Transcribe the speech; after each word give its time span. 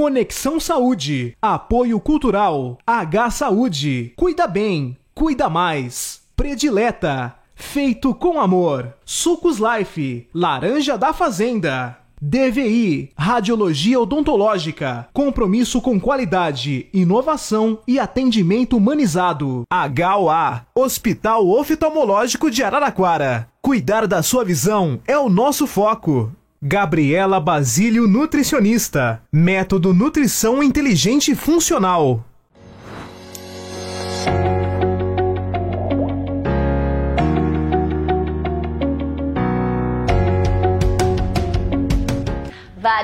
Conexão 0.00 0.58
Saúde. 0.58 1.36
Apoio 1.42 2.00
Cultural. 2.00 2.78
H 2.86 3.30
Saúde. 3.32 4.14
Cuida 4.16 4.46
bem. 4.46 4.96
Cuida 5.14 5.50
mais. 5.50 6.22
Predileta. 6.34 7.34
Feito 7.54 8.14
com 8.14 8.40
amor. 8.40 8.94
Sucos 9.04 9.58
Life. 9.58 10.26
Laranja 10.34 10.96
da 10.96 11.12
Fazenda. 11.12 11.98
DVI, 12.22 13.12
Radiologia 13.16 13.98
Odontológica, 13.98 15.08
compromisso 15.10 15.80
com 15.80 15.98
qualidade, 15.98 16.86
inovação 16.92 17.78
e 17.88 17.98
atendimento 17.98 18.76
humanizado. 18.76 19.64
HOA, 19.72 20.66
Hospital 20.74 21.48
Oftalmológico 21.48 22.50
de 22.50 22.62
Araraquara. 22.62 23.48
Cuidar 23.62 24.06
da 24.06 24.22
sua 24.22 24.44
visão 24.44 25.00
é 25.06 25.18
o 25.18 25.30
nosso 25.30 25.66
foco. 25.66 26.30
Gabriela 26.62 27.40
Basílio 27.40 28.06
Nutricionista, 28.06 29.22
Método 29.32 29.94
Nutrição 29.94 30.62
Inteligente 30.62 31.30
e 31.30 31.34
Funcional. 31.34 32.22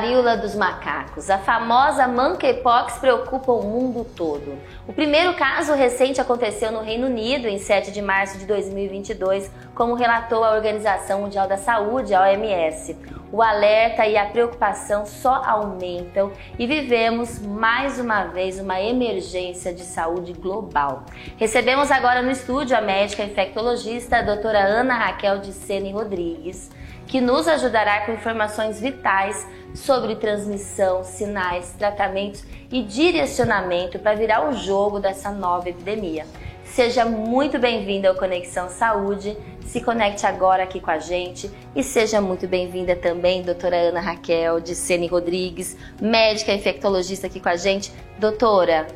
Varíola 0.06 0.36
dos 0.36 0.54
macacos. 0.54 1.28
A 1.28 1.38
famosa 1.38 2.06
monkeypox 2.06 2.98
preocupa 2.98 3.50
o 3.50 3.64
mundo 3.64 4.06
todo. 4.14 4.56
O 4.86 4.92
primeiro 4.92 5.34
caso 5.34 5.74
recente 5.74 6.20
aconteceu 6.20 6.70
no 6.70 6.80
Reino 6.80 7.08
Unido 7.08 7.48
em 7.48 7.58
7 7.58 7.90
de 7.90 8.00
março 8.00 8.38
de 8.38 8.46
2022, 8.46 9.50
como 9.74 9.94
relatou 9.94 10.44
a 10.44 10.54
Organização 10.54 11.22
Mundial 11.22 11.48
da 11.48 11.56
Saúde, 11.56 12.14
a 12.14 12.22
OMS. 12.22 12.96
O 13.32 13.42
alerta 13.42 14.06
e 14.06 14.16
a 14.16 14.26
preocupação 14.26 15.04
só 15.04 15.42
aumentam 15.44 16.30
e 16.56 16.68
vivemos 16.68 17.40
mais 17.40 17.98
uma 17.98 18.26
vez 18.26 18.60
uma 18.60 18.80
emergência 18.80 19.74
de 19.74 19.82
saúde 19.82 20.32
global. 20.34 21.04
Recebemos 21.36 21.90
agora 21.90 22.22
no 22.22 22.30
estúdio 22.30 22.76
a 22.76 22.80
médica 22.80 23.24
infectologista 23.24 24.18
a 24.18 24.22
doutora 24.22 24.60
Ana 24.60 24.94
Raquel 24.94 25.40
de 25.40 25.52
Sene 25.52 25.90
Rodrigues 25.90 26.70
que 27.06 27.20
nos 27.20 27.46
ajudará 27.46 28.04
com 28.04 28.12
informações 28.12 28.80
vitais 28.80 29.46
sobre 29.74 30.16
transmissão, 30.16 31.04
sinais, 31.04 31.72
tratamentos 31.78 32.44
e 32.70 32.82
direcionamento 32.82 33.98
para 33.98 34.16
virar 34.16 34.48
o 34.48 34.52
jogo 34.52 34.98
dessa 34.98 35.30
nova 35.30 35.68
epidemia. 35.68 36.26
Seja 36.64 37.04
muito 37.04 37.58
bem-vinda 37.58 38.08
ao 38.08 38.16
Conexão 38.16 38.68
Saúde. 38.68 39.36
Se 39.64 39.80
conecte 39.80 40.26
agora 40.26 40.62
aqui 40.62 40.80
com 40.80 40.90
a 40.90 40.98
gente 40.98 41.50
e 41.74 41.82
seja 41.82 42.20
muito 42.20 42.46
bem-vinda 42.46 42.94
também, 42.94 43.42
doutora 43.42 43.76
Ana 43.76 44.00
Raquel 44.00 44.60
de 44.60 44.74
Sene 44.74 45.06
Rodrigues, 45.06 45.76
médica 46.00 46.52
infectologista 46.52 47.26
aqui 47.26 47.40
com 47.40 47.48
a 47.48 47.56
gente. 47.56 47.92
Doutora, 48.18 48.86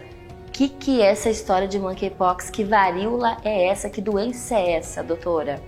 o 0.46 0.50
que, 0.50 0.68
que 0.68 1.00
é 1.00 1.06
essa 1.06 1.30
história 1.30 1.66
de 1.66 1.78
monkeypox? 1.78 2.50
Que 2.50 2.64
varíola 2.64 3.38
é 3.44 3.66
essa? 3.66 3.88
Que 3.88 4.00
doença 4.00 4.56
é 4.56 4.72
essa, 4.72 5.02
doutora? 5.02 5.60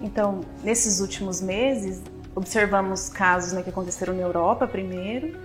Então, 0.00 0.40
nesses 0.62 1.00
últimos 1.00 1.40
meses, 1.40 2.02
observamos 2.34 3.08
casos 3.08 3.52
né, 3.52 3.62
que 3.62 3.70
aconteceram 3.70 4.14
na 4.14 4.22
Europa 4.22 4.66
primeiro 4.66 5.36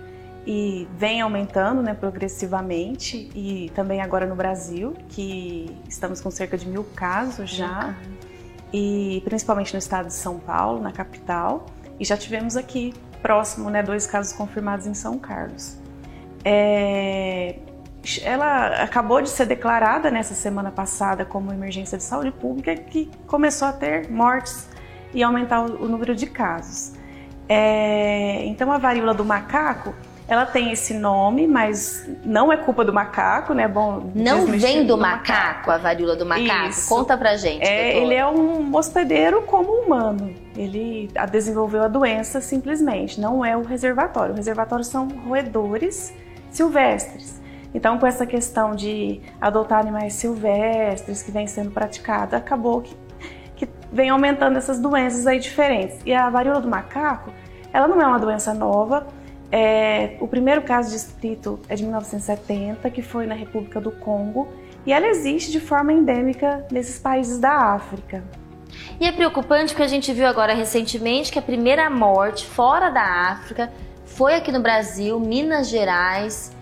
e 0.46 0.86
vem 0.96 1.20
aumentando 1.20 1.82
né, 1.82 1.92
progressivamente 1.92 3.30
e 3.34 3.70
também 3.74 4.00
agora 4.00 4.26
no 4.26 4.36
Brasil, 4.36 4.94
que 5.08 5.76
estamos 5.88 6.20
com 6.20 6.30
cerca 6.30 6.56
de 6.56 6.68
mil 6.68 6.84
casos 6.94 7.50
já, 7.50 7.94
e 8.72 9.20
principalmente 9.24 9.72
no 9.72 9.78
estado 9.78 10.06
de 10.06 10.14
São 10.14 10.38
Paulo, 10.38 10.80
na 10.80 10.92
capital, 10.92 11.66
e 11.98 12.04
já 12.04 12.16
tivemos 12.16 12.56
aqui 12.56 12.94
próximo 13.20 13.68
né, 13.70 13.82
dois 13.82 14.06
casos 14.06 14.32
confirmados 14.32 14.86
em 14.86 14.94
São 14.94 15.18
Carlos. 15.18 15.76
É, 16.44 17.56
ela 18.22 18.82
acabou 18.82 19.20
de 19.20 19.28
ser 19.28 19.46
declarada 19.46 20.10
nessa 20.10 20.34
semana 20.34 20.70
passada 20.70 21.24
como 21.24 21.52
emergência 21.52 21.98
de 21.98 22.04
saúde 22.04 22.30
pública 22.30 22.74
que 22.74 23.10
começou 23.26 23.68
a 23.68 23.72
ter 23.72 24.10
mortes 24.10 24.68
e 25.12 25.22
aumentar 25.22 25.62
o, 25.62 25.88
número 25.88 26.14
de 26.14 26.26
casos. 26.26 26.92
É, 27.48 28.44
então 28.46 28.72
a 28.72 28.78
varíola 28.78 29.14
do 29.14 29.24
macaco 29.24 29.94
ela 30.28 30.44
tem 30.44 30.72
esse 30.72 30.92
nome, 30.92 31.46
mas 31.46 32.08
não 32.24 32.52
é 32.52 32.56
culpa 32.56 32.84
do 32.84 32.92
macaco, 32.92 33.54
né? 33.54 33.68
Bom, 33.68 34.10
não 34.12 34.46
vem 34.46 34.82
do, 34.82 34.96
do 34.96 35.00
macaco, 35.00 35.30
macaco, 35.30 35.70
a 35.70 35.78
varíola 35.78 36.16
do 36.16 36.26
macaco. 36.26 36.70
Isso. 36.70 36.88
Conta 36.88 37.16
pra 37.16 37.36
gente. 37.36 37.64
É, 37.64 37.96
ele 37.96 38.14
é 38.14 38.26
um 38.26 38.74
hospedeiro 38.74 39.42
como 39.42 39.70
humano. 39.70 40.34
Ele 40.56 41.08
desenvolveu 41.30 41.84
a 41.84 41.88
doença 41.88 42.40
simplesmente, 42.40 43.20
não 43.20 43.44
é 43.44 43.56
o 43.56 43.62
reservatório. 43.62 44.32
O 44.32 44.36
reservatório 44.36 44.84
são 44.84 45.06
roedores 45.28 46.12
silvestres. 46.50 47.35
Então, 47.76 47.98
com 47.98 48.06
essa 48.06 48.24
questão 48.24 48.74
de 48.74 49.20
adotar 49.38 49.80
animais 49.80 50.14
silvestres 50.14 51.22
que 51.22 51.30
vem 51.30 51.46
sendo 51.46 51.70
praticado, 51.70 52.34
acabou 52.34 52.80
que, 52.80 52.96
que 53.54 53.68
vem 53.92 54.08
aumentando 54.08 54.56
essas 54.56 54.80
doenças 54.80 55.26
aí 55.26 55.38
diferentes. 55.38 55.98
E 56.06 56.14
a 56.14 56.30
varíola 56.30 56.58
do 56.58 56.68
macaco, 56.68 57.30
ela 57.74 57.86
não 57.86 58.00
é 58.00 58.06
uma 58.06 58.18
doença 58.18 58.54
nova. 58.54 59.06
É, 59.52 60.16
o 60.20 60.26
primeiro 60.26 60.62
caso 60.62 60.90
descrito 60.90 61.60
é 61.68 61.74
de 61.74 61.82
1970, 61.82 62.88
que 62.88 63.02
foi 63.02 63.26
na 63.26 63.34
República 63.34 63.78
do 63.78 63.90
Congo, 63.90 64.48
e 64.86 64.92
ela 64.92 65.06
existe 65.06 65.52
de 65.52 65.60
forma 65.60 65.92
endêmica 65.92 66.66
nesses 66.72 66.98
países 66.98 67.38
da 67.38 67.74
África. 67.74 68.24
E 68.98 69.04
é 69.04 69.12
preocupante 69.12 69.74
porque 69.74 69.82
a 69.82 69.88
gente 69.88 70.14
viu 70.14 70.26
agora 70.26 70.54
recentemente 70.54 71.30
que 71.30 71.38
a 71.38 71.42
primeira 71.42 71.90
morte 71.90 72.46
fora 72.46 72.88
da 72.88 73.02
África 73.32 73.70
foi 74.06 74.34
aqui 74.34 74.50
no 74.50 74.60
Brasil, 74.60 75.20
Minas 75.20 75.68
Gerais, 75.68 76.55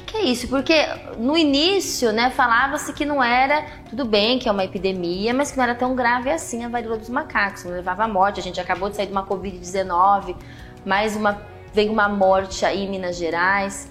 que, 0.00 0.12
que 0.12 0.16
é 0.16 0.24
isso? 0.24 0.48
Porque 0.48 0.74
no 1.18 1.36
início, 1.36 2.12
né, 2.12 2.30
falava-se 2.30 2.92
que 2.92 3.04
não 3.04 3.22
era, 3.22 3.64
tudo 3.88 4.04
bem, 4.04 4.38
que 4.38 4.48
é 4.48 4.52
uma 4.52 4.64
epidemia, 4.64 5.32
mas 5.34 5.50
que 5.50 5.56
não 5.56 5.64
era 5.64 5.74
tão 5.74 5.94
grave 5.94 6.30
assim 6.30 6.64
a 6.64 6.68
varíola 6.68 6.98
dos 6.98 7.08
macacos, 7.08 7.64
não 7.64 7.72
levava 7.72 8.04
à 8.04 8.08
morte. 8.08 8.40
A 8.40 8.42
gente 8.42 8.60
acabou 8.60 8.88
de 8.88 8.96
sair 8.96 9.06
de 9.06 9.12
uma 9.12 9.26
Covid-19, 9.26 10.36
mais 10.84 11.16
uma, 11.16 11.42
veio 11.72 11.92
uma 11.92 12.08
morte 12.08 12.64
aí 12.64 12.84
em 12.84 12.90
Minas 12.90 13.16
Gerais. 13.16 13.90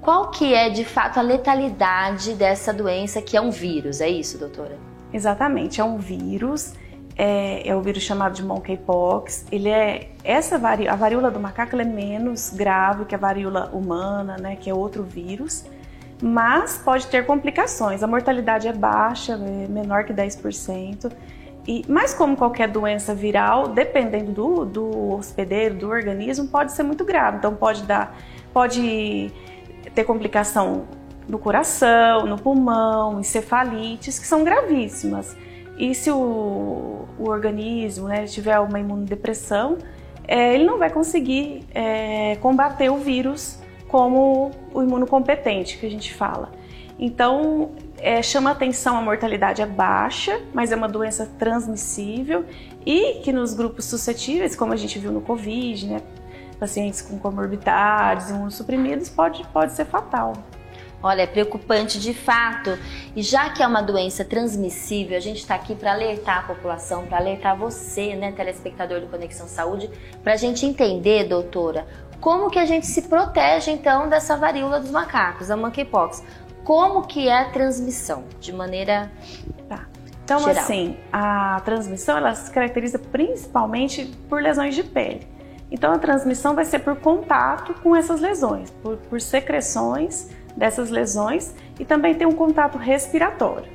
Qual 0.00 0.30
que 0.30 0.54
é, 0.54 0.70
de 0.70 0.84
fato, 0.84 1.18
a 1.18 1.22
letalidade 1.22 2.34
dessa 2.34 2.72
doença 2.72 3.20
que 3.20 3.36
é 3.36 3.40
um 3.40 3.50
vírus? 3.50 4.00
É 4.00 4.08
isso, 4.08 4.38
doutora? 4.38 4.78
Exatamente, 5.12 5.80
é 5.80 5.84
um 5.84 5.98
vírus 5.98 6.74
é, 7.16 7.66
é, 7.66 7.74
o 7.74 7.80
vírus 7.80 8.02
chamado 8.02 8.34
de 8.34 8.44
monkeypox. 8.44 9.46
Ele 9.50 9.68
é 9.68 10.10
essa 10.22 10.56
a 10.56 10.96
varíola 10.96 11.30
do 11.30 11.40
macaco 11.40 11.76
é 11.76 11.84
menos 11.84 12.50
grave 12.50 13.06
que 13.06 13.14
a 13.14 13.18
varíola 13.18 13.70
humana, 13.72 14.36
né, 14.36 14.56
que 14.56 14.68
é 14.68 14.74
outro 14.74 15.02
vírus, 15.02 15.64
mas 16.22 16.78
pode 16.78 17.06
ter 17.06 17.24
complicações. 17.24 18.02
A 18.02 18.06
mortalidade 18.06 18.68
é 18.68 18.72
baixa, 18.72 19.32
é 19.32 19.66
menor 19.68 20.04
que 20.04 20.12
10%. 20.12 21.10
E, 21.66 21.84
mas 21.88 22.14
como 22.14 22.36
qualquer 22.36 22.68
doença 22.68 23.14
viral, 23.14 23.68
dependendo 23.68 24.30
do, 24.30 24.64
do 24.64 25.12
hospedeiro, 25.14 25.74
do 25.74 25.88
organismo, 25.88 26.46
pode 26.46 26.72
ser 26.72 26.84
muito 26.84 27.04
grave. 27.04 27.38
Então 27.38 27.54
pode 27.54 27.82
dar, 27.82 28.16
pode 28.52 29.32
ter 29.94 30.04
complicação 30.04 30.86
no 31.28 31.38
coração, 31.38 32.24
no 32.26 32.38
pulmão, 32.38 33.18
encefalites, 33.18 34.18
que 34.18 34.26
são 34.26 34.44
gravíssimas. 34.44 35.36
E 35.78 35.94
se 35.94 36.10
o, 36.10 37.06
o 37.18 37.28
organismo 37.28 38.08
né, 38.08 38.24
tiver 38.26 38.58
uma 38.58 38.80
imunodepressão, 38.80 39.78
é, 40.26 40.54
ele 40.54 40.64
não 40.64 40.78
vai 40.78 40.90
conseguir 40.90 41.64
é, 41.74 42.36
combater 42.36 42.90
o 42.90 42.96
vírus 42.96 43.58
como 43.88 44.50
o 44.72 44.82
imunocompetente 44.82 45.78
que 45.78 45.86
a 45.86 45.90
gente 45.90 46.12
fala. 46.12 46.50
Então, 46.98 47.72
é, 47.98 48.22
chama 48.22 48.50
atenção 48.50 48.96
a 48.96 49.02
mortalidade 49.02 49.60
é 49.60 49.66
baixa, 49.66 50.40
mas 50.52 50.72
é 50.72 50.76
uma 50.76 50.88
doença 50.88 51.30
transmissível 51.38 52.44
e 52.84 53.20
que 53.22 53.32
nos 53.32 53.52
grupos 53.52 53.84
suscetíveis, 53.84 54.56
como 54.56 54.72
a 54.72 54.76
gente 54.76 54.98
viu 54.98 55.12
no 55.12 55.20
Covid, 55.20 55.86
né, 55.86 56.02
pacientes 56.58 57.02
com 57.02 57.18
comorbidades, 57.18 58.30
imunossuprimidos, 58.30 59.10
pode, 59.10 59.46
pode 59.48 59.72
ser 59.72 59.84
fatal. 59.84 60.32
Olha, 61.02 61.22
é 61.22 61.26
preocupante 61.26 62.00
de 62.00 62.14
fato. 62.14 62.78
E 63.14 63.22
já 63.22 63.50
que 63.50 63.62
é 63.62 63.66
uma 63.66 63.82
doença 63.82 64.24
transmissível, 64.24 65.16
a 65.16 65.20
gente 65.20 65.38
está 65.38 65.54
aqui 65.54 65.74
para 65.74 65.92
alertar 65.92 66.38
a 66.38 66.42
população, 66.42 67.06
para 67.06 67.18
alertar 67.18 67.56
você, 67.56 68.14
né, 68.14 68.32
telespectador 68.32 69.00
do 69.00 69.06
Conexão 69.06 69.46
Saúde, 69.46 69.90
para 70.22 70.32
a 70.32 70.36
gente 70.36 70.64
entender, 70.64 71.24
doutora, 71.24 71.86
como 72.20 72.50
que 72.50 72.58
a 72.58 72.64
gente 72.64 72.86
se 72.86 73.02
protege 73.02 73.70
então 73.70 74.08
dessa 74.08 74.36
varíola 74.36 74.80
dos 74.80 74.90
macacos, 74.90 75.50
a 75.50 75.56
monkeypox. 75.56 76.22
Como 76.64 77.02
que 77.02 77.28
é 77.28 77.42
a 77.42 77.50
transmissão, 77.50 78.24
de 78.40 78.52
maneira 78.52 79.10
tá. 79.68 79.86
Então, 80.24 80.40
geral. 80.40 80.64
assim, 80.64 80.96
a 81.12 81.60
transmissão 81.64 82.16
ela 82.16 82.34
se 82.34 82.50
caracteriza 82.50 82.98
principalmente 82.98 84.06
por 84.28 84.42
lesões 84.42 84.74
de 84.74 84.82
pele. 84.82 85.28
Então, 85.70 85.92
a 85.92 85.98
transmissão 85.98 86.54
vai 86.54 86.64
ser 86.64 86.80
por 86.80 86.96
contato 86.96 87.74
com 87.74 87.94
essas 87.94 88.20
lesões, 88.20 88.70
por, 88.82 88.96
por 88.96 89.20
secreções 89.20 90.30
dessas 90.56 90.90
lesões 90.90 91.54
e 91.78 91.84
também 91.84 92.14
tem 92.14 92.26
um 92.26 92.32
contato 92.32 92.78
respiratório. 92.78 93.70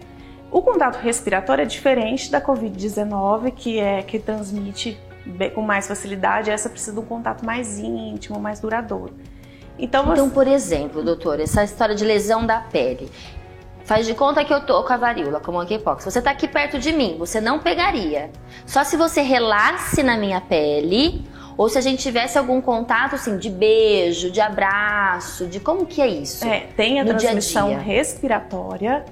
O 0.52 0.62
contato 0.62 0.98
respiratório 0.98 1.62
é 1.62 1.66
diferente 1.66 2.30
da 2.30 2.42
Covid-19, 2.42 3.54
que 3.54 3.80
é 3.80 4.02
que 4.02 4.20
transmite 4.20 5.00
com 5.54 5.62
mais 5.62 5.88
facilidade, 5.88 6.50
essa 6.50 6.70
precisa 6.70 6.94
de 6.94 7.00
um 7.00 7.06
contato 7.06 7.46
mais 7.46 7.80
íntimo, 7.80 8.40
mais 8.40 8.60
duradouro. 8.60 9.14
Então, 9.78 10.12
então 10.12 10.30
por 10.30 10.48
exemplo, 10.48 11.04
doutor, 11.04 11.40
essa 11.40 11.64
história 11.64 11.96
de 11.96 12.04
lesão 12.04 12.46
da 12.46 12.60
pele. 12.60 13.10
Faz 13.86 14.06
de 14.06 14.14
conta 14.14 14.44
que 14.46 14.54
eu 14.54 14.62
tô 14.62 14.84
com 14.84 14.94
a 14.94 14.98
varíola, 14.98 15.40
com 15.40 15.52
o 15.52 15.54
monkeypox. 15.56 16.06
Você 16.06 16.22
tá 16.22 16.32
aqui 16.32 16.48
perto 16.48 16.80
de 16.80 16.92
mim, 16.92 17.16
você 17.18 17.42
não 17.42 17.60
pegaria. 17.60 18.30
Só 18.66 18.84
se 18.84 18.96
você 18.96 19.22
relasse 19.22 20.04
na 20.04 20.18
minha 20.18 20.40
pele 20.40 21.26
ou 21.58 21.70
se 21.70 21.78
a 21.78 21.82
gente 21.82 22.02
tivesse 22.02 22.38
algum 22.38 22.62
contato 22.62 23.16
assim 23.16 23.38
de 23.38 23.50
beijo, 23.50 24.32
de 24.32 24.42
abraço, 24.42 25.46
de 25.46 25.60
como 25.60 25.86
que 25.86 26.02
é 26.02 26.08
isso? 26.08 26.46
É, 26.46 26.62
tem 26.76 27.00
a 27.00 27.06
transmissão 27.06 27.70
dia 27.70 27.78
-dia. 27.78 27.84
respiratória, 27.84 29.06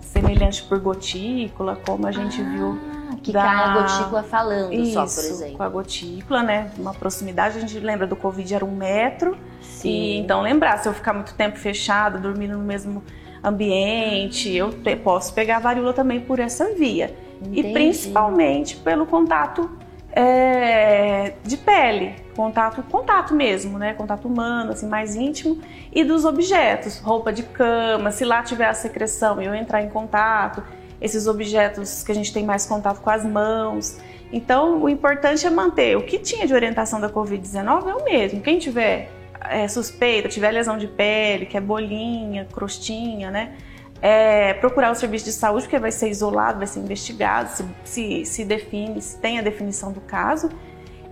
semelhante 0.00 0.62
por 0.62 0.78
gotícula, 0.80 1.76
como 1.84 2.06
a 2.06 2.12
gente 2.12 2.40
ah, 2.40 2.44
viu 2.44 2.92
que 3.22 3.32
da... 3.32 3.42
cai 3.42 3.64
a 3.64 3.80
gotícula 3.80 4.22
falando 4.22 4.72
isso, 4.72 4.92
só, 4.94 5.22
por 5.22 5.30
exemplo. 5.30 5.56
com 5.56 5.62
a 5.62 5.68
gotícula, 5.68 6.42
né? 6.42 6.70
Uma 6.76 6.92
proximidade, 6.92 7.56
a 7.56 7.60
gente 7.60 7.78
lembra 7.78 8.06
do 8.06 8.16
Covid 8.16 8.54
era 8.54 8.64
um 8.64 8.74
metro. 8.74 9.36
Sim. 9.60 9.88
E 9.88 10.18
então 10.18 10.42
lembrar, 10.42 10.78
se 10.78 10.88
eu 10.88 10.92
ficar 10.92 11.12
muito 11.12 11.34
tempo 11.34 11.58
fechado, 11.58 12.18
dormindo 12.18 12.56
no 12.58 12.64
mesmo 12.64 13.02
ambiente, 13.42 14.52
eu 14.54 14.72
posso 15.02 15.32
pegar 15.34 15.56
a 15.56 15.60
varíola 15.60 15.92
também 15.92 16.20
por 16.20 16.38
essa 16.38 16.74
via. 16.74 17.14
Entendi. 17.40 17.60
E 17.60 17.72
principalmente 17.72 18.76
pelo 18.76 19.06
contato 19.06 19.70
é, 20.12 21.32
de 21.42 21.56
pele, 21.56 22.14
contato, 22.36 22.82
contato 22.84 23.34
mesmo, 23.34 23.78
né? 23.78 23.94
Contato 23.94 24.28
humano, 24.28 24.72
assim, 24.72 24.86
mais 24.86 25.16
íntimo, 25.16 25.58
e 25.90 26.04
dos 26.04 26.24
objetos, 26.24 26.98
roupa 26.98 27.32
de 27.32 27.42
cama, 27.42 28.10
se 28.10 28.24
lá 28.24 28.42
tiver 28.42 28.66
a 28.66 28.74
secreção 28.74 29.40
e 29.40 29.46
eu 29.46 29.54
entrar 29.54 29.82
em 29.82 29.88
contato, 29.88 30.62
esses 31.00 31.26
objetos 31.26 32.02
que 32.02 32.12
a 32.12 32.14
gente 32.14 32.32
tem 32.32 32.44
mais 32.44 32.66
contato 32.66 33.00
com 33.00 33.10
as 33.10 33.24
mãos. 33.24 33.98
Então, 34.32 34.82
o 34.82 34.88
importante 34.88 35.46
é 35.46 35.50
manter. 35.50 35.96
O 35.96 36.02
que 36.02 36.18
tinha 36.18 36.46
de 36.46 36.54
orientação 36.54 37.00
da 37.00 37.10
Covid-19 37.10 37.88
é 37.88 37.94
o 37.94 38.04
mesmo. 38.04 38.40
Quem 38.40 38.58
tiver 38.58 39.10
é, 39.40 39.66
suspeita, 39.66 40.28
tiver 40.28 40.50
lesão 40.50 40.78
de 40.78 40.86
pele, 40.86 41.46
que 41.46 41.56
é 41.56 41.60
bolinha, 41.60 42.46
crostinha, 42.52 43.30
né? 43.30 43.54
É, 44.02 44.54
procurar 44.54 44.90
o 44.90 44.94
serviço 44.96 45.26
de 45.26 45.32
saúde, 45.32 45.64
porque 45.64 45.78
vai 45.78 45.92
ser 45.92 46.10
isolado, 46.10 46.58
vai 46.58 46.66
ser 46.66 46.80
investigado, 46.80 47.50
se, 47.50 47.64
se, 47.84 48.24
se 48.24 48.44
define, 48.44 49.00
se 49.00 49.16
tem 49.18 49.38
a 49.38 49.42
definição 49.42 49.92
do 49.92 50.00
caso. 50.00 50.50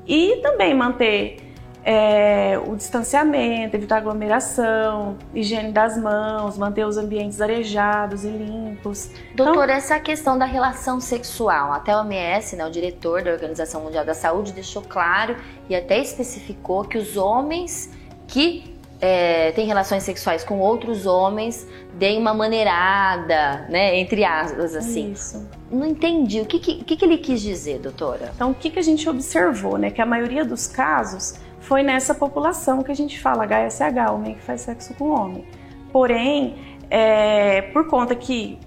E 0.07 0.41
também 0.43 0.75
manter 0.75 1.51
é, 1.85 2.61
o 2.67 2.77
distanciamento, 2.77 3.77
evitar 3.77 3.99
aglomeração, 3.99 5.17
higiene 5.35 5.73
das 5.73 5.97
mãos, 5.97 6.59
manter 6.59 6.85
os 6.85 6.97
ambientes 6.97 7.41
arejados 7.41 8.25
e 8.25 8.29
limpos. 8.29 9.11
Doutor, 9.35 9.65
então, 9.65 9.77
essa 9.77 9.99
questão 9.99 10.39
da 10.39 10.45
relação 10.45 11.01
sexual, 11.01 11.73
até 11.73 11.95
o 11.95 12.01
OMS, 12.01 12.57
né, 12.57 12.67
o 12.67 12.71
diretor 12.71 13.23
da 13.23 13.31
Organização 13.33 13.83
Mundial 13.83 14.05
da 14.05 14.15
Saúde, 14.15 14.53
deixou 14.53 14.83
claro 14.83 15.37
e 15.69 15.75
até 15.75 15.99
especificou 16.01 16.85
que 16.85 16.99
os 16.99 17.17
homens 17.17 17.91
que 18.27 18.79
é, 19.00 19.50
têm 19.52 19.67
relações 19.67 20.02
sexuais 20.02 20.44
com 20.44 20.58
outros 20.58 21.06
homens 21.06 21.67
deem 21.94 22.19
uma 22.19 22.35
maneirada, 22.35 23.67
né, 23.69 23.99
entre 23.99 24.25
aspas, 24.25 24.75
assim. 24.75 25.12
Isso. 25.12 25.49
Não 25.70 25.87
entendi. 25.87 26.41
O 26.41 26.47
que, 26.47 26.58
que, 26.58 26.97
que 26.97 27.05
ele 27.05 27.19
quis 27.19 27.41
dizer, 27.41 27.79
doutora? 27.79 28.31
Então, 28.35 28.50
o 28.50 28.55
que, 28.55 28.70
que 28.70 28.79
a 28.79 28.82
gente 28.82 29.08
observou, 29.08 29.79
né? 29.79 29.91
Que 29.91 30.00
a 30.00 30.06
maioria 30.06 30.44
dos 30.44 30.67
casos 30.67 31.35
foi 31.61 31.82
nessa 31.82 32.14
população 32.14 32.82
que 32.82 32.91
a 32.91 32.94
gente 32.94 33.20
fala 33.20 33.44
HSH, 33.44 34.11
homem 34.12 34.35
que 34.35 34.43
faz 34.43 34.62
sexo 34.62 34.94
com 34.94 35.11
homem. 35.11 35.44
Porém, 35.93 36.56
é, 36.91 37.62
por 37.62 37.87
conta 37.87 38.14
que 38.14 38.58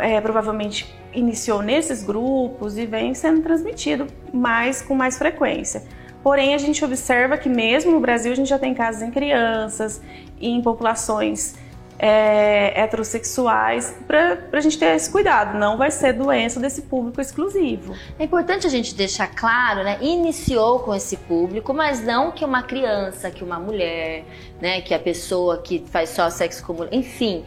é, 0.00 0.20
provavelmente 0.20 0.92
iniciou 1.12 1.62
nesses 1.62 2.02
grupos 2.02 2.76
e 2.76 2.86
vem 2.86 3.14
sendo 3.14 3.42
transmitido 3.42 4.06
mais 4.32 4.82
com 4.82 4.94
mais 4.94 5.16
frequência. 5.16 5.82
Porém, 6.24 6.54
a 6.54 6.58
gente 6.58 6.82
observa 6.82 7.36
que 7.36 7.50
mesmo 7.50 7.92
no 7.92 8.00
Brasil 8.00 8.32
a 8.32 8.34
gente 8.34 8.48
já 8.48 8.58
tem 8.58 8.72
casos 8.72 9.02
em 9.02 9.10
crianças 9.10 10.00
e 10.40 10.48
em 10.48 10.62
populações 10.62 11.54
é, 11.98 12.80
heterossexuais 12.80 13.94
para 14.06 14.38
a 14.50 14.60
gente 14.60 14.78
ter 14.78 14.96
esse 14.96 15.10
cuidado. 15.10 15.58
Não 15.58 15.76
vai 15.76 15.90
ser 15.90 16.14
doença 16.14 16.58
desse 16.58 16.80
público 16.80 17.20
exclusivo. 17.20 17.94
É 18.18 18.24
importante 18.24 18.66
a 18.66 18.70
gente 18.70 18.94
deixar 18.94 19.26
claro, 19.34 19.84
né? 19.84 19.98
Iniciou 20.00 20.80
com 20.80 20.94
esse 20.94 21.18
público, 21.18 21.74
mas 21.74 22.02
não 22.02 22.32
que 22.32 22.42
uma 22.42 22.62
criança, 22.62 23.30
que 23.30 23.44
uma 23.44 23.60
mulher, 23.60 24.24
né? 24.62 24.80
Que 24.80 24.94
a 24.94 24.98
pessoa 24.98 25.58
que 25.58 25.84
faz 25.90 26.08
só 26.08 26.30
sexo 26.30 26.64
com 26.64 26.72
mulher, 26.72 26.94
enfim. 26.94 27.44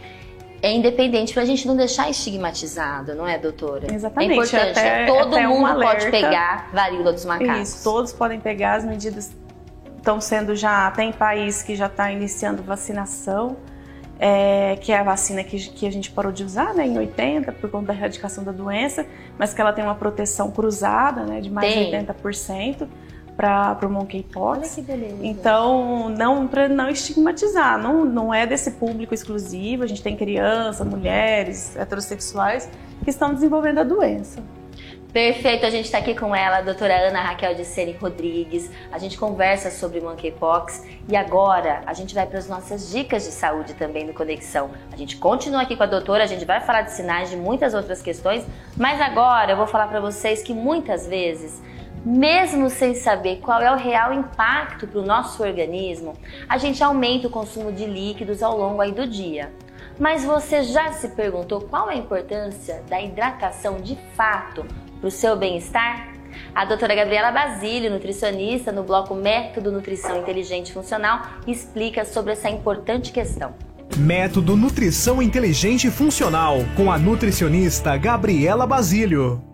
É 0.61 0.73
independente 0.73 1.33
para 1.33 1.43
a 1.43 1.45
gente 1.45 1.67
não 1.67 1.75
deixar 1.75 2.09
estigmatizado, 2.09 3.13
não 3.13 3.27
é, 3.27 3.37
doutora? 3.37 3.93
Exatamente. 3.93 4.31
É 4.31 4.35
importante. 4.35 4.79
Até, 4.79 5.05
todo 5.05 5.35
até 5.35 5.47
mundo 5.47 5.79
um 5.79 5.81
pode 5.81 6.09
pegar 6.09 6.69
varíola 6.73 7.13
dos 7.13 7.25
macacos. 7.25 7.69
Isso, 7.69 7.83
todos 7.83 8.11
podem 8.11 8.39
pegar. 8.39 8.75
As 8.75 8.85
medidas 8.85 9.31
estão 9.97 10.19
sendo 10.19 10.55
já. 10.55 10.89
Tem 10.91 11.11
país 11.11 11.61
que 11.61 11.75
já 11.75 11.85
está 11.85 12.11
iniciando 12.11 12.63
vacinação 12.63 13.57
é, 14.19 14.77
que 14.81 14.91
é 14.91 14.97
a 14.97 15.03
vacina 15.03 15.43
que, 15.43 15.57
que 15.57 15.85
a 15.85 15.91
gente 15.91 16.11
parou 16.11 16.31
de 16.31 16.43
usar 16.43 16.73
né, 16.73 16.87
em 16.87 16.97
80 16.97 17.51
por 17.53 17.69
conta 17.69 17.87
da 17.87 17.93
erradicação 17.93 18.43
da 18.43 18.51
doença, 18.51 19.05
mas 19.37 19.53
que 19.53 19.61
ela 19.61 19.71
tem 19.71 19.83
uma 19.83 19.95
proteção 19.95 20.51
cruzada 20.51 21.23
né, 21.23 21.39
de 21.39 21.49
mais 21.49 21.71
tem. 21.71 21.91
de 21.91 21.97
80% 21.97 22.87
para 23.37 23.77
o 23.83 23.89
monkeypox. 23.89 24.57
Olha 24.57 24.69
que 24.69 24.81
beleza. 24.81 25.17
Então, 25.21 26.09
não 26.09 26.47
para 26.47 26.67
não 26.67 26.89
estigmatizar, 26.89 27.77
não, 27.77 28.03
não 28.03 28.33
é 28.33 28.47
desse 28.47 28.71
público 28.71 29.13
exclusivo, 29.13 29.83
a 29.83 29.87
gente 29.87 30.01
tem 30.01 30.17
crianças, 30.17 30.85
mulheres, 30.85 31.77
heterossexuais 31.77 32.67
que 33.03 33.09
estão 33.11 33.33
desenvolvendo 33.33 33.79
a 33.79 33.83
doença. 33.83 34.41
Perfeito, 35.13 35.65
a 35.65 35.69
gente 35.69 35.85
está 35.85 35.99
aqui 35.99 36.13
com 36.13 36.35
ela, 36.35 36.57
a 36.57 36.61
doutora 36.61 36.93
Ana 37.07 37.21
Raquel 37.21 37.55
de 37.55 37.63
Sene 37.63 37.93
Rodrigues. 37.93 38.69
A 38.91 38.99
gente 38.99 39.17
conversa 39.17 39.71
sobre 39.71 40.01
monkeypox 40.01 40.85
e 41.07 41.15
agora 41.15 41.81
a 41.85 41.93
gente 41.93 42.13
vai 42.13 42.27
para 42.27 42.37
as 42.37 42.47
nossas 42.47 42.91
dicas 42.91 43.23
de 43.23 43.31
saúde 43.31 43.73
também 43.73 44.05
no 44.05 44.13
Conexão. 44.13 44.69
A 44.91 44.97
gente 44.97 45.15
continua 45.17 45.61
aqui 45.61 45.75
com 45.75 45.83
a 45.83 45.87
doutora, 45.87 46.23
a 46.23 46.27
gente 46.27 46.43
vai 46.43 46.59
falar 46.59 46.81
de 46.81 46.91
sinais 46.91 47.29
de 47.29 47.37
muitas 47.37 47.73
outras 47.73 48.01
questões, 48.01 48.45
mas 48.75 48.99
agora 48.99 49.53
eu 49.53 49.57
vou 49.57 49.65
falar 49.65 49.87
para 49.87 49.99
vocês 49.99 50.43
que 50.43 50.53
muitas 50.53 51.07
vezes 51.07 51.63
mesmo 52.07 52.69
sem 52.69 52.95
saber 52.95 53.39
qual 53.41 53.61
é 53.61 53.69
o 53.69 53.75
real 53.75 54.13
impacto 54.13 54.87
para 54.87 54.99
o 55.01 55.05
nosso 55.05 55.43
organismo, 55.43 56.13
a 56.47 56.57
gente 56.57 56.81
aumenta 56.81 57.27
o 57.27 57.29
consumo 57.29 57.69
de 57.69 57.85
líquidos 57.85 58.41
ao 58.41 58.57
longo 58.57 58.81
aí 58.81 58.93
do 58.93 59.05
dia. 59.05 59.51
Mas 59.99 60.23
você 60.23 60.63
já 60.63 60.93
se 60.93 61.09
perguntou 61.09 61.61
qual 61.61 61.89
é 61.91 61.95
a 61.95 61.97
importância 61.97 62.81
da 62.89 63.01
hidratação 63.01 63.81
de 63.81 63.97
fato 64.15 64.65
para 65.01 65.07
o 65.07 65.11
seu 65.11 65.35
bem-estar? 65.35 66.13
A 66.55 66.63
doutora 66.63 66.95
Gabriela 66.95 67.31
Basílio, 67.31 67.91
nutricionista 67.91 68.71
no 68.71 68.83
bloco 68.83 69.13
Método 69.13 69.71
Nutrição 69.71 70.17
Inteligente 70.17 70.71
Funcional, 70.71 71.23
explica 71.45 72.05
sobre 72.05 72.33
essa 72.33 72.49
importante 72.49 73.11
questão. 73.11 73.53
Método 73.97 74.55
Nutrição 74.55 75.21
Inteligente 75.21 75.89
Funcional, 75.89 76.57
com 76.75 76.91
a 76.91 76.97
nutricionista 76.97 77.97
Gabriela 77.97 78.65
Basílio. 78.65 79.46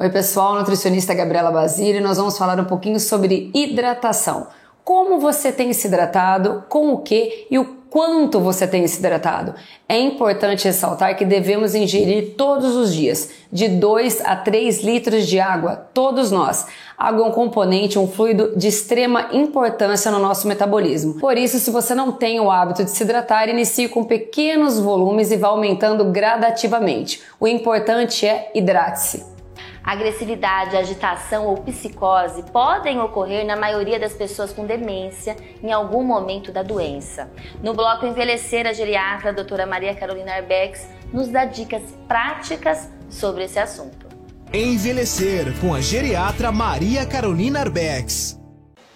Oi, 0.00 0.10
pessoal, 0.10 0.54
nutricionista 0.54 1.12
Gabriela 1.12 1.50
Basílio, 1.50 2.00
nós 2.00 2.18
vamos 2.18 2.38
falar 2.38 2.60
um 2.60 2.64
pouquinho 2.64 3.00
sobre 3.00 3.50
hidratação. 3.52 4.46
Como 4.84 5.18
você 5.18 5.50
tem 5.50 5.72
se 5.72 5.88
hidratado, 5.88 6.62
com 6.68 6.92
o 6.92 6.98
que 6.98 7.48
e 7.50 7.58
o 7.58 7.64
quanto 7.90 8.38
você 8.38 8.64
tem 8.68 8.86
se 8.86 9.00
hidratado. 9.00 9.56
É 9.88 9.98
importante 9.98 10.66
ressaltar 10.66 11.16
que 11.16 11.24
devemos 11.24 11.74
ingerir 11.74 12.34
todos 12.36 12.76
os 12.76 12.94
dias 12.94 13.30
de 13.50 13.66
2 13.66 14.20
a 14.24 14.36
3 14.36 14.84
litros 14.84 15.26
de 15.26 15.40
água, 15.40 15.88
todos 15.92 16.30
nós. 16.30 16.66
Água 16.96 17.26
é 17.26 17.28
um 17.28 17.32
componente, 17.32 17.98
um 17.98 18.06
fluido 18.06 18.56
de 18.56 18.68
extrema 18.68 19.30
importância 19.32 20.12
no 20.12 20.20
nosso 20.20 20.46
metabolismo. 20.46 21.14
Por 21.14 21.36
isso, 21.36 21.58
se 21.58 21.72
você 21.72 21.92
não 21.92 22.12
tem 22.12 22.38
o 22.38 22.52
hábito 22.52 22.84
de 22.84 22.90
se 22.92 23.02
hidratar, 23.02 23.48
inicie 23.48 23.88
com 23.88 24.04
pequenos 24.04 24.78
volumes 24.78 25.32
e 25.32 25.36
vá 25.36 25.48
aumentando 25.48 26.04
gradativamente. 26.04 27.20
O 27.40 27.48
importante 27.48 28.24
é 28.24 28.52
hidrate-se. 28.54 29.37
Agressividade, 29.82 30.76
agitação 30.76 31.46
ou 31.46 31.56
psicose 31.58 32.42
podem 32.52 33.00
ocorrer 33.00 33.46
na 33.46 33.56
maioria 33.56 33.98
das 33.98 34.12
pessoas 34.12 34.52
com 34.52 34.66
demência 34.66 35.36
em 35.62 35.72
algum 35.72 36.02
momento 36.02 36.52
da 36.52 36.62
doença. 36.62 37.30
No 37.62 37.74
bloco 37.74 38.06
Envelhecer, 38.06 38.66
a 38.66 38.72
geriatra 38.72 39.30
a 39.30 39.32
doutora 39.32 39.66
Maria 39.66 39.94
Carolina 39.94 40.34
Arbex 40.34 40.88
nos 41.12 41.28
dá 41.28 41.44
dicas 41.44 41.82
práticas 42.06 42.90
sobre 43.08 43.44
esse 43.44 43.58
assunto. 43.58 44.06
Envelhecer 44.52 45.58
com 45.60 45.74
a 45.74 45.80
geriatra 45.80 46.50
Maria 46.50 47.04
Carolina 47.06 47.60
Arbex. 47.60 48.38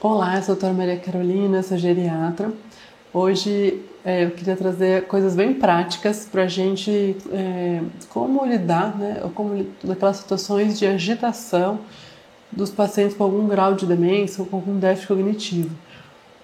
Olá, 0.01 0.37
eu 0.37 0.43
sou 0.43 0.53
a 0.53 0.57
doutora 0.57 0.73
Maria 0.73 0.99
Carolina, 0.99 1.63
sou 1.63 1.79
geriatra. 1.79 2.53
Hoje 3.13 3.83
é, 4.05 4.25
eu 4.25 4.31
queria 4.33 4.57
trazer 4.57 5.07
coisas 5.07 5.37
bem 5.37 5.55
práticas 5.55 6.29
para 6.31 6.43
a 6.43 6.49
gente 6.49 7.17
é, 7.33 7.81
como 8.09 8.45
lidar, 8.45 8.97
né, 8.97 9.21
ou 9.23 9.31
como 9.31 9.67
daquelas 9.83 10.17
situações 10.17 10.79
de 10.79 10.87
agitação 10.87 11.79
dos 12.51 12.71
pacientes 12.71 13.17
com 13.17 13.25
algum 13.25 13.47
grau 13.47 13.75
de 13.75 13.87
demência 13.87 14.43
ou 14.43 14.47
com 14.47 14.57
algum 14.57 14.79
déficit 14.79 15.09
cognitivo. 15.09 15.71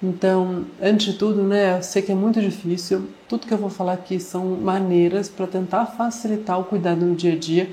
Então, 0.00 0.64
antes 0.80 1.12
de 1.12 1.18
tudo, 1.18 1.42
né, 1.42 1.78
eu 1.78 1.82
sei 1.82 2.00
que 2.02 2.12
é 2.12 2.14
muito 2.14 2.40
difícil. 2.40 3.08
Tudo 3.28 3.46
que 3.46 3.52
eu 3.52 3.58
vou 3.58 3.68
falar 3.68 3.94
aqui 3.94 4.20
são 4.20 4.44
maneiras 4.44 5.28
para 5.28 5.46
tentar 5.46 5.86
facilitar 5.86 6.60
o 6.60 6.64
cuidado 6.64 7.04
no 7.04 7.16
dia 7.16 7.32
a 7.32 7.36
dia, 7.36 7.68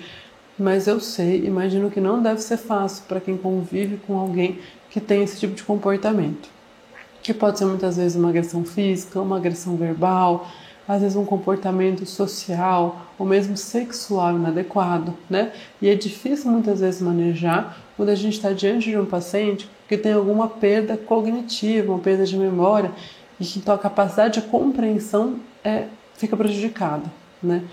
mas 0.57 0.87
eu 0.87 0.99
sei, 0.99 1.45
imagino 1.45 1.91
que 1.91 2.01
não 2.01 2.21
deve 2.21 2.41
ser 2.41 2.57
fácil 2.57 3.03
para 3.07 3.19
quem 3.19 3.37
convive 3.37 3.97
com 4.07 4.17
alguém 4.17 4.59
que 4.89 4.99
tem 4.99 5.21
esse 5.21 5.39
tipo 5.39 5.53
de 5.53 5.63
comportamento. 5.63 6.54
Que 7.25 7.34
pode 7.34 7.58
ser 7.58 7.65
muitas 7.65 7.98
vezes 7.98 8.15
uma 8.15 8.29
agressão 8.29 8.63
física, 8.63 9.20
uma 9.20 9.38
agressão 9.38 9.75
verbal, 9.75 10.48
às 10.88 11.01
vezes 11.01 11.17
um 11.17 11.25
comportamento 11.25 12.05
social 12.05 13.08
ou 13.17 13.25
mesmo 13.25 13.58
sexual 13.58 14.36
inadequado, 14.36 15.12
né? 15.27 15.51
E 15.82 15.89
é 15.89 15.96
difícil 15.96 16.51
muitas 16.51 16.82
vezes 16.82 17.01
manejar 17.01 17.77
quando 17.98 18.10
a 18.10 18.15
gente 18.15 18.34
está 18.34 18.51
diante 18.51 18.91
de 18.91 18.98
um 18.98 19.08
paciente 19.08 19.67
que 19.88 19.98
tem 19.98 20.13
alguma 20.13 20.48
perda 20.48 20.96
cognitiva, 20.96 21.91
uma 21.91 22.00
perda 22.00 22.25
de 22.25 22.38
memória 22.38 22.91
e 23.39 23.46
que 23.46 23.58
então 23.58 23.74
a 23.74 23.77
capacidade 23.79 24.39
de 24.39 24.48
compreensão 24.48 25.38
é, 25.63 25.86
fica 26.13 26.38
prejudicada, 26.38 27.12
né? 27.41 27.63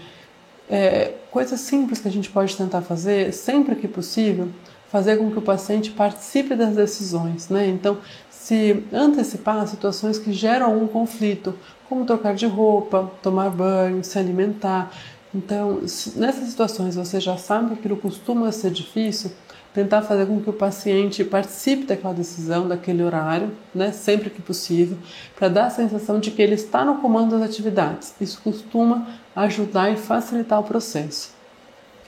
É, 0.70 1.12
coisas 1.30 1.60
simples 1.60 1.98
que 1.98 2.08
a 2.08 2.10
gente 2.10 2.30
pode 2.30 2.56
tentar 2.56 2.80
fazer, 2.80 3.34
sempre 3.34 3.76
que 3.76 3.86
possível, 3.86 4.48
fazer 4.88 5.16
com 5.18 5.30
que 5.30 5.38
o 5.38 5.42
paciente 5.42 5.90
participe 5.90 6.54
das 6.54 6.74
decisões, 6.74 7.50
né? 7.50 7.66
Então, 7.66 7.98
se 8.42 8.82
antecipar 8.92 9.64
situações 9.68 10.18
que 10.18 10.32
geram 10.32 10.66
algum 10.66 10.88
conflito, 10.88 11.54
como 11.88 12.04
trocar 12.04 12.34
de 12.34 12.44
roupa, 12.44 13.08
tomar 13.22 13.50
banho, 13.50 14.02
se 14.02 14.18
alimentar. 14.18 14.90
Então, 15.32 15.78
nessas 16.16 16.48
situações 16.48 16.96
você 16.96 17.20
já 17.20 17.36
sabe 17.36 17.68
que 17.68 17.74
aquilo 17.74 17.96
costuma 17.96 18.50
ser 18.50 18.72
difícil, 18.72 19.30
tentar 19.72 20.02
fazer 20.02 20.26
com 20.26 20.40
que 20.40 20.50
o 20.50 20.52
paciente 20.52 21.22
participe 21.22 21.84
daquela 21.84 22.12
decisão, 22.12 22.66
daquele 22.66 23.04
horário, 23.04 23.52
né, 23.72 23.92
sempre 23.92 24.28
que 24.28 24.42
possível, 24.42 24.98
para 25.36 25.48
dar 25.48 25.66
a 25.66 25.70
sensação 25.70 26.18
de 26.18 26.32
que 26.32 26.42
ele 26.42 26.56
está 26.56 26.84
no 26.84 26.96
comando 26.96 27.38
das 27.38 27.48
atividades. 27.48 28.12
Isso 28.20 28.40
costuma 28.42 29.06
ajudar 29.36 29.92
e 29.92 29.96
facilitar 29.96 30.58
o 30.58 30.64
processo. 30.64 31.30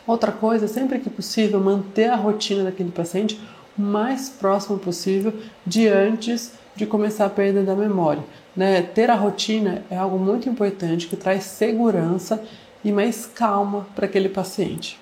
Outra 0.05 0.33
coisa, 0.33 0.67
sempre 0.67 0.99
que 0.99 1.09
possível, 1.09 1.61
manter 1.61 2.11
a 2.11 2.17
rotina 2.17 2.65
daquele 2.65 2.91
paciente 2.91 3.41
mais 3.77 4.29
próximo 4.29 4.79
possível 4.79 5.33
de 5.67 5.89
antes 5.89 6.53
de 6.77 6.87
começar 6.87 7.27
a 7.27 7.31
perda 7.31 7.63
da 7.63 7.75
memória. 7.75 8.23
Né? 8.57 8.83
Ter 8.83 9.11
a 9.11 9.15
rotina 9.15 9.85
é 9.91 9.97
algo 9.97 10.19
muito 10.19 10.49
importante 10.49 11.07
que 11.07 11.17
traz 11.17 11.45
segurança 11.45 12.43
e 12.85 12.93
mais 12.93 13.27
calma 13.27 13.87
para 13.95 14.07
aquele 14.07 14.29
paciente. 14.29 14.99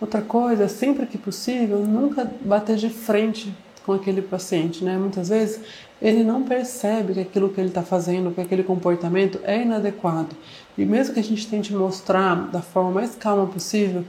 Outra 0.00 0.22
coisa, 0.22 0.68
sempre 0.68 1.06
que 1.06 1.16
possível, 1.16 1.78
nunca 1.80 2.30
bater 2.40 2.76
de 2.76 2.90
frente 2.90 3.52
com 3.84 3.92
aquele 3.92 4.22
paciente, 4.22 4.82
né? 4.82 4.96
Muitas 4.96 5.28
vezes 5.28 5.60
ele 6.00 6.24
não 6.24 6.42
percebe 6.42 7.14
que 7.14 7.20
aquilo 7.20 7.48
que 7.50 7.60
ele 7.60 7.68
está 7.68 7.82
fazendo, 7.82 8.30
que 8.30 8.40
aquele 8.40 8.62
comportamento 8.62 9.38
é 9.44 9.62
inadequado. 9.62 10.34
E 10.76 10.84
mesmo 10.84 11.14
que 11.14 11.20
a 11.20 11.24
gente 11.24 11.46
tente 11.46 11.72
mostrar 11.72 12.34
da 12.50 12.60
forma 12.60 12.90
mais 12.90 13.14
calma 13.14 13.46
possível, 13.46 14.04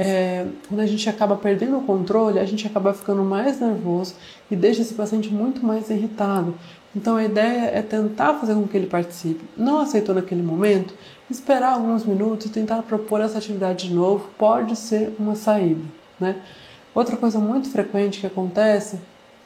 é, 0.00 0.46
quando 0.68 0.78
a 0.78 0.86
gente 0.86 1.10
acaba 1.10 1.34
perdendo 1.34 1.76
o 1.76 1.82
controle, 1.82 2.38
a 2.38 2.44
gente 2.44 2.64
acaba 2.64 2.94
ficando 2.94 3.24
mais 3.24 3.60
nervoso 3.60 4.14
e 4.48 4.54
deixa 4.54 4.82
esse 4.82 4.94
paciente 4.94 5.28
muito 5.28 5.66
mais 5.66 5.90
irritado. 5.90 6.54
Então 6.94 7.16
a 7.16 7.24
ideia 7.24 7.72
é 7.74 7.82
tentar 7.82 8.34
fazer 8.34 8.54
com 8.54 8.68
que 8.68 8.76
ele 8.76 8.86
participe. 8.86 9.44
Não 9.56 9.80
aceitou 9.80 10.14
naquele 10.14 10.40
momento, 10.40 10.94
esperar 11.28 11.72
alguns 11.72 12.04
minutos 12.04 12.46
e 12.46 12.50
tentar 12.50 12.82
propor 12.82 13.20
essa 13.20 13.38
atividade 13.38 13.88
de 13.88 13.94
novo 13.94 14.28
pode 14.38 14.76
ser 14.76 15.12
uma 15.18 15.34
saída. 15.34 15.82
Né? 16.20 16.36
Outra 16.94 17.16
coisa 17.16 17.40
muito 17.40 17.68
frequente 17.68 18.20
que 18.20 18.26
acontece 18.28 19.00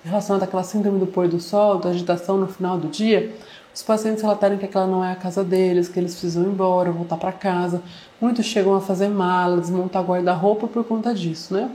relacionada 0.04 0.44
àquela 0.44 0.64
síndrome 0.64 0.98
do 0.98 1.06
pôr 1.06 1.28
do 1.28 1.40
sol, 1.40 1.78
da 1.78 1.88
agitação 1.88 2.36
no 2.36 2.46
final 2.46 2.76
do 2.76 2.88
dia, 2.88 3.34
os 3.74 3.82
pacientes 3.82 4.22
relatarem 4.22 4.58
que 4.58 4.66
aquela 4.66 4.86
não 4.86 5.04
é 5.04 5.12
a 5.12 5.16
casa 5.16 5.42
deles, 5.42 5.88
que 5.88 5.98
eles 5.98 6.12
precisam 6.12 6.42
ir 6.44 6.48
embora, 6.48 6.90
voltar 6.90 7.16
para 7.16 7.32
casa. 7.32 7.82
Muitos 8.20 8.44
chegam 8.44 8.74
a 8.74 8.80
fazer 8.80 9.08
malas, 9.08 9.62
desmontar 9.62 10.02
guarda-roupa 10.02 10.66
por 10.66 10.84
conta 10.84 11.14
disso, 11.14 11.54
né? 11.54 11.70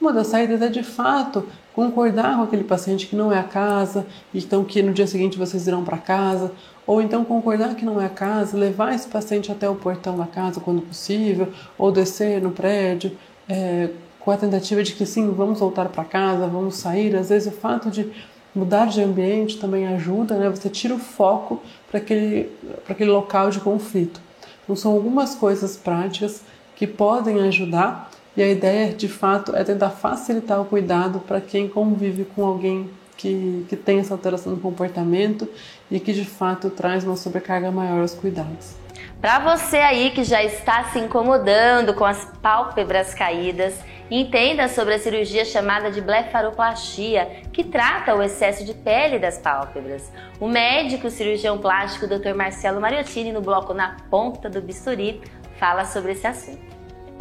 Uma 0.00 0.12
das 0.12 0.28
saídas 0.28 0.60
é 0.60 0.68
de 0.68 0.82
fato 0.82 1.46
concordar 1.74 2.36
com 2.36 2.42
aquele 2.42 2.64
paciente 2.64 3.06
que 3.06 3.16
não 3.16 3.32
é 3.32 3.38
a 3.38 3.44
casa, 3.44 4.06
então 4.32 4.64
que 4.64 4.82
no 4.82 4.92
dia 4.92 5.06
seguinte 5.06 5.38
vocês 5.38 5.66
irão 5.66 5.82
para 5.82 5.98
casa, 5.98 6.52
ou 6.86 7.00
então 7.00 7.24
concordar 7.24 7.74
que 7.74 7.84
não 7.84 8.00
é 8.00 8.06
a 8.06 8.10
casa, 8.10 8.56
levar 8.56 8.94
esse 8.94 9.08
paciente 9.08 9.50
até 9.50 9.68
o 9.68 9.74
portão 9.74 10.16
da 10.16 10.26
casa 10.26 10.60
quando 10.60 10.82
possível, 10.82 11.48
ou 11.78 11.90
descer 11.90 12.40
no 12.40 12.50
prédio, 12.50 13.16
é, 13.48 13.88
com 14.20 14.30
a 14.30 14.36
tentativa 14.36 14.82
de 14.82 14.92
que 14.92 15.04
sim, 15.04 15.30
vamos 15.32 15.60
voltar 15.60 15.88
para 15.88 16.04
casa, 16.04 16.46
vamos 16.46 16.76
sair. 16.76 17.14
Às 17.16 17.28
vezes 17.28 17.52
o 17.52 17.56
fato 17.56 17.90
de 17.90 18.10
mudar 18.54 18.86
de 18.86 19.02
ambiente 19.02 19.58
também 19.58 19.86
ajuda, 19.88 20.36
né? 20.36 20.48
Você 20.48 20.68
tira 20.68 20.94
o 20.94 20.98
foco 20.98 21.60
para 21.90 21.98
aquele, 21.98 22.50
aquele 22.88 23.10
local 23.10 23.50
de 23.50 23.60
conflito. 23.60 24.20
Então 24.62 24.76
são 24.76 24.92
algumas 24.92 25.34
coisas 25.34 25.76
práticas 25.76 26.42
que 26.76 26.86
podem 26.86 27.40
ajudar 27.42 28.10
e 28.36 28.42
a 28.42 28.48
ideia, 28.48 28.92
de 28.92 29.08
fato, 29.08 29.54
é 29.54 29.62
tentar 29.62 29.90
facilitar 29.90 30.60
o 30.60 30.64
cuidado 30.64 31.20
para 31.20 31.40
quem 31.40 31.68
convive 31.68 32.24
com 32.24 32.44
alguém 32.44 32.90
que, 33.16 33.64
que 33.68 33.76
tem 33.76 34.00
essa 34.00 34.12
alteração 34.12 34.52
no 34.52 34.58
comportamento 34.58 35.48
e 35.88 36.00
que, 36.00 36.12
de 36.12 36.24
fato, 36.24 36.68
traz 36.68 37.04
uma 37.04 37.16
sobrecarga 37.16 37.70
maior 37.70 38.00
aos 38.00 38.12
cuidados. 38.12 38.74
Para 39.20 39.38
você 39.38 39.76
aí 39.76 40.10
que 40.10 40.24
já 40.24 40.42
está 40.42 40.84
se 40.92 40.98
incomodando 40.98 41.94
com 41.94 42.04
as 42.04 42.24
pálpebras 42.42 43.14
caídas, 43.14 43.74
entenda 44.10 44.68
sobre 44.68 44.94
a 44.94 44.98
cirurgia 44.98 45.44
chamada 45.44 45.90
de 45.90 46.00
blefaroplastia, 46.00 47.42
que 47.52 47.64
trata 47.64 48.14
o 48.14 48.22
excesso 48.22 48.64
de 48.64 48.74
pele 48.74 49.18
das 49.18 49.38
pálpebras. 49.38 50.10
O 50.40 50.48
médico 50.48 51.10
cirurgião 51.10 51.58
plástico 51.58 52.06
Dr. 52.06 52.34
Marcelo 52.34 52.80
Mariottini, 52.80 53.32
no 53.32 53.40
bloco 53.40 53.72
Na 53.72 53.96
Ponta 54.10 54.48
do 54.48 54.60
Bisturi, 54.60 55.20
fala 55.58 55.84
sobre 55.84 56.12
esse 56.12 56.26
assunto. 56.26 56.74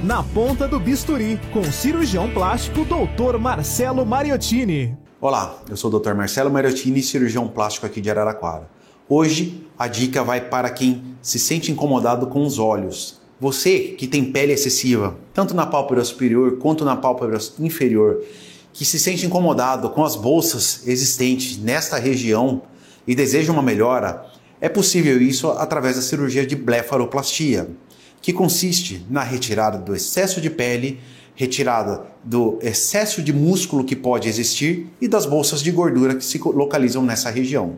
Na 0.04 0.22
ponta 0.22 0.68
do 0.68 0.80
bisturi, 0.80 1.40
com 1.54 1.62
o 1.62 1.72
cirurgião 1.72 2.30
plástico 2.30 2.84
Dr. 2.84 3.38
Marcelo 3.38 4.06
Mariottini. 4.06 4.98
Olá, 5.22 5.62
eu 5.70 5.78
sou 5.78 5.90
o 5.90 5.98
Dr. 5.98 6.14
Marcelo 6.14 6.52
Mariottini, 6.52 7.02
cirurgião 7.02 7.48
plástico 7.48 7.86
aqui 7.86 8.02
de 8.02 8.10
Araraquara. 8.10 8.70
Hoje 9.08 9.66
a 9.80 9.88
dica 9.88 10.22
vai 10.22 10.42
para 10.42 10.70
quem 10.70 11.16
se 11.22 11.40
sente 11.40 11.72
incomodado 11.72 12.28
com 12.28 12.44
os 12.44 12.60
olhos. 12.60 13.22
Você 13.44 13.80
que 13.98 14.08
tem 14.08 14.24
pele 14.24 14.54
excessiva, 14.54 15.18
tanto 15.34 15.54
na 15.54 15.66
pálpebra 15.66 16.06
superior 16.06 16.60
quanto 16.60 16.86
na 16.86 16.96
pálpebra 16.96 17.38
inferior, 17.60 18.24
que 18.72 18.86
se 18.86 18.98
sente 18.98 19.26
incomodado 19.26 19.90
com 19.90 20.02
as 20.06 20.16
bolsas 20.16 20.88
existentes 20.88 21.58
nesta 21.58 21.98
região 21.98 22.62
e 23.06 23.14
deseja 23.14 23.52
uma 23.52 23.62
melhora, 23.62 24.26
é 24.62 24.70
possível 24.70 25.22
isso 25.22 25.50
através 25.50 25.98
da 25.98 26.02
cirurgia 26.02 26.48
de 26.48 26.56
blefaroplastia 26.56 27.68
que 28.22 28.32
consiste 28.32 29.06
na 29.10 29.24
retirada 29.24 29.78
do 29.78 29.94
excesso 29.94 30.40
de 30.40 30.50
pele, 30.50 31.02
retirada 31.36 32.02
do 32.24 32.58
excesso 32.62 33.22
de 33.22 33.34
músculo 33.34 33.84
que 33.84 33.94
pode 33.94 34.30
existir 34.30 34.88
e 35.02 35.08
das 35.10 35.26
bolsas 35.26 35.62
de 35.62 35.70
gordura 35.70 36.16
que 36.16 36.24
se 36.24 36.38
localizam 36.38 37.04
nessa 37.04 37.30
região. 37.30 37.76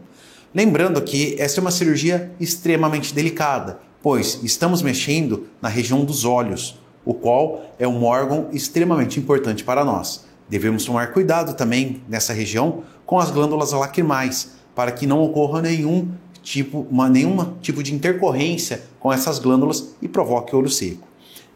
Lembrando 0.53 1.01
que 1.01 1.35
essa 1.39 1.59
é 1.59 1.61
uma 1.61 1.71
cirurgia 1.71 2.31
extremamente 2.39 3.15
delicada, 3.15 3.79
pois 4.05 4.39
estamos 4.43 4.83
mexendo 4.83 5.47
na 5.59 5.67
região 5.67 6.05
dos 6.05 6.25
olhos, 6.25 6.79
o 7.03 7.11
qual 7.11 7.65
é 7.79 7.87
um 7.87 8.03
órgão 8.03 8.49
extremamente 8.53 9.19
importante 9.19 9.63
para 9.63 9.83
nós. 9.83 10.25
Devemos 10.47 10.85
tomar 10.85 11.11
cuidado 11.11 11.55
também 11.55 12.03
nessa 12.07 12.31
região 12.31 12.83
com 13.03 13.17
as 13.17 13.31
glândulas 13.31 13.71
lacrimais, 13.71 14.51
para 14.75 14.91
que 14.91 15.07
não 15.07 15.23
ocorra 15.23 15.59
nenhum 15.59 16.09
tipo, 16.43 16.85
uma, 16.87 17.09
nenhum 17.09 17.55
tipo 17.63 17.81
de 17.81 17.95
intercorrência 17.95 18.83
com 18.99 19.11
essas 19.11 19.39
glândulas 19.39 19.95
e 19.99 20.07
provoque 20.07 20.55
olho 20.55 20.69
seco. 20.69 21.07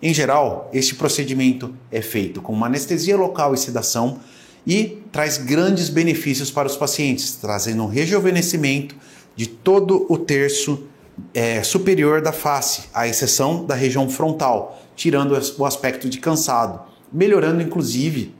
Em 0.02 0.12
geral, 0.12 0.72
este 0.74 0.96
procedimento 0.96 1.72
é 1.92 2.02
feito 2.02 2.42
com 2.42 2.52
uma 2.52 2.66
anestesia 2.66 3.16
local 3.16 3.54
e 3.54 3.60
sedação 3.60 4.18
e 4.66 4.98
traz 5.12 5.38
grandes 5.38 5.88
benefícios 5.88 6.50
para 6.50 6.68
os 6.68 6.76
pacientes, 6.76 7.36
trazendo 7.36 7.84
um 7.84 7.88
rejuvenescimento 7.88 8.96
de 9.36 9.46
todo 9.46 10.08
o 10.10 10.18
terço 10.18 10.88
é, 11.34 11.64
superior 11.64 12.22
da 12.22 12.32
face, 12.32 12.84
à 12.94 13.08
exceção 13.08 13.66
da 13.66 13.76
região 13.76 14.10
frontal, 14.10 14.80
tirando 14.96 15.38
o 15.58 15.66
aspecto 15.66 16.10
de 16.10 16.20
cansado, 16.20 16.82
melhorando 17.12 17.62
inclusive 17.62 18.36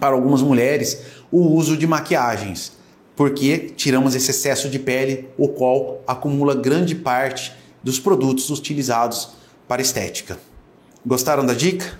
para 0.00 0.14
algumas 0.14 0.42
mulheres 0.42 1.02
o 1.30 1.40
uso 1.40 1.76
de 1.76 1.86
maquiagens 1.86 2.76
porque 3.16 3.72
tiramos 3.74 4.14
esse 4.14 4.30
excesso 4.30 4.68
de 4.68 4.78
pele, 4.78 5.30
o 5.38 5.48
qual 5.48 6.02
acumula 6.06 6.54
grande 6.54 6.94
parte 6.94 7.52
dos 7.82 7.98
produtos 7.98 8.50
utilizados 8.50 9.30
para 9.66 9.80
estética. 9.80 10.38
Gostaram 11.04 11.44
da 11.44 11.54
dica? 11.54 11.98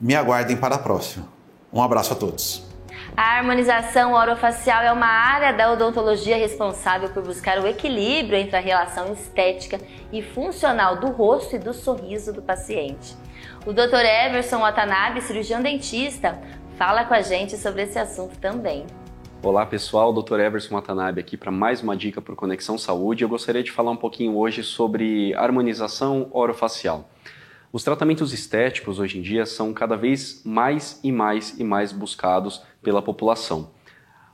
Me 0.00 0.14
aguardem 0.14 0.56
para 0.56 0.76
a 0.76 0.78
próxima. 0.78 1.28
Um 1.72 1.82
abraço 1.82 2.12
a 2.12 2.16
todos. 2.16 2.71
A 3.14 3.36
harmonização 3.36 4.14
orofacial 4.14 4.82
é 4.82 4.90
uma 4.90 5.06
área 5.06 5.52
da 5.52 5.70
odontologia 5.70 6.38
responsável 6.38 7.10
por 7.10 7.22
buscar 7.22 7.58
o 7.58 7.66
equilíbrio 7.66 8.38
entre 8.38 8.56
a 8.56 8.60
relação 8.60 9.12
estética 9.12 9.78
e 10.10 10.22
funcional 10.22 10.98
do 10.98 11.08
rosto 11.08 11.56
e 11.56 11.58
do 11.58 11.74
sorriso 11.74 12.32
do 12.32 12.40
paciente. 12.40 13.14
O 13.66 13.72
Dr. 13.72 14.02
Everson 14.02 14.60
Watanabe, 14.60 15.20
cirurgião 15.20 15.60
dentista, 15.60 16.40
fala 16.78 17.04
com 17.04 17.12
a 17.12 17.20
gente 17.20 17.58
sobre 17.58 17.82
esse 17.82 17.98
assunto 17.98 18.38
também. 18.38 18.86
Olá 19.42 19.66
pessoal, 19.66 20.10
Dr. 20.10 20.40
Everson 20.40 20.74
Watanabe 20.74 21.20
aqui 21.20 21.36
para 21.36 21.50
mais 21.50 21.82
uma 21.82 21.94
dica 21.94 22.20
o 22.20 22.36
Conexão 22.36 22.78
Saúde. 22.78 23.24
Eu 23.24 23.28
gostaria 23.28 23.62
de 23.62 23.70
falar 23.70 23.90
um 23.90 23.96
pouquinho 23.96 24.38
hoje 24.38 24.62
sobre 24.62 25.34
harmonização 25.34 26.28
orofacial. 26.30 27.10
Os 27.72 27.82
tratamentos 27.82 28.34
estéticos 28.34 28.98
hoje 28.98 29.18
em 29.18 29.22
dia 29.22 29.46
são 29.46 29.72
cada 29.72 29.96
vez 29.96 30.42
mais 30.44 31.00
e 31.02 31.10
mais 31.10 31.58
e 31.58 31.64
mais 31.64 31.90
buscados 31.90 32.62
pela 32.82 33.00
população. 33.00 33.70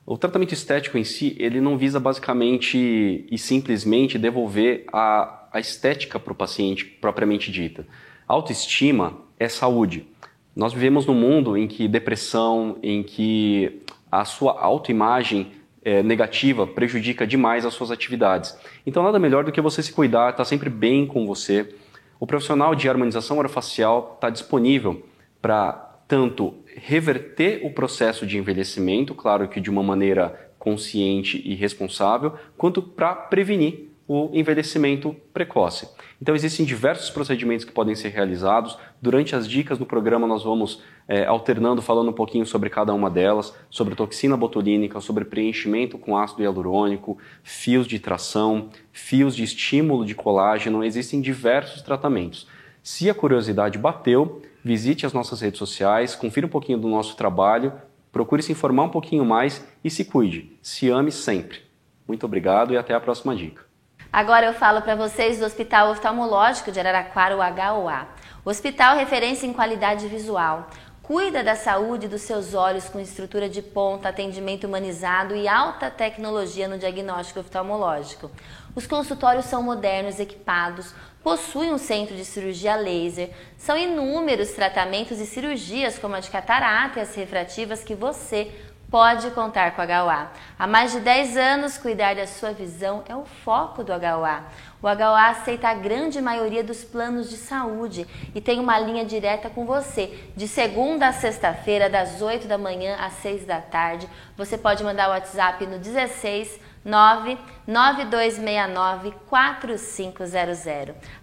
O 0.04 0.18
tratamento 0.18 0.52
estético 0.52 0.99
em 0.99 1.04
si, 1.04 1.37
ele 1.38 1.61
não 1.61 1.78
visa 1.78 2.00
basicamente 2.00 3.25
e 3.30 3.38
simplesmente 3.38 4.18
devolver 4.18 4.87
a, 4.92 5.47
a 5.52 5.61
estética 5.61 6.18
para 6.18 6.33
o 6.33 6.37
paciente 6.37 6.85
propriamente 6.85 7.52
dita. 7.52 7.87
Autoestima 8.26 9.18
é 9.38 9.49
saúde. 9.49 10.09
Nós 10.57 10.73
vivemos 10.73 11.07
num 11.07 11.14
mundo 11.14 11.57
em 11.57 11.68
que 11.68 11.87
depressão, 11.87 12.76
em 12.83 13.04
que 13.04 13.83
a 14.11 14.25
sua 14.25 14.61
autoimagem 14.61 15.52
é, 15.85 16.02
negativa 16.02 16.66
prejudica 16.66 17.25
demais 17.25 17.64
as 17.64 17.75
suas 17.75 17.92
atividades. 17.92 18.59
Então, 18.85 19.04
nada 19.04 19.18
melhor 19.21 19.45
do 19.45 19.52
que 19.52 19.61
você 19.61 19.80
se 19.80 19.92
cuidar, 19.92 20.30
estar 20.30 20.38
tá 20.38 20.45
sempre 20.45 20.68
bem 20.68 21.07
com 21.07 21.25
você. 21.25 21.73
O 22.20 22.26
profissional 22.26 22.75
de 22.75 22.88
harmonização 22.88 23.38
orofacial 23.38 24.14
está 24.14 24.28
disponível 24.28 25.04
para 25.40 25.72
tanto 26.08 26.54
reverter 26.75 27.64
o 27.64 27.72
processo 27.72 28.26
de 28.26 28.38
envelhecimento, 28.38 29.14
claro 29.14 29.48
que 29.48 29.60
de 29.60 29.70
uma 29.70 29.82
maneira 29.82 30.50
consciente 30.58 31.40
e 31.44 31.54
responsável, 31.54 32.34
quanto 32.56 32.82
para 32.82 33.14
prevenir 33.14 33.88
o 34.08 34.30
envelhecimento 34.32 35.14
precoce. 35.32 35.88
Então, 36.20 36.34
existem 36.34 36.66
diversos 36.66 37.10
procedimentos 37.10 37.64
que 37.64 37.70
podem 37.70 37.94
ser 37.94 38.08
realizados. 38.08 38.76
Durante 39.00 39.37
as 39.37 39.48
dicas 39.48 39.78
do 39.78 39.87
programa, 39.87 40.26
nós 40.26 40.42
vamos 40.42 40.82
é, 41.06 41.25
alternando, 41.25 41.80
falando 41.80 42.10
um 42.10 42.12
pouquinho 42.12 42.44
sobre 42.44 42.68
cada 42.68 42.92
uma 42.92 43.08
delas, 43.08 43.54
sobre 43.70 43.94
toxina 43.94 44.37
botulínica, 44.37 45.00
sobre 45.00 45.25
preenchimento 45.25 45.96
com 45.96 46.16
ácido 46.16 46.42
hialurônico, 46.42 47.18
fios 47.42 47.87
de 47.87 48.00
tração, 48.00 48.68
fios 48.92 49.37
de 49.37 49.44
estímulo 49.44 50.04
de 50.04 50.14
colágeno. 50.14 50.84
Existem 50.84 51.20
diversos 51.20 51.82
tratamentos. 51.82 52.48
Se 52.82 53.08
a 53.08 53.14
curiosidade 53.14 53.78
bateu, 53.78 54.42
visite 54.64 55.06
as 55.06 55.12
nossas 55.12 55.40
redes 55.40 55.58
sociais, 55.58 56.16
confira 56.16 56.46
um 56.46 56.50
pouquinho 56.50 56.78
do 56.78 56.88
nosso 56.88 57.16
trabalho, 57.16 57.72
procure 58.10 58.42
se 58.42 58.50
informar 58.50 58.84
um 58.84 58.90
pouquinho 58.90 59.25
mais 59.25 59.64
e 59.84 59.90
se 59.90 60.04
cuide. 60.04 60.52
Se 60.60 60.88
ame 60.88 61.12
sempre. 61.12 61.60
Muito 62.08 62.26
obrigado 62.26 62.72
e 62.72 62.76
até 62.76 62.94
a 62.94 63.00
próxima 63.00 63.37
dica. 63.37 63.67
Agora 64.10 64.46
eu 64.46 64.54
falo 64.54 64.80
para 64.80 64.94
vocês 64.94 65.38
do 65.38 65.44
Hospital 65.44 65.90
Oftalmológico 65.90 66.72
de 66.72 66.80
Araraquara, 66.80 67.36
o 67.36 67.40
HOA. 67.40 68.08
Hospital 68.42 68.96
referência 68.96 69.46
em 69.46 69.52
qualidade 69.52 70.08
visual. 70.08 70.70
Cuida 71.02 71.44
da 71.44 71.54
saúde 71.54 72.08
dos 72.08 72.22
seus 72.22 72.54
olhos 72.54 72.88
com 72.88 72.98
estrutura 72.98 73.50
de 73.50 73.60
ponta, 73.60 74.08
atendimento 74.08 74.66
humanizado 74.66 75.36
e 75.36 75.46
alta 75.46 75.90
tecnologia 75.90 76.66
no 76.66 76.78
diagnóstico 76.78 77.40
oftalmológico. 77.40 78.30
Os 78.74 78.86
consultórios 78.86 79.44
são 79.44 79.62
modernos, 79.62 80.18
equipados, 80.18 80.94
possui 81.22 81.70
um 81.70 81.78
centro 81.78 82.16
de 82.16 82.24
cirurgia 82.24 82.76
laser. 82.76 83.30
São 83.58 83.76
inúmeros 83.76 84.52
tratamentos 84.52 85.20
e 85.20 85.26
cirurgias, 85.26 85.98
como 85.98 86.14
a 86.14 86.20
de 86.20 86.30
catarata 86.30 86.98
e 86.98 87.02
as 87.02 87.14
refrativas, 87.14 87.84
que 87.84 87.94
você 87.94 88.50
pode 88.90 89.30
contar 89.30 89.71
com 89.73 89.83
a 89.83 89.85
HUA. 89.85 90.30
Há 90.59 90.66
mais 90.66 90.92
de 90.92 91.00
10 91.00 91.37
anos, 91.37 91.76
cuidar 91.78 92.14
da 92.14 92.26
sua 92.26 92.52
visão 92.52 93.04
é 93.09 93.14
o 93.14 93.25
foco 93.25 93.83
do 93.85 93.92
HUA. 93.92 94.45
O 94.83 94.87
HUA 94.87 95.28
aceita 95.28 95.68
a 95.68 95.75
grande 95.75 96.18
maioria 96.21 96.64
dos 96.64 96.85
planos 96.85 97.28
de 97.28 97.37
saúde 97.37 98.07
e 98.35 98.40
tem 98.40 98.59
uma 98.61 98.78
linha 98.78 99.04
direta 99.04 99.50
com 99.50 99.66
você. 99.66 100.30
De 100.37 100.47
segunda 100.49 101.09
a 101.09 101.12
sexta-feira, 101.12 101.90
das 101.90 102.23
8 102.23 102.49
da 102.49 102.57
manhã 102.57 102.97
às 103.00 103.12
6 103.14 103.45
da 103.45 103.61
tarde. 103.61 104.09
Você 104.37 104.57
pode 104.57 104.85
mandar 104.85 105.09
o 105.09 105.12
WhatsApp 105.12 105.66
no 105.66 105.78
16 105.78 106.61
99269 106.85 109.12
4500. 109.28 110.64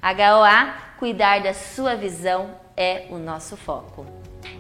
HOA, 0.02 0.74
cuidar 1.00 1.42
da 1.42 1.54
sua 1.54 1.96
visão 1.96 2.50
é 2.78 3.08
o 3.10 3.18
nosso 3.18 3.58
foco. 3.58 4.06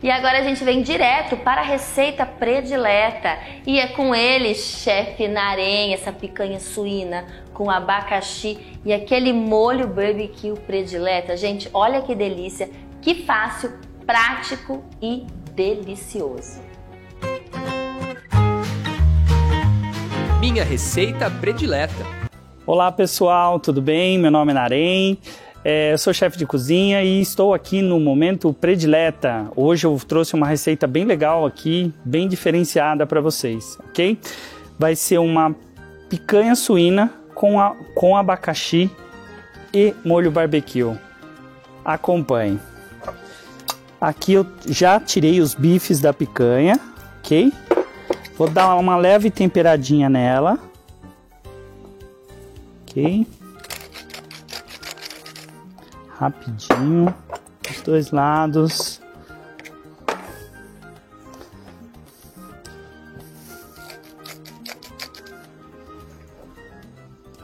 E 0.01 0.09
agora 0.11 0.39
a 0.39 0.43
gente 0.43 0.63
vem 0.63 0.81
direto 0.81 1.37
para 1.37 1.61
a 1.61 1.63
receita 1.63 2.25
predileta 2.25 3.37
e 3.65 3.79
é 3.79 3.87
com 3.87 4.13
ele, 4.13 4.53
chefe 4.53 5.27
Narém, 5.27 5.93
essa 5.93 6.11
picanha 6.11 6.59
suína 6.59 7.25
com 7.53 7.69
abacaxi 7.69 8.59
e 8.85 8.93
aquele 8.93 9.31
molho 9.31 9.87
barbecue 9.87 10.53
predileta. 10.65 11.37
Gente, 11.37 11.69
olha 11.73 12.01
que 12.01 12.13
delícia, 12.13 12.69
que 13.01 13.23
fácil, 13.23 13.71
prático 14.05 14.83
e 15.01 15.25
delicioso. 15.53 16.65
minha 20.51 20.63
receita 20.63 21.29
predileta. 21.29 22.05
Olá 22.67 22.91
pessoal, 22.91 23.59
tudo 23.59 23.81
bem? 23.81 24.19
Meu 24.19 24.29
nome 24.29 24.51
é 24.51 24.53
Narém, 24.53 25.17
é, 25.67 25.93
eu 25.93 25.97
sou 25.97 26.13
chefe 26.13 26.37
de 26.37 26.45
cozinha 26.45 27.03
e 27.03 27.19
estou 27.19 27.51
aqui 27.51 27.81
no 27.81 27.99
momento 27.99 28.53
predileta. 28.53 29.51
Hoje 29.55 29.87
eu 29.87 29.99
trouxe 30.07 30.35
uma 30.35 30.45
receita 30.45 30.85
bem 30.85 31.05
legal 31.05 31.43
aqui, 31.43 31.91
bem 32.05 32.27
diferenciada 32.27 33.03
para 33.07 33.19
vocês, 33.19 33.75
ok? 33.89 34.15
Vai 34.77 34.95
ser 34.95 35.17
uma 35.17 35.55
picanha 36.07 36.55
suína 36.55 37.11
com, 37.33 37.59
a, 37.59 37.75
com 37.95 38.15
abacaxi 38.15 38.91
e 39.73 39.91
molho 40.05 40.29
barbecue. 40.29 40.95
Acompanhe. 41.83 42.59
Aqui 43.99 44.33
eu 44.33 44.45
já 44.67 44.99
tirei 44.99 45.41
os 45.41 45.55
bifes 45.55 45.99
da 45.99 46.13
picanha, 46.13 46.79
ok? 47.17 47.51
Vou 48.37 48.47
dar 48.47 48.75
uma 48.75 48.95
leve 48.97 49.31
temperadinha 49.31 50.09
nela. 50.09 50.59
Ok. 52.83 53.25
Rapidinho. 56.17 57.13
Os 57.69 57.81
dois 57.81 58.11
lados. 58.11 59.01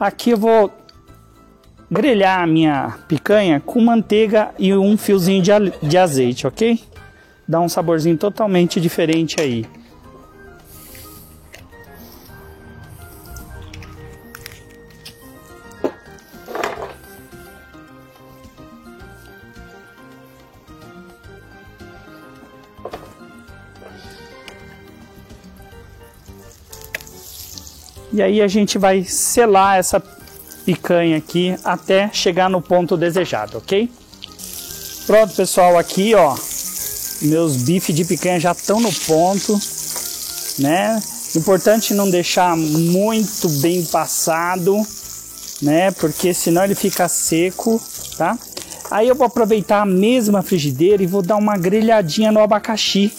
Aqui 0.00 0.30
eu 0.30 0.36
vou 0.36 0.72
grelhar 1.90 2.42
a 2.42 2.46
minha 2.46 2.98
picanha 3.06 3.60
com 3.60 3.80
manteiga 3.80 4.50
e 4.58 4.74
um 4.74 4.96
fiozinho 4.96 5.42
de 5.82 5.98
azeite, 5.98 6.46
ok? 6.46 6.80
Dá 7.46 7.60
um 7.60 7.68
saborzinho 7.68 8.16
totalmente 8.16 8.80
diferente 8.80 9.40
aí. 9.40 9.66
E 28.22 28.24
aí 28.24 28.40
a 28.40 28.46
gente 28.46 28.78
vai 28.78 29.02
selar 29.02 29.78
essa 29.78 30.00
picanha 30.64 31.16
aqui 31.16 31.56
até 31.64 32.08
chegar 32.12 32.48
no 32.48 32.62
ponto 32.62 32.96
desejado, 32.96 33.58
ok? 33.58 33.90
Pronto, 35.08 35.34
pessoal, 35.34 35.76
aqui 35.76 36.14
ó, 36.14 36.36
meus 37.22 37.56
bifes 37.56 37.92
de 37.96 38.04
picanha 38.04 38.38
já 38.38 38.52
estão 38.52 38.78
no 38.78 38.92
ponto, 38.92 39.60
né? 40.60 41.02
Importante 41.34 41.94
não 41.94 42.08
deixar 42.08 42.56
muito 42.56 43.48
bem 43.60 43.84
passado, 43.86 44.80
né? 45.60 45.90
Porque 45.90 46.32
senão 46.32 46.62
ele 46.62 46.76
fica 46.76 47.08
seco, 47.08 47.82
tá? 48.16 48.38
Aí 48.88 49.08
eu 49.08 49.16
vou 49.16 49.26
aproveitar 49.26 49.82
a 49.82 49.86
mesma 49.86 50.42
frigideira 50.42 51.02
e 51.02 51.08
vou 51.08 51.22
dar 51.22 51.38
uma 51.38 51.56
grelhadinha 51.56 52.30
no 52.30 52.38
abacaxi 52.38 53.12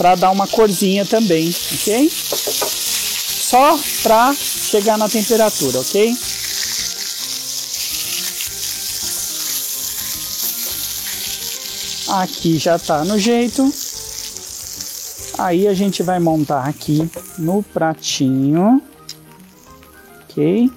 para 0.00 0.14
dar 0.14 0.30
uma 0.30 0.46
corzinha 0.46 1.04
também, 1.04 1.54
ok? 1.74 2.08
Só 2.08 3.78
para 4.02 4.34
chegar 4.34 4.96
na 4.96 5.10
temperatura, 5.10 5.78
ok? 5.78 6.16
Aqui 12.08 12.56
já 12.56 12.78
tá 12.78 13.04
no 13.04 13.18
jeito. 13.18 13.70
Aí 15.36 15.68
a 15.68 15.74
gente 15.74 16.02
vai 16.02 16.18
montar 16.18 16.66
aqui 16.66 17.06
no 17.36 17.62
pratinho, 17.62 18.80
ok? 20.22 20.72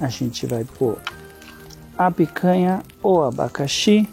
A 0.00 0.08
gente 0.08 0.46
vai 0.46 0.64
pôr 0.64 0.98
a 1.98 2.10
picanha 2.10 2.82
ou 3.02 3.22
abacaxi 3.22 4.08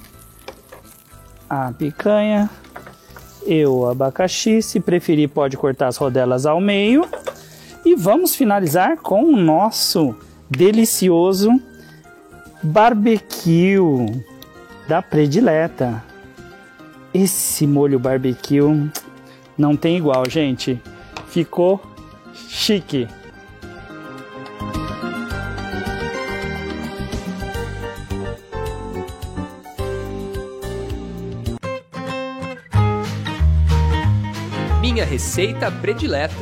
a 1.49 1.71
picanha 1.71 2.49
e 3.45 3.65
o 3.65 3.87
abacaxi. 3.87 4.61
Se 4.61 4.79
preferir, 4.79 5.29
pode 5.29 5.57
cortar 5.57 5.87
as 5.87 5.97
rodelas 5.97 6.45
ao 6.45 6.61
meio. 6.61 7.05
E 7.85 7.95
vamos 7.95 8.35
finalizar 8.35 8.97
com 8.97 9.23
o 9.23 9.35
nosso 9.35 10.15
delicioso 10.49 11.59
barbecue 12.61 14.23
da 14.87 15.01
predileta. 15.01 16.03
Esse 17.13 17.65
molho 17.65 17.97
barbecue 17.97 18.89
não 19.57 19.75
tem 19.75 19.97
igual, 19.97 20.29
gente. 20.29 20.79
Ficou 21.27 21.81
chique. 22.33 23.07
Receita 35.09 35.71
predileta. 35.71 36.35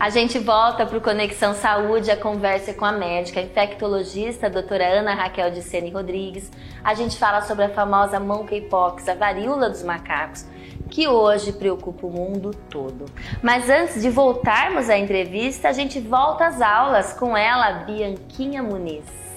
A 0.00 0.08
gente 0.10 0.36
volta 0.40 0.84
para 0.84 0.98
o 0.98 1.00
Conexão 1.00 1.54
Saúde, 1.54 2.10
a 2.10 2.16
conversa 2.16 2.74
com 2.74 2.84
a 2.84 2.90
médica 2.90 3.40
infectologista, 3.40 4.48
a 4.48 4.50
doutora 4.50 4.84
Ana 4.84 5.14
Raquel 5.14 5.52
de 5.52 5.62
Sene 5.62 5.92
Rodrigues. 5.92 6.50
A 6.82 6.92
gente 6.94 7.16
fala 7.16 7.42
sobre 7.42 7.66
a 7.66 7.68
famosa 7.68 8.18
monkeypox, 8.18 9.08
a 9.08 9.14
varíola 9.14 9.70
dos 9.70 9.84
macacos, 9.84 10.44
que 10.90 11.06
hoje 11.06 11.52
preocupa 11.52 12.08
o 12.08 12.10
mundo 12.10 12.50
todo. 12.68 13.04
Mas 13.40 13.70
antes 13.70 14.02
de 14.02 14.10
voltarmos 14.10 14.90
à 14.90 14.98
entrevista, 14.98 15.68
a 15.68 15.72
gente 15.72 16.00
volta 16.00 16.48
às 16.48 16.60
aulas 16.60 17.12
com 17.12 17.36
ela, 17.36 17.84
Bianquinha 17.84 18.60
Muniz. 18.60 19.29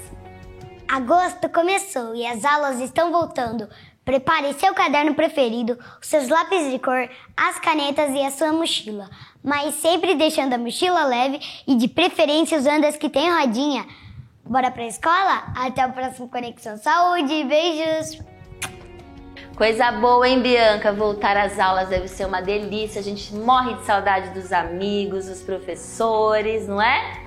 Agosto 0.87 1.49
começou 1.49 2.15
e 2.15 2.25
as 2.25 2.43
aulas 2.45 2.79
estão 2.79 3.11
voltando. 3.11 3.67
Prepare 4.05 4.53
seu 4.53 4.73
caderno 4.73 5.15
preferido, 5.15 5.79
os 6.01 6.07
seus 6.07 6.27
lápis 6.27 6.69
de 6.69 6.77
cor, 6.77 7.09
as 7.37 7.57
canetas 7.59 8.11
e 8.13 8.21
a 8.21 8.31
sua 8.31 8.51
mochila. 8.51 9.09
Mas 9.41 9.75
sempre 9.75 10.13
deixando 10.15 10.53
a 10.53 10.57
mochila 10.57 11.05
leve 11.05 11.39
e 11.65 11.75
de 11.75 11.87
preferência 11.87 12.57
usando 12.57 12.85
as 12.85 12.97
que 12.97 13.09
têm 13.09 13.31
rodinha. 13.31 13.85
Bora 14.45 14.69
pra 14.69 14.85
escola? 14.85 15.53
Até 15.55 15.85
o 15.85 15.93
próximo 15.93 16.27
Conexão 16.27 16.77
Saúde. 16.77 17.45
Beijos! 17.45 18.19
Coisa 19.55 19.91
boa, 19.91 20.27
hein, 20.27 20.41
Bianca? 20.41 20.91
Voltar 20.91 21.37
às 21.37 21.57
aulas 21.57 21.87
deve 21.87 22.09
ser 22.09 22.25
uma 22.25 22.41
delícia. 22.41 22.99
A 22.99 23.03
gente 23.03 23.33
morre 23.33 23.75
de 23.75 23.85
saudade 23.85 24.31
dos 24.31 24.51
amigos, 24.51 25.27
dos 25.27 25.41
professores, 25.41 26.67
não 26.67 26.81
é? 26.81 27.22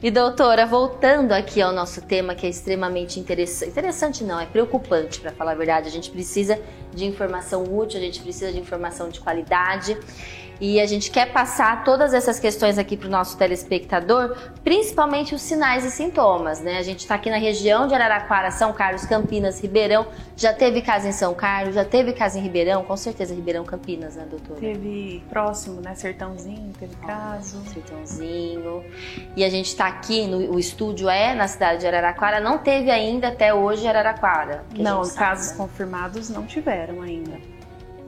E 0.00 0.12
doutora, 0.12 0.64
voltando 0.64 1.32
aqui 1.32 1.60
ao 1.60 1.72
nosso 1.72 2.00
tema 2.00 2.32
que 2.32 2.46
é 2.46 2.48
extremamente 2.48 3.18
interessante, 3.18 3.70
interessante 3.70 4.22
não, 4.22 4.38
é 4.38 4.46
preocupante 4.46 5.20
para 5.20 5.32
falar 5.32 5.52
a 5.52 5.54
verdade. 5.56 5.88
A 5.88 5.90
gente 5.90 6.08
precisa 6.08 6.56
de 6.94 7.04
informação 7.04 7.64
útil, 7.64 7.98
a 7.98 8.02
gente 8.02 8.22
precisa 8.22 8.52
de 8.52 8.60
informação 8.60 9.08
de 9.08 9.18
qualidade. 9.18 9.98
E 10.60 10.80
a 10.80 10.86
gente 10.86 11.10
quer 11.10 11.32
passar 11.32 11.84
todas 11.84 12.12
essas 12.12 12.40
questões 12.40 12.78
aqui 12.78 12.96
para 12.96 13.08
o 13.08 13.10
nosso 13.10 13.36
telespectador, 13.36 14.36
principalmente 14.64 15.34
os 15.34 15.42
sinais 15.42 15.84
e 15.84 15.90
sintomas, 15.90 16.60
né? 16.60 16.78
A 16.78 16.82
gente 16.82 17.00
está 17.00 17.14
aqui 17.14 17.30
na 17.30 17.36
região 17.36 17.86
de 17.86 17.94
Araraquara, 17.94 18.50
São 18.50 18.72
Carlos, 18.72 19.04
Campinas, 19.04 19.60
Ribeirão. 19.60 20.06
Já 20.36 20.52
teve 20.52 20.82
caso 20.82 21.06
em 21.06 21.12
São 21.12 21.34
Carlos, 21.34 21.74
já 21.74 21.84
teve 21.84 22.12
caso 22.12 22.38
em 22.38 22.42
Ribeirão, 22.42 22.84
com 22.84 22.96
certeza 22.96 23.34
Ribeirão, 23.34 23.64
Campinas, 23.64 24.16
né, 24.16 24.26
doutora? 24.28 24.60
Teve 24.60 25.22
próximo, 25.28 25.80
né? 25.80 25.94
Sertãozinho, 25.94 26.72
teve 26.78 26.96
caso. 26.96 27.62
Sertãozinho. 27.66 28.84
E 29.36 29.44
a 29.44 29.50
gente 29.50 29.66
está 29.66 29.86
aqui, 29.86 30.26
no, 30.26 30.54
o 30.54 30.58
estúdio 30.58 31.08
é 31.08 31.34
na 31.34 31.46
cidade 31.46 31.80
de 31.80 31.86
Araraquara, 31.86 32.40
não 32.40 32.58
teve 32.58 32.90
ainda 32.90 33.28
até 33.28 33.54
hoje 33.54 33.86
Araraquara. 33.86 34.64
Não, 34.76 35.08
casos 35.10 35.52
confirmados 35.52 36.28
não 36.28 36.44
tiveram 36.46 37.02
ainda. 37.02 37.57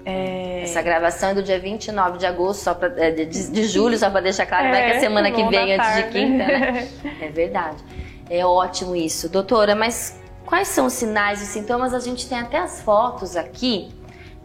É... 0.04 0.62
Essa 0.62 0.82
gravação 0.82 1.30
é 1.30 1.34
do 1.34 1.42
dia 1.42 1.58
29 1.58 2.18
de 2.18 2.26
agosto, 2.26 2.62
só 2.62 2.74
pra, 2.74 2.92
é, 2.96 3.10
de, 3.10 3.50
de, 3.50 3.64
julho, 3.64 3.98
só 3.98 4.10
para 4.10 4.20
deixar 4.20 4.46
claro, 4.46 4.66
é, 4.66 4.70
vai 4.70 4.90
que 4.90 4.96
a 4.96 5.00
semana 5.00 5.30
que 5.30 5.42
vem, 5.44 5.74
antes 5.74 5.94
de 5.94 6.02
quinta, 6.04 6.46
né? 6.46 6.88
É 7.20 7.28
verdade. 7.28 7.82
É 8.28 8.44
ótimo 8.44 8.94
isso. 8.94 9.28
Doutora, 9.28 9.74
mas 9.74 10.20
quais 10.46 10.68
são 10.68 10.86
os 10.86 10.92
sinais 10.92 11.42
e 11.42 11.46
sintomas? 11.46 11.92
A 11.92 12.00
gente 12.00 12.28
tem 12.28 12.38
até 12.38 12.58
as 12.58 12.80
fotos 12.80 13.36
aqui, 13.36 13.90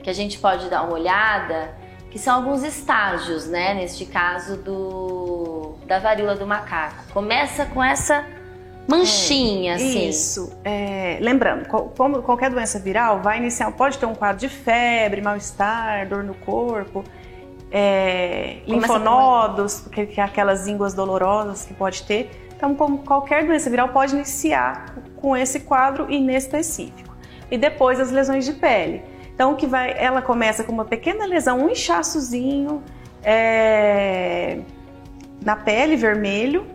que 0.02 0.10
a 0.10 0.14
gente 0.14 0.38
pode 0.40 0.70
dar 0.70 0.84
uma 0.84 0.94
olhada, 0.94 1.74
que 2.10 2.20
são 2.20 2.36
alguns 2.36 2.64
estágios, 2.64 3.48
né? 3.48 3.74
Neste 3.74 4.06
caso 4.06 4.58
do, 4.58 5.76
da 5.86 6.00
varíola 6.00 6.36
do 6.36 6.48
macaco. 6.48 7.04
Começa 7.14 7.66
com 7.66 7.84
essa 7.84 8.26
manchinha, 8.88 9.74
é, 9.74 9.76
assim. 9.76 10.10
Isso. 10.10 10.58
É, 10.64 11.18
lembrando, 11.22 11.68
como 11.68 12.22
qualquer 12.22 12.50
doença 12.50 12.80
viral 12.80 13.22
vai 13.22 13.38
iniciar, 13.38 13.72
pode 13.72 13.98
ter 13.98 14.06
um 14.06 14.16
quadro 14.16 14.40
de 14.40 14.50
febre, 14.50 15.22
mal-estar, 15.22 16.08
dor 16.08 16.24
no 16.24 16.36
corpo, 16.36 17.04
é, 17.72 18.58
linfonodos, 18.68 19.82
que, 19.92 20.06
que 20.06 20.22
é 20.22 20.24
aquelas 20.24 20.68
ínguas 20.68 20.94
dolorosas 20.94 21.66
que 21.66 21.74
pode 21.74 22.04
ter. 22.04 22.30
Então, 22.56 22.74
como 22.74 23.00
qualquer 23.00 23.46
doença 23.46 23.70
viral 23.70 23.90
pode 23.90 24.16
iniciar 24.16 24.96
com 25.18 25.36
esse 25.36 25.62
quadro 25.62 26.10
inespecífico. 26.10 27.16
E 27.52 27.58
depois 27.58 28.00
as 28.00 28.12
lesões 28.12 28.46
de 28.46 28.54
pele. 28.54 29.04
Então, 29.34 29.56
que 29.56 29.68
vai, 29.68 29.94
ela 29.98 30.22
começa 30.22 30.64
com 30.64 30.72
uma 30.72 30.86
pequena 30.86 31.26
lesão, 31.26 31.66
um 31.66 31.70
inchaçozinho 31.70 32.82
é, 33.22 34.60
na 35.44 35.56
pele 35.56 35.98
vermelho, 35.98 36.66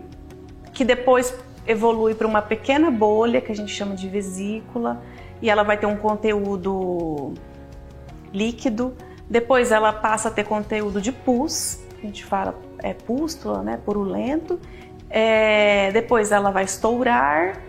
que 0.72 0.84
depois 0.84 1.34
evolui 1.66 2.14
para 2.14 2.26
uma 2.26 2.42
pequena 2.42 2.90
bolha 2.90 3.40
que 3.40 3.52
a 3.52 3.54
gente 3.54 3.72
chama 3.72 3.94
de 3.94 4.08
vesícula 4.08 5.02
e 5.40 5.48
ela 5.48 5.62
vai 5.62 5.76
ter 5.76 5.86
um 5.86 5.96
conteúdo 5.96 7.34
líquido. 8.32 8.94
Depois 9.28 9.70
ela 9.70 9.92
passa 9.92 10.28
a 10.28 10.30
ter 10.30 10.44
conteúdo 10.44 11.00
de 11.00 11.12
pus, 11.12 11.78
a 11.98 12.06
gente 12.06 12.24
fala 12.24 12.58
é 12.82 12.94
pústula, 12.94 13.62
né, 13.62 13.78
purulento. 13.84 14.58
É, 15.08 15.90
depois 15.92 16.32
ela 16.32 16.50
vai 16.50 16.64
estourar 16.64 17.60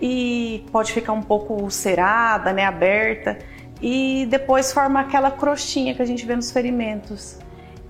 e 0.00 0.64
pode 0.72 0.92
ficar 0.92 1.12
um 1.12 1.22
pouco 1.22 1.54
ulcerada, 1.54 2.52
né, 2.52 2.64
aberta. 2.64 3.38
E 3.80 4.26
depois 4.30 4.72
forma 4.72 5.00
aquela 5.00 5.30
crostinha 5.30 5.94
que 5.94 6.02
a 6.02 6.06
gente 6.06 6.24
vê 6.24 6.34
nos 6.34 6.50
ferimentos. 6.50 7.38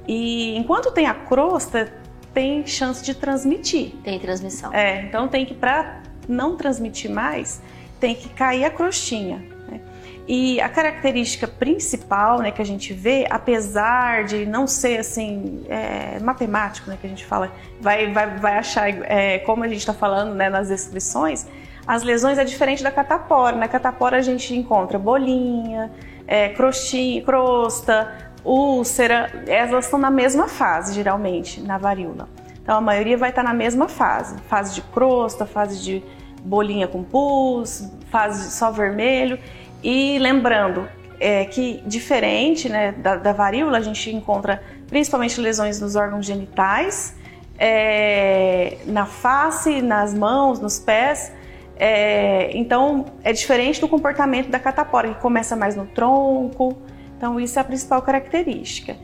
E 0.07 0.57
enquanto 0.57 0.91
tem 0.93 1.07
a 1.07 1.15
crosta, 1.15 1.93
tem 2.37 2.67
chance 2.67 3.03
de 3.03 3.15
transmitir. 3.15 3.93
Tem 4.05 4.19
transmissão. 4.19 4.71
É, 4.75 5.01
então 5.01 5.27
tem 5.27 5.47
que, 5.47 5.55
para 5.55 6.03
não 6.29 6.55
transmitir 6.55 7.11
mais, 7.11 7.63
tem 7.99 8.15
que 8.15 8.29
cair 8.29 8.63
a 8.67 8.71
crostinha. 8.71 9.43
Né? 9.67 9.81
E 10.29 10.61
a 10.61 10.69
característica 10.69 11.49
principal 11.49 12.41
né, 12.41 12.51
que 12.51 12.61
a 12.61 12.65
gente 12.65 12.93
vê, 12.93 13.27
apesar 13.31 14.25
de 14.25 14.45
não 14.45 14.67
ser 14.67 14.99
assim, 14.99 15.65
é, 15.67 16.21
matemático, 16.21 16.91
né, 16.91 16.99
que 17.01 17.07
a 17.07 17.09
gente 17.09 17.25
fala, 17.25 17.51
vai, 17.81 18.13
vai, 18.13 18.37
vai 18.37 18.59
achar, 18.59 18.87
é, 18.91 19.39
como 19.39 19.65
a 19.65 19.69
gente 19.69 19.79
está 19.79 19.95
falando 19.95 20.35
né, 20.35 20.51
nas 20.51 20.69
descrições, 20.69 21.47
as 21.87 22.03
lesões 22.03 22.37
é 22.37 22.45
diferente 22.45 22.83
da 22.83 22.91
catapora. 22.91 23.57
Na 23.57 23.67
catapora 23.67 24.19
a 24.19 24.23
gente 24.23 24.55
encontra 24.55 24.99
bolinha, 24.99 25.91
é, 26.27 26.51
crostinha, 26.51 27.23
crosta, 27.23 28.26
úlcera, 28.51 29.31
elas 29.47 29.87
estão 29.87 29.99
na 29.99 30.11
mesma 30.11 30.49
fase, 30.49 30.95
geralmente, 30.95 31.61
na 31.61 31.79
varíola. 31.79 32.29
Então 32.63 32.77
a 32.77 32.81
maioria 32.81 33.17
vai 33.17 33.31
estar 33.31 33.43
na 33.43 33.55
mesma 33.55 33.89
fase, 33.89 34.37
fase 34.49 34.75
de 34.75 34.83
crosta, 34.83 35.47
fase 35.47 35.83
de 35.83 36.03
bolinha 36.43 36.89
com 36.89 37.03
pus, 37.03 37.91
fase 38.11 38.51
só 38.51 38.71
vermelho. 38.71 39.39
E 39.83 40.19
lembrando 40.19 40.89
é, 41.21 41.45
que 41.45 41.83
diferente 41.87 42.69
né, 42.69 42.93
da, 42.93 43.17
da, 43.17 43.33
varíola, 43.33 43.79
a 43.79 43.81
gente 43.81 44.11
encontra 44.15 44.63
principalmente 44.89 45.41
lesões 45.41 45.81
nos 45.81 45.97
órgãos 45.97 46.27
genitais, 46.27 47.15
é, 47.59 48.79
na 48.87 49.07
face, 49.07 49.81
nas 49.83 50.15
mãos, 50.15 50.61
nos 50.61 50.79
pés. 50.79 51.33
É, 51.79 52.51
então 52.57 53.05
é 53.23 53.33
diferente 53.33 53.81
do 53.81 53.89
comportamento 53.89 54.49
da 54.49 54.59
catapora, 54.59 55.15
que 55.15 55.21
começa 55.21 55.55
mais 55.55 55.77
no 55.77 55.87
tronco, 55.87 56.77
então, 57.17 57.41
isso 57.41 57.59
é 57.59 57.63
a 57.63 57.65
principal 57.65 58.03
característica. 58.03 58.97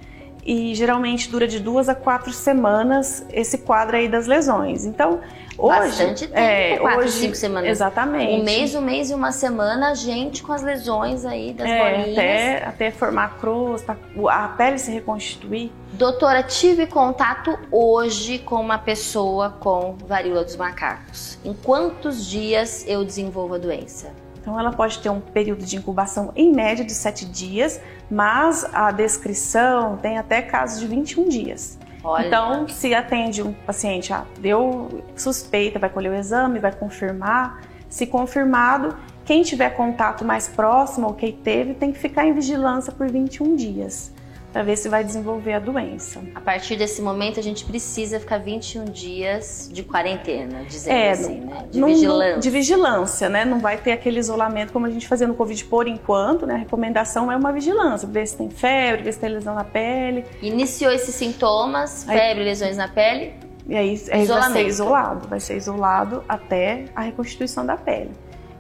E 0.45 0.75
geralmente 0.75 1.31
dura 1.31 1.47
de 1.47 1.61
duas 1.61 1.89
a 1.89 1.95
quatro 1.95 2.33
semanas 2.33 3.25
esse 3.33 3.59
quadro 3.59 3.97
aí 3.97 4.09
das 4.09 4.27
lesões. 4.27 4.85
Então, 4.85 5.21
hoje. 5.57 5.79
Bastante 5.79 6.27
tempo, 6.27 6.37
é, 6.37 6.79
quatro, 6.79 6.99
hoje, 6.99 7.13
cinco 7.13 7.37
semanas. 7.37 7.71
Exatamente. 7.71 8.41
Um 8.41 8.45
mês, 8.45 8.75
um 8.75 8.81
mês 8.81 9.11
e 9.11 9.15
uma 9.15 9.31
semana, 9.31 9.91
a 9.91 9.95
gente 9.95 10.43
com 10.43 10.53
as 10.53 10.63
lesões 10.63 11.25
aí 11.25 11.53
das 11.53 11.69
é, 11.69 11.79
bolinhas. 11.79 12.19
Até, 12.19 12.65
até 12.65 12.91
formar 12.91 13.39
crosta, 13.39 13.97
a 14.29 14.49
pele 14.49 14.79
se 14.79 14.91
reconstituir. 14.91 15.71
Doutora, 15.93 16.43
tive 16.43 16.87
contato 16.87 17.57
hoje 17.71 18.41
com 18.41 18.57
uma 18.57 18.79
pessoa 18.79 19.51
com 19.61 19.97
varíola 20.07 20.43
dos 20.43 20.57
macacos. 20.57 21.39
Em 21.45 21.55
quantos 21.55 22.27
dias 22.27 22.85
eu 22.89 23.05
desenvolvo 23.05 23.55
a 23.55 23.59
doença? 23.59 24.11
Então, 24.43 24.59
ela 24.59 24.73
pode 24.73 24.99
ter 24.99 25.09
um 25.09 25.21
período 25.21 25.65
de 25.65 25.77
incubação 25.77 26.33
em 26.35 26.53
média 26.53 26.85
de 26.85 26.93
7 26.93 27.27
dias, 27.27 27.81
mas 28.11 28.69
a 28.75 28.91
descrição 28.91 29.97
tem 29.97 30.19
até 30.19 30.43
casos 30.43 30.81
de 30.81 30.87
21 30.89 31.29
dias. 31.29 31.79
Olha. 32.03 32.27
Então, 32.27 32.67
se 32.67 32.93
atende 32.93 33.41
um 33.41 33.53
paciente, 33.53 34.13
ah, 34.13 34.25
deu 34.41 35.05
suspeita, 35.17 35.79
vai 35.79 35.89
colher 35.89 36.11
o 36.11 36.15
exame, 36.17 36.59
vai 36.59 36.73
confirmar. 36.73 37.63
Se 37.89 38.05
confirmado, 38.05 38.97
quem 39.25 39.45
tiver 39.45 39.71
contato 39.71 40.25
mais 40.25 40.49
próximo 40.49 41.07
ou 41.07 41.15
quem 41.15 41.31
teve, 41.31 41.75
tem 41.75 41.93
que 41.93 41.99
ficar 42.01 42.27
em 42.27 42.33
vigilância 42.33 42.93
por 42.93 43.09
21 43.09 43.55
dias 43.55 44.12
para 44.53 44.63
ver 44.63 44.77
se 44.77 44.89
vai 44.89 45.03
desenvolver 45.03 45.55
a 45.55 45.59
doença. 45.59 46.21
A 46.35 46.41
partir 46.41 46.77
desse 46.77 47.01
momento, 47.01 47.41
a 47.41 47.43
gente 47.43 47.65
precisa 47.65 48.21
ficar 48.21 48.39
21 48.39 48.85
dias 48.85 49.69
de 49.73 49.83
quarentena, 49.83 50.65
dizendo 50.65 50.95
é, 50.95 51.11
assim, 51.11 51.41
né? 51.41 51.67
De 51.71 51.81
não, 51.81 51.89
vigilância. 51.89 52.41
De 52.41 52.51
vigilância, 52.51 53.29
né? 53.29 53.45
Não 53.45 53.59
vai 53.59 53.79
ter 53.79 53.93
aquele 53.93 54.19
isolamento 54.19 54.73
como 54.73 54.87
a 54.87 54.91
gente 54.91 55.09
fazia 55.09 55.27
no 55.27 55.35
Covid 55.35 55.65
por 55.65 55.89
enquanto, 55.89 56.47
né? 56.47 56.55
A 56.55 56.59
recomendação 56.59 57.33
é 57.33 57.37
uma 57.37 57.53
vigilância, 57.53 58.07
ver 58.07 58.27
se 58.27 58.37
tem 58.37 58.51
febre, 58.51 59.03
ver 59.03 59.13
se 59.13 59.19
tem 59.19 59.31
lesão 59.31 59.55
na 59.55 59.65
pele. 59.65 60.25
Iniciou 60.43 60.93
esses 60.93 61.15
sintomas, 61.15 62.05
febre, 62.05 62.41
Aí, 62.41 62.45
lesões 62.45 62.77
na 62.77 62.89
pele, 62.89 63.35
E 63.67 63.75
aí, 63.75 64.03
aí 64.11 64.27
vai 64.27 64.51
ser 64.51 64.67
isolado, 64.67 65.29
vai 65.29 65.41
ser 65.41 65.57
isolado 65.57 66.25
até 66.29 66.85
a 66.95 67.01
reconstituição 67.01 67.65
da 67.65 67.77
pele. 67.77 68.11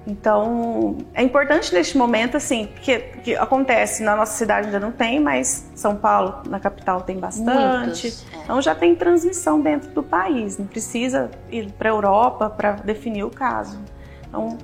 Então, 0.06 0.98
é 1.14 1.22
importante 1.22 1.72
neste 1.72 1.96
momento, 1.96 2.36
assim, 2.36 2.68
que, 2.80 2.98
que 2.98 3.36
acontece 3.36 4.02
na 4.02 4.16
nossa 4.16 4.36
cidade 4.36 4.66
ainda 4.66 4.80
não 4.80 4.90
tem, 4.90 5.20
mas 5.20 5.70
São 5.76 5.94
Paulo, 5.94 6.42
na 6.48 6.58
capital, 6.58 7.02
tem 7.02 7.18
bastante. 7.18 7.86
Muitos, 7.86 8.26
é. 8.32 8.36
Então 8.42 8.60
já 8.60 8.74
tem 8.74 8.94
transmissão 8.96 9.60
dentro 9.60 9.90
do 9.90 10.02
país, 10.02 10.58
não 10.58 10.66
precisa 10.66 11.30
ir 11.50 11.70
para 11.72 11.88
a 11.88 11.92
Europa 11.92 12.50
para 12.50 12.72
definir 12.72 13.22
o 13.22 13.30
caso. 13.30 13.78
Então, 14.28 14.58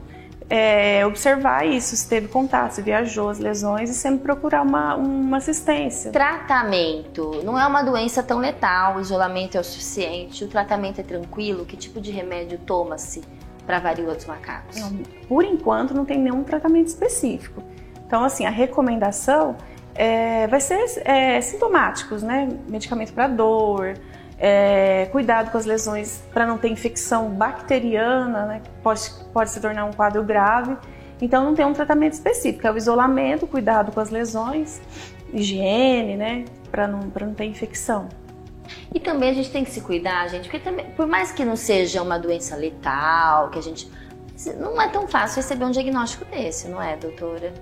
é, 0.51 1.05
observar 1.07 1.66
isso, 1.66 1.94
se 1.94 2.09
teve 2.09 2.27
contato, 2.27 2.72
se 2.72 2.83
viajou, 2.83 3.29
as 3.29 3.38
lesões 3.38 3.90
e 3.90 3.94
sempre 3.94 4.24
procurar 4.24 4.62
uma, 4.62 4.96
uma 4.96 5.37
assistência. 5.37 6.11
Tratamento. 6.11 7.42
Não 7.44 7.59
é 7.59 7.66
uma 7.66 7.83
doença 7.83 8.22
tão 8.22 8.38
letal, 8.38 8.96
o 8.96 9.01
isolamento 9.01 9.57
é 9.57 9.61
o 9.61 9.64
suficiente, 9.64 10.42
o 10.44 10.48
tratamento 10.48 11.01
é 11.01 11.05
tranquilo, 11.05 11.64
que 11.66 11.77
tipo 11.77 12.01
de 12.01 12.11
remédio 12.11 12.59
toma-se? 12.59 13.22
Para 13.68 13.81
varíola 13.81 14.14
dos 14.14 14.24
macacos? 14.24 14.81
Por 15.28 15.44
enquanto 15.44 15.92
não 15.92 16.07
tem 16.07 16.18
nenhum 16.18 16.42
tratamento 16.42 16.87
específico. 16.87 17.62
Então, 18.07 18.24
assim, 18.24 18.46
a 18.46 18.50
recomendação 18.50 19.59
é, 19.94 20.46
vai 20.46 20.59
ser 20.59 20.83
é, 21.04 21.38
sintomáticos, 21.42 22.22
né? 22.22 22.48
Medicamento 22.66 23.12
para 23.12 23.28
dor, 23.28 23.92
é, 24.38 25.04
cuidado 25.12 25.50
com 25.50 25.59
as 25.59 25.66
lesões 25.66 26.22
para 26.33 26.46
não 26.46 26.57
ter 26.57 26.70
infecção 26.70 27.28
bacteriana, 27.28 28.46
né? 28.46 28.62
Pode, 28.83 29.02
pode 29.35 29.50
se 29.50 29.61
tornar 29.61 29.85
um 29.85 29.92
quadro 29.92 30.22
grave. 30.24 30.74
Então, 31.20 31.44
não 31.44 31.54
tem 31.54 31.66
um 31.66 31.74
tratamento 31.74 32.14
específico. 32.14 32.66
É 32.66 32.72
o 32.72 32.76
isolamento, 32.78 33.46
cuidado 33.46 33.92
com 33.92 34.00
as 34.00 34.09
lesões, 34.09 34.81
higiene, 35.31 36.16
né? 36.16 36.46
Para 36.70 36.88
não, 36.88 37.00
não 37.00 37.35
ter 37.35 37.44
infecção. 37.44 38.09
E 38.94 39.00
também 39.00 39.31
a 39.31 39.35
gente 39.35 39.50
tem 39.50 39.64
que 39.64 39.70
se 39.70 39.81
cuidar, 39.81 40.28
gente, 40.28 40.44
porque 40.44 40.59
também, 40.59 40.87
por 40.96 41.07
mais 41.07 41.33
que 41.33 41.44
não 41.44 41.57
seja 41.57 42.02
uma 42.02 42.18
doença 42.18 42.57
letal, 42.57 43.50
que 43.50 43.59
a 43.59 43.62
gente. 43.62 43.90
Não 44.59 44.81
é 44.81 44.88
tão 44.88 45.09
fácil 45.09 45.42
receber 45.42 45.64
um 45.64 45.70
diagnóstico 45.70 46.24
desse, 46.26 46.68
não 46.68 46.81
é, 46.81 46.96
doutora? 46.96 47.52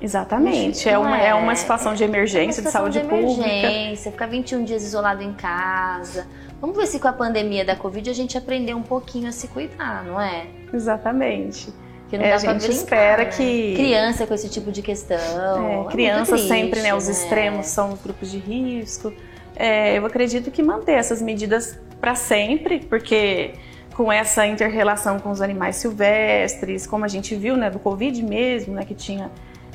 Exatamente. 0.00 0.86
É 0.86 0.98
uma, 0.98 1.18
é, 1.18 1.28
é 1.28 1.34
uma 1.34 1.56
situação 1.56 1.94
de 1.94 2.04
emergência, 2.04 2.60
é 2.60 2.64
situação 2.64 2.90
de 2.90 2.98
saúde 2.98 3.08
de 3.08 3.14
emergência, 3.14 4.10
pública. 4.10 4.10
Ficar 4.10 4.26
21 4.26 4.64
dias 4.64 4.82
isolado 4.82 5.22
em 5.22 5.32
casa. 5.32 6.26
Vamos 6.60 6.76
ver 6.76 6.86
se 6.86 6.98
com 6.98 7.08
a 7.08 7.12
pandemia 7.12 7.64
da 7.64 7.74
Covid 7.74 8.10
a 8.10 8.12
gente 8.12 8.36
aprendeu 8.36 8.76
um 8.76 8.82
pouquinho 8.82 9.28
a 9.28 9.32
se 9.32 9.48
cuidar, 9.48 10.04
não 10.04 10.20
é? 10.20 10.46
Exatamente. 10.72 11.72
Que 12.08 12.18
não 12.18 12.24
é, 12.24 12.30
dá 12.30 12.34
a 12.34 12.38
gente 12.38 12.58
brincar, 12.58 12.74
espera 12.74 13.24
né? 13.24 13.30
que. 13.30 13.74
Criança 13.74 14.26
com 14.26 14.34
esse 14.34 14.48
tipo 14.50 14.70
de 14.70 14.82
questão. 14.82 15.86
É, 15.88 15.90
criança 15.90 16.32
triste, 16.32 16.48
sempre, 16.48 16.82
né? 16.82 16.94
Os 16.94 17.06
né? 17.06 17.12
extremos 17.12 17.66
são 17.66 17.92
os 17.92 18.00
grupos 18.02 18.30
de 18.30 18.38
risco 18.38 19.12
é, 19.56 19.98
eu 19.98 20.06
acredito 20.06 20.50
que 20.50 20.62
manter 20.62 20.92
essas 20.92 21.22
medidas 21.22 21.78
para 22.00 22.14
sempre, 22.14 22.80
porque 22.80 23.52
com 23.94 24.12
essa 24.12 24.46
interrelação 24.46 25.18
com 25.18 25.30
os 25.30 25.40
animais 25.40 25.76
silvestres, 25.76 26.86
como 26.86 27.04
a 27.04 27.08
gente 27.08 27.34
viu, 27.36 27.56
né, 27.56 27.70
do 27.70 27.78
Covid 27.78 28.22
mesmo, 28.22 28.74
né, 28.74 28.84
que 28.84 28.94
tinha 28.94 29.30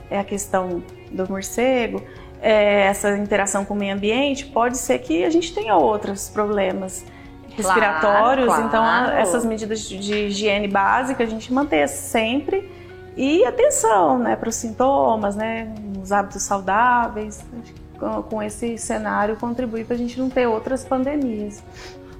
é, 0.10 0.20
a 0.20 0.24
questão 0.24 0.84
do 1.10 1.30
morcego, 1.30 2.04
é, 2.42 2.82
essa 2.82 3.18
interação 3.18 3.64
com 3.64 3.74
o 3.74 3.78
meio 3.78 3.94
ambiente, 3.96 4.46
pode 4.46 4.78
ser 4.78 5.00
que 5.00 5.24
a 5.24 5.30
gente 5.30 5.54
tenha 5.54 5.76
outros 5.76 6.30
problemas 6.30 7.06
respiratórios. 7.56 8.46
Claro, 8.46 8.70
claro. 8.70 9.08
Então, 9.08 9.18
essas 9.18 9.46
medidas 9.46 9.82
de 9.82 10.28
higiene 10.28 10.68
básica 10.68 11.24
a 11.24 11.28
gente 11.28 11.52
manter 11.54 11.88
sempre 11.88 12.70
e 13.16 13.44
atenção, 13.46 14.20
né, 14.20 14.36
para 14.36 14.50
os 14.50 14.56
sintomas, 14.56 15.36
né, 15.36 15.74
os 16.02 16.12
hábitos 16.12 16.44
saudáveis. 16.44 17.46
Acho 17.62 17.74
com 18.30 18.42
esse 18.42 18.78
cenário 18.78 19.36
contribuir 19.36 19.86
para 19.86 19.96
a 19.96 20.00
gente 20.00 20.20
não 20.20 20.30
ter 20.30 20.48
outras 20.48 20.86
pandemias. 20.86 21.64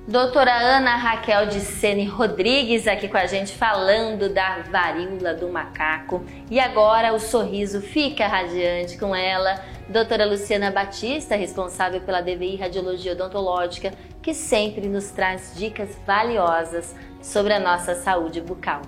Doutora 0.10 0.52
Ana 0.52 0.96
Raquel 0.96 1.46
de 1.46 1.60
Sene 1.60 2.06
Rodrigues 2.06 2.88
aqui 2.88 3.08
com 3.08 3.18
a 3.18 3.28
gente 3.28 3.56
falando 3.56 4.28
da 4.34 4.64
varíola 4.72 5.36
do 5.36 5.48
macaco. 5.50 6.24
E 6.50 6.60
agora 6.60 7.14
o 7.14 7.20
sorriso 7.20 7.80
fica 7.80 8.26
radiante 8.26 8.98
com 8.98 9.16
ela. 9.16 9.64
Doutora 9.88 10.26
Luciana 10.26 10.72
Batista, 10.72 11.36
responsável 11.36 12.02
pela 12.02 12.22
DVI 12.22 12.56
Radiologia 12.56 13.12
Odontológica, 13.12 13.94
que 14.20 14.34
sempre 14.34 14.88
nos 14.88 15.12
traz 15.12 15.54
dicas 15.56 15.90
valiosas 16.08 16.96
sobre 17.22 17.54
a 17.54 17.60
nossa 17.60 17.94
saúde 17.94 18.42
bucal. 18.42 18.82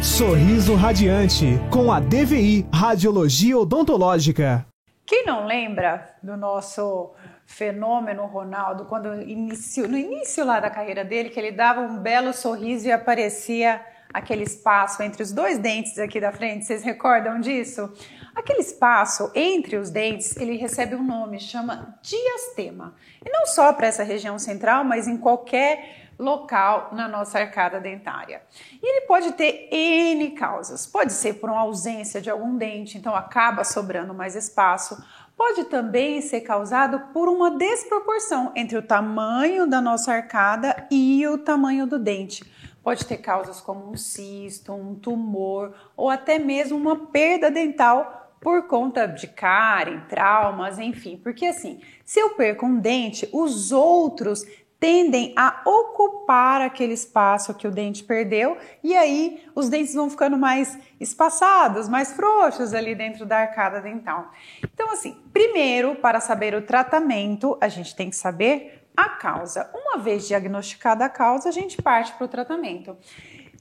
Sorriso 0.00 0.76
Radiante 0.76 1.58
com 1.68 1.90
a 1.90 1.98
DVI 1.98 2.64
Radiologia 2.72 3.58
Odontológica. 3.58 4.64
Quem 5.08 5.24
não 5.24 5.46
lembra 5.46 6.14
do 6.22 6.36
nosso 6.36 7.14
fenômeno 7.46 8.26
Ronaldo, 8.26 8.84
quando 8.84 9.22
inicio, 9.22 9.88
no 9.88 9.96
início 9.96 10.44
lá 10.44 10.60
da 10.60 10.68
carreira 10.68 11.02
dele, 11.02 11.30
que 11.30 11.40
ele 11.40 11.50
dava 11.50 11.80
um 11.80 11.98
belo 11.98 12.30
sorriso 12.34 12.86
e 12.86 12.92
aparecia 12.92 13.82
aquele 14.12 14.42
espaço 14.42 15.02
entre 15.02 15.22
os 15.22 15.32
dois 15.32 15.58
dentes 15.58 15.98
aqui 15.98 16.20
da 16.20 16.30
frente, 16.30 16.66
vocês 16.66 16.82
recordam 16.82 17.40
disso? 17.40 17.90
Aquele 18.34 18.60
espaço 18.60 19.32
entre 19.34 19.78
os 19.78 19.88
dentes, 19.88 20.36
ele 20.36 20.58
recebe 20.58 20.94
um 20.94 21.02
nome, 21.02 21.40
chama 21.40 21.98
diastema. 22.02 22.94
E 23.24 23.30
não 23.30 23.46
só 23.46 23.72
para 23.72 23.86
essa 23.86 24.02
região 24.02 24.38
central, 24.38 24.84
mas 24.84 25.08
em 25.08 25.16
qualquer 25.16 26.07
local 26.18 26.90
na 26.92 27.06
nossa 27.06 27.38
arcada 27.38 27.78
dentária. 27.78 28.42
E 28.82 28.86
ele 28.86 29.06
pode 29.06 29.32
ter 29.32 29.68
N 29.70 30.30
causas. 30.32 30.86
Pode 30.86 31.12
ser 31.12 31.34
por 31.34 31.48
uma 31.48 31.60
ausência 31.60 32.20
de 32.20 32.28
algum 32.28 32.56
dente, 32.56 32.98
então 32.98 33.14
acaba 33.14 33.62
sobrando 33.62 34.12
mais 34.12 34.34
espaço. 34.34 35.02
Pode 35.36 35.64
também 35.64 36.20
ser 36.20 36.40
causado 36.40 36.98
por 37.12 37.28
uma 37.28 37.52
desproporção 37.52 38.52
entre 38.56 38.76
o 38.76 38.82
tamanho 38.82 39.68
da 39.68 39.80
nossa 39.80 40.12
arcada 40.12 40.88
e 40.90 41.24
o 41.28 41.38
tamanho 41.38 41.86
do 41.86 41.98
dente. 41.98 42.44
Pode 42.82 43.06
ter 43.06 43.18
causas 43.18 43.60
como 43.60 43.88
um 43.88 43.96
cisto, 43.96 44.72
um 44.72 44.96
tumor 44.96 45.74
ou 45.96 46.10
até 46.10 46.38
mesmo 46.38 46.76
uma 46.76 46.96
perda 47.06 47.50
dental 47.50 48.18
por 48.40 48.66
conta 48.66 49.06
de 49.06 49.26
cárie, 49.26 50.00
traumas, 50.08 50.78
enfim. 50.78 51.16
Porque 51.16 51.46
assim, 51.46 51.80
se 52.04 52.18
eu 52.18 52.30
perco 52.30 52.66
um 52.66 52.78
dente, 52.78 53.28
os 53.32 53.72
outros 53.72 54.44
tendem 54.80 55.34
a 55.36 55.62
ocupar 55.64 56.60
aquele 56.60 56.92
espaço 56.92 57.54
que 57.54 57.66
o 57.66 57.70
dente 57.70 58.04
perdeu 58.04 58.56
e 58.82 58.96
aí 58.96 59.42
os 59.54 59.68
dentes 59.68 59.94
vão 59.94 60.08
ficando 60.08 60.36
mais 60.36 60.78
espaçados, 61.00 61.88
mais 61.88 62.12
frouxos 62.12 62.72
ali 62.72 62.94
dentro 62.94 63.26
da 63.26 63.38
arcada 63.38 63.80
dental. 63.80 64.30
Então, 64.62 64.90
assim, 64.92 65.16
primeiro, 65.32 65.96
para 65.96 66.20
saber 66.20 66.54
o 66.54 66.62
tratamento, 66.62 67.58
a 67.60 67.68
gente 67.68 67.94
tem 67.94 68.08
que 68.08 68.16
saber 68.16 68.84
a 68.96 69.08
causa. 69.10 69.70
Uma 69.72 69.98
vez 69.98 70.26
diagnosticada 70.26 71.04
a 71.04 71.08
causa, 71.08 71.48
a 71.48 71.52
gente 71.52 71.80
parte 71.80 72.12
para 72.14 72.24
o 72.24 72.28
tratamento. 72.28 72.96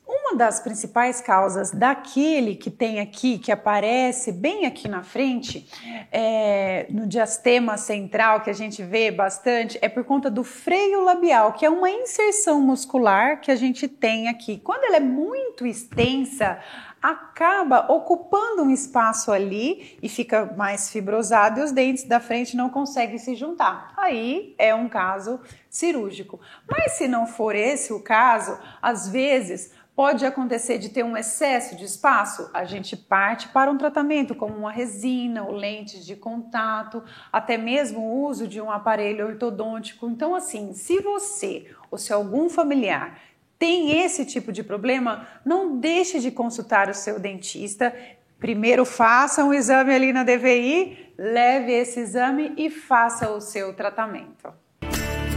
Uma 0.08 0.38
das 0.38 0.62
principais 0.62 1.20
causas 1.20 1.72
daquele 1.72 2.56
que 2.56 2.72
tem 2.72 3.02
aqui, 3.02 3.38
que 3.38 3.52
aparece 3.52 4.32
bem 4.32 4.66
aqui 4.66 4.88
na 4.88 5.04
frente, 5.04 5.70
é, 6.10 6.86
no 6.90 7.06
diastema 7.06 7.76
central, 7.76 8.40
que 8.40 8.50
a 8.50 8.54
gente 8.54 8.82
vê 8.82 9.12
bastante, 9.12 9.78
é 9.82 9.90
por 9.90 10.06
conta 10.06 10.32
do 10.32 10.46
freio 10.46 11.02
labial, 11.02 11.52
que 11.52 11.66
é 11.66 11.70
uma 11.70 11.90
inserção 11.90 12.62
muscular 12.62 13.42
que 13.42 13.52
a 13.52 13.56
gente 13.58 13.86
tem 13.90 14.30
aqui. 14.30 14.62
Quando 14.64 14.86
ela 14.86 14.96
é 14.96 15.02
muito 15.02 15.66
extensa, 15.66 16.58
acaba 17.02 17.92
ocupando 17.92 18.64
um 18.64 18.72
espaço 18.72 19.32
ali 19.32 19.98
e 20.02 20.10
fica 20.10 20.54
mais 20.58 20.90
fibrosado 20.90 21.60
e 21.60 21.64
os 21.64 21.72
dentes 21.72 22.04
da 22.04 22.20
frente 22.20 22.56
não 22.56 22.70
conseguem 22.70 23.18
se 23.18 23.36
juntar. 23.36 23.94
Aí 23.96 24.56
é 24.58 24.74
um 24.74 24.90
caso 24.90 25.40
cirúrgico. 25.70 26.40
Mas 26.70 26.94
se 26.94 27.08
não 27.08 27.28
for 27.28 27.56
esse 27.56 27.94
o 27.94 28.00
caso, 28.00 28.58
às 28.82 29.08
vezes 29.08 29.72
Pode 29.98 30.28
acontecer 30.28 30.78
de 30.78 30.90
ter 30.90 31.02
um 31.02 31.18
excesso 31.18 31.76
de 31.76 31.86
espaço? 31.86 32.52
A 32.54 32.64
gente 32.66 32.96
parte 32.96 33.48
para 33.48 33.72
um 33.72 33.80
tratamento 33.80 34.36
como 34.36 34.56
uma 34.56 34.72
resina 34.72 35.44
ou 35.44 35.52
lentes 35.52 36.06
de 36.06 36.16
contato, 36.16 37.04
até 37.34 37.58
mesmo 37.58 38.02
o 38.02 38.28
uso 38.28 38.48
de 38.48 38.62
um 38.62 38.70
aparelho 38.70 39.26
ortodôntico. 39.26 40.08
Então, 40.08 40.36
assim, 40.36 40.72
se 40.72 41.02
você 41.02 41.66
ou 41.90 41.98
se 41.98 42.14
algum 42.14 42.48
familiar 42.48 43.20
tem 43.58 44.04
esse 44.04 44.24
tipo 44.24 44.52
de 44.52 44.64
problema, 44.64 45.28
não 45.44 45.80
deixe 45.80 46.20
de 46.20 46.30
consultar 46.30 46.92
o 46.92 46.94
seu 46.94 47.20
dentista. 47.20 47.92
Primeiro 48.38 48.86
faça 48.86 49.44
um 49.44 49.52
exame 49.52 49.96
ali 49.96 50.14
na 50.14 50.24
DVI, 50.24 51.12
leve 51.18 51.72
esse 51.72 52.02
exame 52.02 52.54
e 52.56 52.70
faça 52.70 53.32
o 53.32 53.42
seu 53.42 53.74
tratamento. 53.74 54.67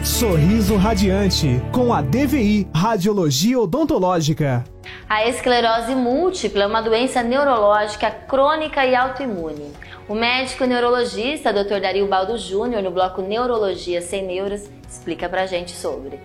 Sorriso 0.03 0.77
Radiante, 0.77 1.61
com 1.71 1.93
a 1.93 2.01
DVI 2.01 2.67
Radiologia 2.75 3.61
Odontológica. 3.61 4.65
A 5.07 5.29
esclerose 5.29 5.95
múltipla 5.95 6.63
é 6.63 6.67
uma 6.67 6.81
doença 6.81 7.23
neurológica 7.23 8.11
crônica 8.11 8.85
e 8.87 8.95
autoimune. 8.95 9.71
O 10.09 10.15
médico 10.15 10.65
neurologista 10.65 11.53
Dr. 11.53 11.83
Dario 11.83 12.09
Baldo 12.09 12.39
Júnior, 12.39 12.83
no 12.83 12.91
bloco 12.91 13.21
Neurologia 13.21 14.01
Sem 14.01 14.27
Neuras, 14.27 14.71
explica 14.91 15.29
pra 15.29 15.45
gente 15.45 15.73
sobre. 15.73 16.19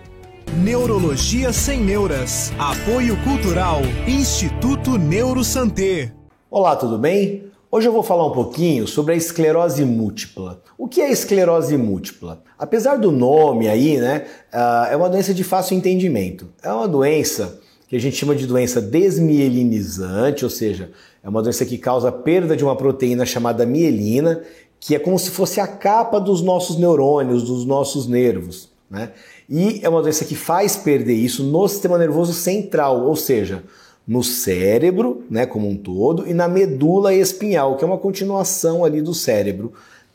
Neurologia 0.54 1.52
Sem 1.52 1.80
Neuras. 1.80 2.54
Apoio 2.58 3.14
Cultural. 3.24 3.80
Instituto 4.06 4.96
Neurosanté. 4.96 6.12
Olá, 6.50 6.76
tudo 6.76 6.98
bem? 6.98 7.52
Hoje 7.76 7.88
eu 7.88 7.92
vou 7.92 8.02
falar 8.02 8.26
um 8.26 8.30
pouquinho 8.30 8.86
sobre 8.88 9.12
a 9.12 9.16
esclerose 9.18 9.84
múltipla. 9.84 10.62
O 10.78 10.88
que 10.88 11.02
é 11.02 11.12
esclerose 11.12 11.76
múltipla? 11.76 12.42
Apesar 12.58 12.96
do 12.96 13.12
nome 13.12 13.68
aí, 13.68 13.98
né, 13.98 14.24
ah, 14.50 14.88
é 14.90 14.96
uma 14.96 15.10
doença 15.10 15.34
de 15.34 15.44
fácil 15.44 15.76
entendimento. 15.76 16.48
É 16.62 16.72
uma 16.72 16.88
doença 16.88 17.60
que 17.86 17.94
a 17.94 18.00
gente 18.00 18.16
chama 18.16 18.34
de 18.34 18.46
doença 18.46 18.80
desmielinizante, 18.80 20.42
ou 20.42 20.50
seja, 20.50 20.90
é 21.22 21.28
uma 21.28 21.42
doença 21.42 21.66
que 21.66 21.76
causa 21.76 22.10
perda 22.10 22.56
de 22.56 22.64
uma 22.64 22.74
proteína 22.74 23.26
chamada 23.26 23.66
mielina, 23.66 24.40
que 24.80 24.94
é 24.94 24.98
como 24.98 25.18
se 25.18 25.28
fosse 25.28 25.60
a 25.60 25.66
capa 25.66 26.18
dos 26.18 26.40
nossos 26.40 26.78
neurônios, 26.78 27.42
dos 27.42 27.66
nossos 27.66 28.06
nervos. 28.06 28.70
Né? 28.88 29.10
E 29.50 29.80
é 29.82 29.88
uma 29.90 30.00
doença 30.00 30.24
que 30.24 30.34
faz 30.34 30.76
perder 30.76 31.12
isso 31.12 31.44
no 31.44 31.68
sistema 31.68 31.98
nervoso 31.98 32.32
central, 32.32 33.04
ou 33.04 33.14
seja, 33.14 33.62
no 34.06 34.22
cérebro, 34.22 35.24
né, 35.28 35.46
como 35.46 35.68
um 35.68 35.76
todo, 35.76 36.28
e 36.28 36.32
na 36.32 36.46
medula 36.46 37.12
espinhal, 37.12 37.76
que 37.76 37.84
é 37.84 37.86
uma 37.86 37.98
continuação 37.98 38.84
ali 38.84 39.02
do 39.02 39.12
cérebro, 39.12 39.72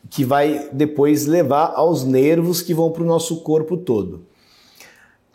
que 0.08 0.24
vai 0.24 0.68
depois 0.72 1.26
levar 1.26 1.72
aos 1.74 2.04
nervos 2.04 2.62
que 2.62 2.72
vão 2.72 2.90
para 2.90 3.02
o 3.02 3.06
nosso 3.06 3.42
corpo 3.42 3.76
todo. 3.76 4.22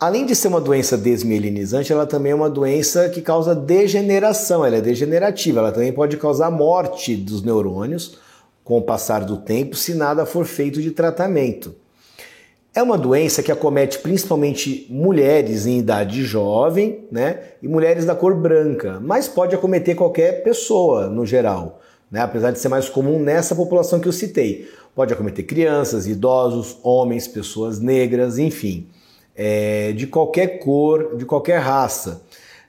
Além 0.00 0.26
de 0.26 0.34
ser 0.36 0.48
uma 0.48 0.60
doença 0.60 0.96
desmielinizante, 0.96 1.92
ela 1.92 2.06
também 2.06 2.30
é 2.32 2.34
uma 2.34 2.50
doença 2.50 3.08
que 3.08 3.20
causa 3.20 3.54
degeneração, 3.54 4.64
ela 4.64 4.76
é 4.76 4.80
degenerativa, 4.80 5.58
ela 5.58 5.72
também 5.72 5.92
pode 5.92 6.16
causar 6.16 6.50
morte 6.50 7.16
dos 7.16 7.42
neurônios 7.42 8.18
com 8.62 8.78
o 8.78 8.82
passar 8.82 9.24
do 9.24 9.38
tempo 9.38 9.74
se 9.74 9.94
nada 9.94 10.24
for 10.26 10.44
feito 10.44 10.80
de 10.80 10.90
tratamento. 10.90 11.74
É 12.78 12.82
uma 12.82 12.96
doença 12.96 13.42
que 13.42 13.50
acomete 13.50 13.98
principalmente 13.98 14.86
mulheres 14.88 15.66
em 15.66 15.80
idade 15.80 16.22
jovem, 16.22 17.08
né? 17.10 17.40
E 17.60 17.66
mulheres 17.66 18.04
da 18.04 18.14
cor 18.14 18.36
branca, 18.36 19.00
mas 19.00 19.26
pode 19.26 19.52
acometer 19.52 19.96
qualquer 19.96 20.44
pessoa 20.44 21.08
no 21.08 21.26
geral, 21.26 21.80
né? 22.08 22.20
Apesar 22.20 22.52
de 22.52 22.60
ser 22.60 22.68
mais 22.68 22.88
comum 22.88 23.18
nessa 23.18 23.56
população 23.56 23.98
que 23.98 24.06
eu 24.06 24.12
citei. 24.12 24.70
Pode 24.94 25.12
acometer 25.12 25.44
crianças, 25.44 26.06
idosos, 26.06 26.78
homens, 26.84 27.26
pessoas 27.26 27.80
negras, 27.80 28.38
enfim, 28.38 28.86
é, 29.34 29.90
de 29.90 30.06
qualquer 30.06 30.60
cor, 30.60 31.16
de 31.16 31.24
qualquer 31.24 31.58
raça. 31.58 32.22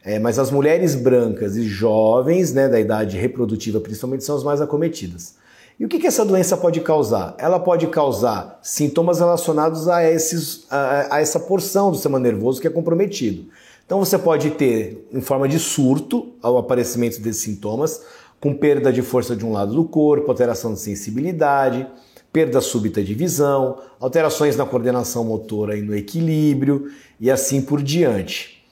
É, 0.03 0.17
mas 0.17 0.39
as 0.39 0.49
mulheres 0.49 0.95
brancas 0.95 1.55
e 1.55 1.67
jovens, 1.67 2.51
né, 2.51 2.67
da 2.67 2.79
idade 2.79 3.15
reprodutiva 3.15 3.79
principalmente, 3.79 4.23
são 4.23 4.35
as 4.35 4.43
mais 4.43 4.59
acometidas. 4.59 5.35
E 5.79 5.85
o 5.85 5.87
que, 5.87 5.97
que 5.97 6.07
essa 6.07 6.25
doença 6.25 6.57
pode 6.57 6.81
causar? 6.81 7.35
Ela 7.37 7.57
pode 7.57 7.87
causar 7.87 8.59
sintomas 8.61 9.19
relacionados 9.19 9.87
a, 9.87 10.03
esses, 10.03 10.65
a, 10.69 11.15
a 11.15 11.21
essa 11.21 11.39
porção 11.39 11.89
do 11.89 11.95
sistema 11.95 12.19
nervoso 12.19 12.59
que 12.59 12.67
é 12.67 12.69
comprometido. 12.69 13.45
Então 13.85 13.97
você 13.99 14.17
pode 14.17 14.51
ter, 14.51 15.07
em 15.09 15.21
forma 15.21 15.47
de 15.47 15.57
surto, 15.57 16.33
o 16.43 16.57
aparecimento 16.57 17.21
desses 17.21 17.43
sintomas, 17.43 18.01
com 18.41 18.53
perda 18.53 18.91
de 18.91 19.01
força 19.01 19.33
de 19.37 19.45
um 19.45 19.53
lado 19.53 19.73
do 19.73 19.85
corpo, 19.85 20.29
alteração 20.29 20.73
de 20.73 20.81
sensibilidade, 20.81 21.87
perda 22.31 22.59
súbita 22.59 23.01
de 23.01 23.13
visão, 23.13 23.77
alterações 24.01 24.57
na 24.57 24.65
coordenação 24.65 25.23
motora 25.23 25.77
e 25.77 25.81
no 25.81 25.95
equilíbrio 25.95 26.91
e 27.21 27.31
assim 27.31 27.61
por 27.61 27.81
diante. 27.81 28.65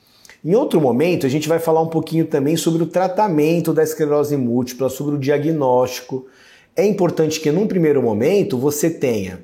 Em 0.43 0.55
outro 0.55 0.79
momento, 0.81 1.25
a 1.25 1.29
gente 1.29 1.47
vai 1.47 1.57
falar 1.57 1.81
um 1.81 1.87
pouquinho 1.87 2.25
também 2.25 2.57
sobre 2.57 2.83
o 2.83 2.87
tratamento 2.87 3.73
da 3.73 3.81
esclerose 3.81 4.35
múltipla, 4.35 4.89
sobre 4.89 5.15
o 5.15 5.17
diagnóstico 5.17 6.27
é 6.77 6.85
importante 6.85 7.39
que 7.39 7.51
num 7.51 7.65
primeiro 7.65 8.03
momento 8.03 8.57
você 8.57 8.89
tenha 8.89 9.43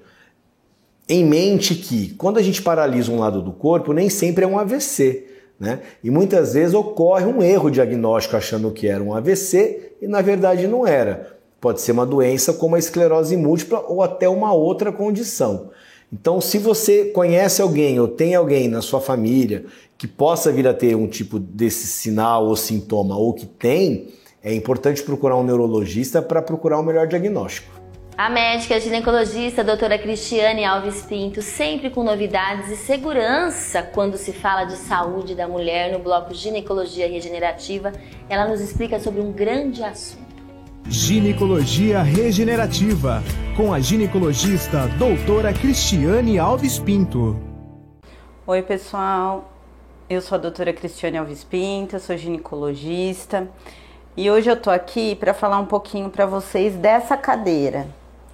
em 1.09 1.25
mente 1.25 1.75
que 1.75 2.13
quando 2.13 2.37
a 2.37 2.41
gente 2.41 2.61
paralisa 2.61 3.11
um 3.11 3.19
lado 3.19 3.41
do 3.41 3.51
corpo, 3.51 3.91
nem 3.91 4.09
sempre 4.09 4.45
é 4.45 4.47
um 4.47 4.57
AVC. 4.57 5.27
Né? 5.59 5.79
E 6.03 6.09
muitas 6.09 6.53
vezes 6.53 6.73
ocorre 6.73 7.25
um 7.25 7.41
erro 7.41 7.69
diagnóstico 7.69 8.37
achando 8.37 8.71
que 8.71 8.87
era 8.87 9.03
um 9.03 9.13
AVC 9.13 9.93
e 10.01 10.07
na 10.07 10.21
verdade 10.21 10.67
não 10.67 10.85
era. 10.85 11.37
Pode 11.59 11.81
ser 11.81 11.93
uma 11.93 12.05
doença 12.05 12.53
como 12.53 12.75
a 12.75 12.79
esclerose 12.79 13.35
múltipla 13.35 13.83
ou 13.87 14.03
até 14.03 14.29
uma 14.29 14.53
outra 14.53 14.91
condição. 14.91 15.71
Então, 16.11 16.39
se 16.39 16.59
você 16.59 17.05
conhece 17.05 17.61
alguém 17.61 17.99
ou 17.99 18.07
tem 18.07 18.35
alguém 18.35 18.67
na 18.67 18.81
sua 18.81 19.01
família 19.01 19.65
que 19.97 20.07
possa 20.07 20.51
vir 20.51 20.67
a 20.67 20.73
ter 20.73 20.95
um 20.95 21.07
tipo 21.07 21.39
desse 21.39 21.87
sinal 21.87 22.45
ou 22.45 22.55
sintoma 22.55 23.17
ou 23.17 23.33
que 23.33 23.47
tem, 23.47 24.09
é 24.43 24.53
importante 24.53 25.01
procurar 25.01 25.37
um 25.37 25.43
neurologista 25.43 26.21
para 26.21 26.41
procurar 26.41 26.77
um 26.77 26.83
melhor 26.83 27.07
diagnóstico. 27.07 27.81
A 28.15 28.29
médica 28.29 28.79
ginecologista 28.79 29.61
a 29.61 29.63
doutora 29.63 29.97
Cristiane 29.97 30.65
Alves 30.65 31.01
Pinto, 31.01 31.41
sempre 31.41 31.89
com 31.89 32.03
novidades 32.03 32.69
e 32.69 32.75
segurança 32.75 33.81
quando 33.81 34.17
se 34.17 34.33
fala 34.33 34.65
de 34.65 34.75
saúde 34.75 35.33
da 35.33 35.47
mulher 35.47 35.91
no 35.91 35.97
bloco 35.97 36.33
Ginecologia 36.33 37.07
Regenerativa, 37.07 37.91
ela 38.29 38.47
nos 38.47 38.59
explica 38.59 38.99
sobre 38.99 39.21
um 39.21 39.31
grande 39.31 39.81
assunto. 39.81 40.21
Ginecologia 40.87 42.03
Regenerativa, 42.03 43.23
com 43.55 43.73
a 43.73 43.79
ginecologista 43.79 44.87
doutora 44.99 45.53
Cristiane 45.53 46.37
Alves 46.37 46.77
Pinto. 46.77 47.39
Oi, 48.45 48.61
pessoal. 48.61 49.51
Eu 50.07 50.21
sou 50.21 50.37
a 50.37 50.41
doutora 50.41 50.73
Cristiane 50.73 51.17
Alves 51.17 51.43
Pinto, 51.43 51.97
sou 51.99 52.15
ginecologista 52.15 53.47
e 54.15 54.29
hoje 54.29 54.49
eu 54.49 54.55
tô 54.55 54.69
aqui 54.69 55.15
para 55.15 55.33
falar 55.33 55.57
um 55.57 55.65
pouquinho 55.65 56.09
para 56.09 56.25
vocês 56.25 56.75
dessa 56.75 57.17
cadeira, 57.17 57.87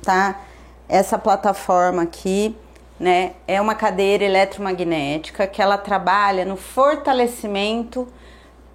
tá? 0.04 0.42
Essa 0.89 1.18
plataforma 1.18 2.02
aqui, 2.02 2.54
né, 3.00 3.34
é 3.48 3.62
uma 3.62 3.74
cadeira 3.74 4.26
eletromagnética 4.26 5.48
que 5.48 5.62
ela 5.62 5.78
trabalha 5.78 6.44
no 6.44 6.58
fortalecimento 6.58 8.08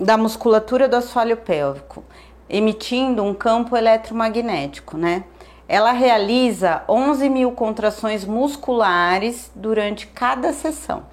da 0.01 0.17
musculatura 0.17 0.89
do 0.89 0.97
assoalho 0.97 1.37
pélvico, 1.37 2.03
emitindo 2.49 3.23
um 3.23 3.35
campo 3.35 3.77
eletromagnético, 3.77 4.97
né? 4.97 5.25
Ela 5.69 5.93
realiza 5.93 6.83
11 6.89 7.29
mil 7.29 7.53
contrações 7.53 8.25
musculares 8.25 9.51
durante 9.55 10.07
cada 10.07 10.53
sessão. 10.53 11.05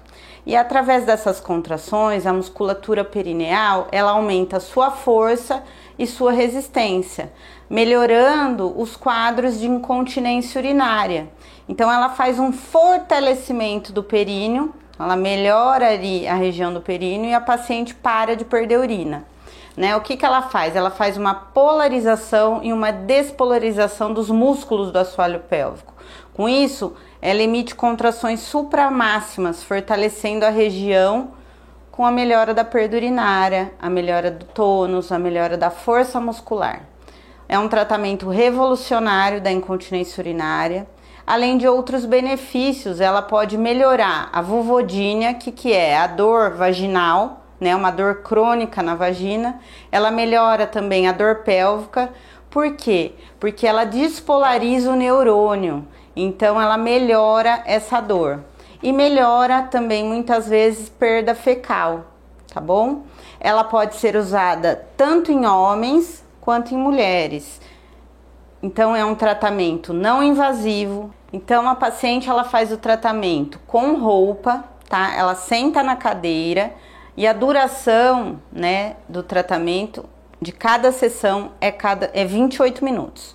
E 0.44 0.56
através 0.56 1.04
dessas 1.04 1.38
contrações, 1.38 2.26
a 2.26 2.32
musculatura 2.32 3.04
perineal, 3.04 3.86
ela 3.92 4.10
aumenta 4.12 4.58
sua 4.58 4.90
força 4.90 5.62
e 6.02 6.06
sua 6.06 6.32
resistência, 6.32 7.32
melhorando 7.70 8.78
os 8.78 8.96
quadros 8.96 9.60
de 9.60 9.66
incontinência 9.66 10.58
urinária. 10.58 11.28
Então 11.68 11.90
ela 11.90 12.10
faz 12.10 12.38
um 12.40 12.52
fortalecimento 12.52 13.92
do 13.92 14.02
períneo, 14.02 14.74
ela 14.98 15.14
melhora 15.14 15.90
ali 15.90 16.26
a 16.26 16.34
região 16.34 16.74
do 16.74 16.80
períneo 16.80 17.30
e 17.30 17.34
a 17.34 17.40
paciente 17.40 17.94
para 17.94 18.34
de 18.34 18.44
perder 18.44 18.78
urina. 18.78 19.24
Né? 19.76 19.96
O 19.96 20.00
que, 20.00 20.16
que 20.16 20.24
ela 20.24 20.42
faz? 20.42 20.74
Ela 20.74 20.90
faz 20.90 21.16
uma 21.16 21.34
polarização 21.34 22.60
e 22.62 22.72
uma 22.72 22.90
despolarização 22.90 24.12
dos 24.12 24.28
músculos 24.28 24.90
do 24.90 24.98
assoalho 24.98 25.40
pélvico. 25.40 25.94
Com 26.34 26.48
isso, 26.48 26.94
ela 27.20 27.42
emite 27.42 27.74
contrações 27.74 28.40
supramáximas, 28.40 29.62
fortalecendo 29.62 30.44
a 30.44 30.50
região 30.50 31.30
com 31.92 32.06
a 32.06 32.10
melhora 32.10 32.54
da 32.54 32.64
perda 32.64 32.96
urinária, 32.96 33.70
a 33.78 33.90
melhora 33.90 34.30
do 34.30 34.46
tônus, 34.46 35.12
a 35.12 35.18
melhora 35.18 35.58
da 35.58 35.68
força 35.68 36.18
muscular. 36.18 36.80
É 37.46 37.58
um 37.58 37.68
tratamento 37.68 38.30
revolucionário 38.30 39.42
da 39.42 39.52
incontinência 39.52 40.22
urinária. 40.22 40.86
Além 41.26 41.58
de 41.58 41.68
outros 41.68 42.06
benefícios, 42.06 42.98
ela 42.98 43.20
pode 43.20 43.58
melhorar 43.58 44.30
a 44.32 44.40
vulvodínia, 44.40 45.34
que, 45.34 45.52
que 45.52 45.70
é 45.70 45.98
a 45.98 46.06
dor 46.06 46.52
vaginal, 46.52 47.42
né, 47.60 47.76
uma 47.76 47.90
dor 47.90 48.22
crônica 48.22 48.82
na 48.82 48.94
vagina. 48.94 49.60
Ela 49.92 50.10
melhora 50.10 50.66
também 50.66 51.06
a 51.06 51.12
dor 51.12 51.42
pélvica. 51.44 52.08
Por 52.48 52.74
quê? 52.74 53.12
Porque 53.38 53.66
ela 53.66 53.84
despolariza 53.84 54.90
o 54.90 54.96
neurônio. 54.96 55.86
Então 56.16 56.58
ela 56.58 56.78
melhora 56.78 57.62
essa 57.66 58.00
dor 58.00 58.40
e 58.82 58.92
melhora 58.92 59.62
também 59.62 60.04
muitas 60.04 60.48
vezes 60.48 60.88
perda 60.88 61.34
fecal, 61.34 62.06
tá 62.52 62.60
bom? 62.60 63.02
Ela 63.38 63.64
pode 63.64 63.96
ser 63.96 64.16
usada 64.16 64.86
tanto 64.96 65.30
em 65.30 65.46
homens 65.46 66.24
quanto 66.40 66.74
em 66.74 66.76
mulheres. 66.76 67.60
Então 68.62 68.94
é 68.94 69.04
um 69.04 69.14
tratamento 69.14 69.92
não 69.92 70.22
invasivo. 70.22 71.12
Então 71.32 71.68
a 71.68 71.74
paciente 71.74 72.28
ela 72.28 72.44
faz 72.44 72.72
o 72.72 72.76
tratamento 72.76 73.58
com 73.66 73.94
roupa, 73.94 74.64
tá? 74.88 75.14
Ela 75.16 75.34
senta 75.34 75.82
na 75.82 75.96
cadeira 75.96 76.74
e 77.16 77.26
a 77.26 77.32
duração, 77.32 78.40
né, 78.50 78.96
do 79.08 79.22
tratamento 79.22 80.04
de 80.40 80.50
cada 80.50 80.90
sessão 80.90 81.52
é 81.60 81.70
cada 81.70 82.10
é 82.14 82.24
28 82.24 82.84
minutos. 82.84 83.34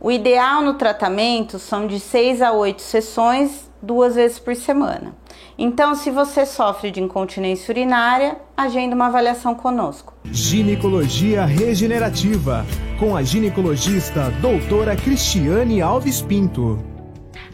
O 0.00 0.10
ideal 0.10 0.62
no 0.62 0.74
tratamento 0.74 1.58
são 1.58 1.86
de 1.86 1.98
6 1.98 2.42
a 2.42 2.52
8 2.52 2.82
sessões, 2.82 3.70
duas 3.86 4.16
vezes 4.16 4.38
por 4.38 4.56
semana. 4.56 5.14
Então, 5.56 5.94
se 5.94 6.10
você 6.10 6.44
sofre 6.44 6.90
de 6.90 7.00
incontinência 7.00 7.72
urinária, 7.72 8.36
agenda 8.56 8.94
uma 8.94 9.06
avaliação 9.06 9.54
conosco. 9.54 10.12
Ginecologia 10.24 11.46
Regenerativa, 11.46 12.66
com 12.98 13.16
a 13.16 13.22
ginecologista 13.22 14.30
doutora 14.42 14.96
Cristiane 14.96 15.80
Alves 15.80 16.20
Pinto. 16.20 16.95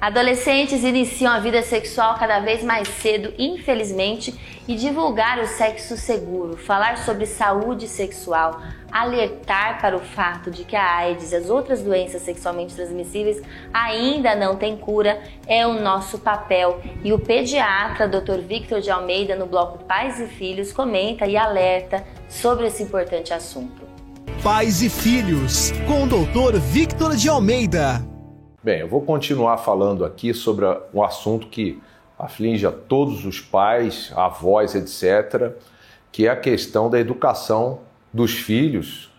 Adolescentes 0.03 0.83
iniciam 0.83 1.33
a 1.33 1.39
vida 1.39 1.63
sexual 1.63 2.17
cada 2.19 2.41
vez 2.41 2.65
mais 2.65 2.89
cedo, 2.89 3.33
infelizmente, 3.39 4.35
e 4.67 4.75
divulgar 4.75 5.39
o 5.39 5.47
sexo 5.47 5.97
seguro, 5.97 6.57
falar 6.57 6.99
sobre 6.99 7.25
saúde 7.25 7.87
sexual, 7.87 8.61
alertar 8.91 9.81
para 9.81 9.97
o 9.97 10.01
fato 10.01 10.51
de 10.51 10.65
que 10.65 10.75
a 10.75 10.97
AIDS 10.97 11.31
e 11.31 11.37
as 11.37 11.49
outras 11.49 11.83
doenças 11.83 12.23
sexualmente 12.23 12.75
transmissíveis 12.75 13.41
ainda 13.73 14.35
não 14.35 14.57
têm 14.57 14.77
cura 14.77 15.23
é 15.47 15.65
o 15.65 15.75
nosso 15.75 16.19
papel. 16.19 16.83
E 17.05 17.13
o 17.13 17.19
pediatra 17.21 18.09
Dr. 18.09 18.41
Victor 18.41 18.81
de 18.81 18.91
Almeida, 18.91 19.37
no 19.37 19.47
bloco 19.47 19.85
Pais 19.85 20.19
e 20.19 20.27
Filhos, 20.27 20.73
comenta 20.73 21.29
e 21.29 21.37
alerta 21.37 22.05
sobre 22.29 22.67
esse 22.67 22.83
importante 22.83 23.33
assunto. 23.33 23.83
Pais 24.43 24.83
e 24.83 24.91
Filhos, 24.91 25.71
com 25.87 26.03
o 26.03 26.07
Dr. 26.09 26.59
Victor 26.59 27.15
de 27.15 27.29
Almeida. 27.29 28.12
Bem, 28.65 28.79
eu 28.79 28.87
vou 28.87 29.01
continuar 29.01 29.59
falando 29.59 30.05
aqui 30.05 30.33
sobre 30.33 30.65
um 30.95 31.03
assunto 31.03 31.49
que 31.49 31.83
aflige 32.17 32.65
a 32.65 32.71
todos 32.71 33.27
os 33.27 33.41
pais, 33.41 34.13
avós, 34.15 34.77
etc., 34.77 35.51
que 36.13 36.29
é 36.29 36.31
a 36.31 36.37
questão 36.37 36.89
da 36.89 37.01
educação 37.01 37.81
dos 38.13 38.35
filhos 38.35 39.13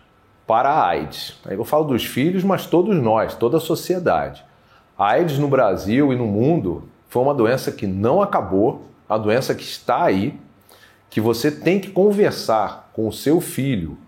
para 0.46 0.70
a 0.70 0.86
AIDS. 0.86 1.38
Eu 1.46 1.62
falo 1.62 1.84
dos 1.84 2.06
filhos, 2.06 2.42
mas 2.42 2.64
todos 2.64 2.96
nós, 2.96 3.34
toda 3.34 3.58
a 3.58 3.60
sociedade. 3.60 4.42
A 4.96 5.08
AIDS 5.08 5.38
no 5.38 5.46
Brasil 5.48 6.10
e 6.10 6.16
no 6.16 6.26
mundo 6.26 6.88
foi 7.10 7.22
uma 7.22 7.34
doença 7.34 7.70
que 7.70 7.86
não 7.86 8.22
acabou, 8.22 8.86
a 9.06 9.18
doença 9.18 9.54
que 9.54 9.62
está 9.62 10.04
aí, 10.04 10.40
que 11.10 11.20
você 11.20 11.50
tem 11.50 11.78
que 11.78 11.90
conversar 11.90 12.88
com 12.94 13.06
o 13.06 13.12
seu 13.12 13.42
filho, 13.42 13.98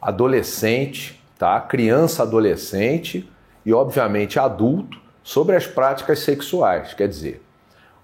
adolescente, 0.00 1.20
tá? 1.36 1.60
Criança, 1.60 2.22
adolescente, 2.22 3.28
e, 3.66 3.74
obviamente, 3.74 4.38
adulto 4.38 4.96
sobre 5.24 5.56
as 5.56 5.66
práticas 5.66 6.20
sexuais. 6.20 6.94
Quer 6.94 7.08
dizer, 7.08 7.42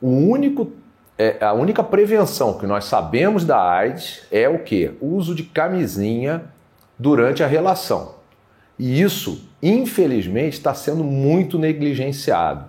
o 0.00 0.08
único, 0.08 0.72
é, 1.16 1.36
a 1.40 1.52
única 1.52 1.84
prevenção 1.84 2.58
que 2.58 2.66
nós 2.66 2.86
sabemos 2.86 3.44
da 3.44 3.62
AIDS 3.62 4.26
é 4.32 4.48
o 4.48 4.58
que? 4.58 4.90
O 5.00 5.14
uso 5.14 5.36
de 5.36 5.44
camisinha 5.44 6.46
durante 6.98 7.44
a 7.44 7.46
relação. 7.46 8.16
E 8.76 9.00
isso, 9.00 9.48
infelizmente, 9.62 10.54
está 10.54 10.74
sendo 10.74 11.04
muito 11.04 11.56
negligenciado. 11.56 12.64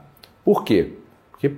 Por 0.46 0.64
quê? 0.64 0.94
Porque 1.32 1.56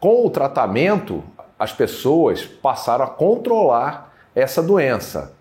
com 0.00 0.26
o 0.26 0.30
tratamento, 0.30 1.22
as 1.58 1.70
pessoas 1.70 2.46
passaram 2.46 3.04
a 3.04 3.08
controlar 3.08 4.14
essa 4.34 4.62
doença. 4.62 5.34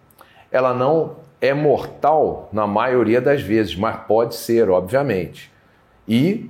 Ela 0.52 0.74
não 0.74 1.16
é 1.40 1.54
mortal 1.54 2.50
na 2.52 2.66
maioria 2.66 3.22
das 3.22 3.42
vezes, 3.42 3.76
mas 3.76 3.96
pode 4.08 4.36
ser, 4.36 4.70
obviamente. 4.70 5.52
E 6.08 6.50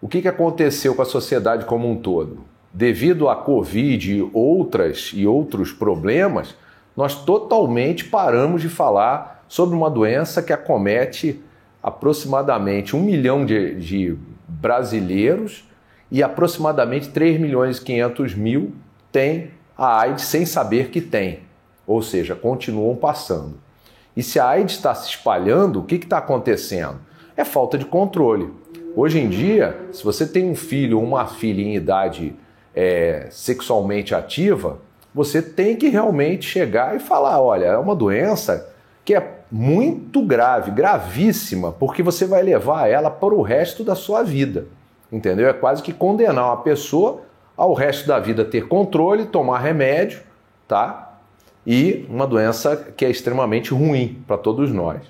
o 0.00 0.08
que 0.08 0.26
aconteceu 0.28 0.94
com 0.94 1.02
a 1.02 1.04
sociedade 1.04 1.64
como 1.64 1.90
um 1.90 1.96
todo? 1.96 2.44
Devido 2.72 3.28
à 3.28 3.34
Covid 3.34 4.12
e 4.16 4.30
outras 4.32 5.10
e 5.14 5.26
outros 5.26 5.72
problemas, 5.72 6.54
nós 6.96 7.14
totalmente 7.14 8.04
paramos 8.04 8.62
de 8.62 8.68
falar 8.68 9.44
sobre 9.48 9.74
uma 9.74 9.90
doença 9.90 10.42
que 10.42 10.52
acomete 10.52 11.42
aproximadamente 11.82 12.94
um 12.94 13.00
milhão 13.00 13.44
de, 13.46 13.74
de 13.76 14.16
brasileiros 14.46 15.64
e 16.10 16.22
aproximadamente 16.22 17.08
3 17.10 17.40
milhões 17.40 17.78
e 17.78 17.84
500 17.84 18.34
mil 18.34 18.72
têm 19.10 19.50
a 19.76 20.00
AIDS 20.00 20.24
sem 20.24 20.44
saber 20.44 20.90
que 20.90 21.00
tem, 21.00 21.40
ou 21.86 22.02
seja, 22.02 22.34
continuam 22.34 22.96
passando. 22.96 23.67
E 24.18 24.22
se 24.24 24.40
a 24.40 24.48
AIDS 24.48 24.74
está 24.74 24.92
se 24.96 25.10
espalhando, 25.10 25.78
o 25.78 25.84
que 25.84 25.94
está 25.94 26.18
acontecendo? 26.18 26.96
É 27.36 27.44
falta 27.44 27.78
de 27.78 27.84
controle. 27.84 28.52
Hoje 28.96 29.20
em 29.20 29.28
dia, 29.28 29.78
se 29.92 30.02
você 30.02 30.26
tem 30.26 30.50
um 30.50 30.56
filho 30.56 30.98
ou 30.98 31.04
uma 31.04 31.28
filha 31.28 31.62
em 31.62 31.76
idade 31.76 32.34
é, 32.74 33.28
sexualmente 33.30 34.16
ativa, 34.16 34.78
você 35.14 35.40
tem 35.40 35.76
que 35.76 35.88
realmente 35.88 36.46
chegar 36.46 36.96
e 36.96 36.98
falar: 36.98 37.40
olha, 37.40 37.66
é 37.66 37.78
uma 37.78 37.94
doença 37.94 38.68
que 39.04 39.14
é 39.14 39.38
muito 39.52 40.20
grave, 40.20 40.72
gravíssima, 40.72 41.70
porque 41.70 42.02
você 42.02 42.26
vai 42.26 42.42
levar 42.42 42.88
ela 42.88 43.12
para 43.12 43.32
o 43.32 43.40
resto 43.40 43.84
da 43.84 43.94
sua 43.94 44.24
vida. 44.24 44.66
Entendeu? 45.12 45.48
É 45.48 45.52
quase 45.52 45.80
que 45.80 45.92
condenar 45.92 46.44
uma 46.46 46.56
pessoa 46.56 47.20
ao 47.56 47.72
resto 47.72 48.08
da 48.08 48.18
vida 48.18 48.44
ter 48.44 48.66
controle, 48.66 49.26
tomar 49.26 49.60
remédio, 49.60 50.22
tá? 50.66 51.07
E 51.68 52.06
uma 52.08 52.26
doença 52.26 52.74
que 52.96 53.04
é 53.04 53.10
extremamente 53.10 53.74
ruim 53.74 54.22
para 54.26 54.38
todos 54.38 54.72
nós. 54.72 55.02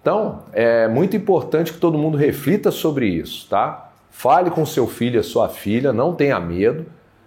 Então, 0.00 0.44
é 0.52 0.86
muito 0.86 1.16
importante 1.16 1.72
que 1.72 1.78
todo 1.80 1.98
mundo 1.98 2.16
reflita 2.16 2.70
sobre 2.70 3.08
isso, 3.08 3.48
tá? 3.50 3.90
Fale 4.08 4.48
com 4.48 4.64
seu 4.64 4.86
filho, 4.86 5.18
a 5.18 5.24
sua 5.24 5.48
filha, 5.48 5.92
não 5.92 6.14
tenha 6.14 6.38
medo. 6.38 6.86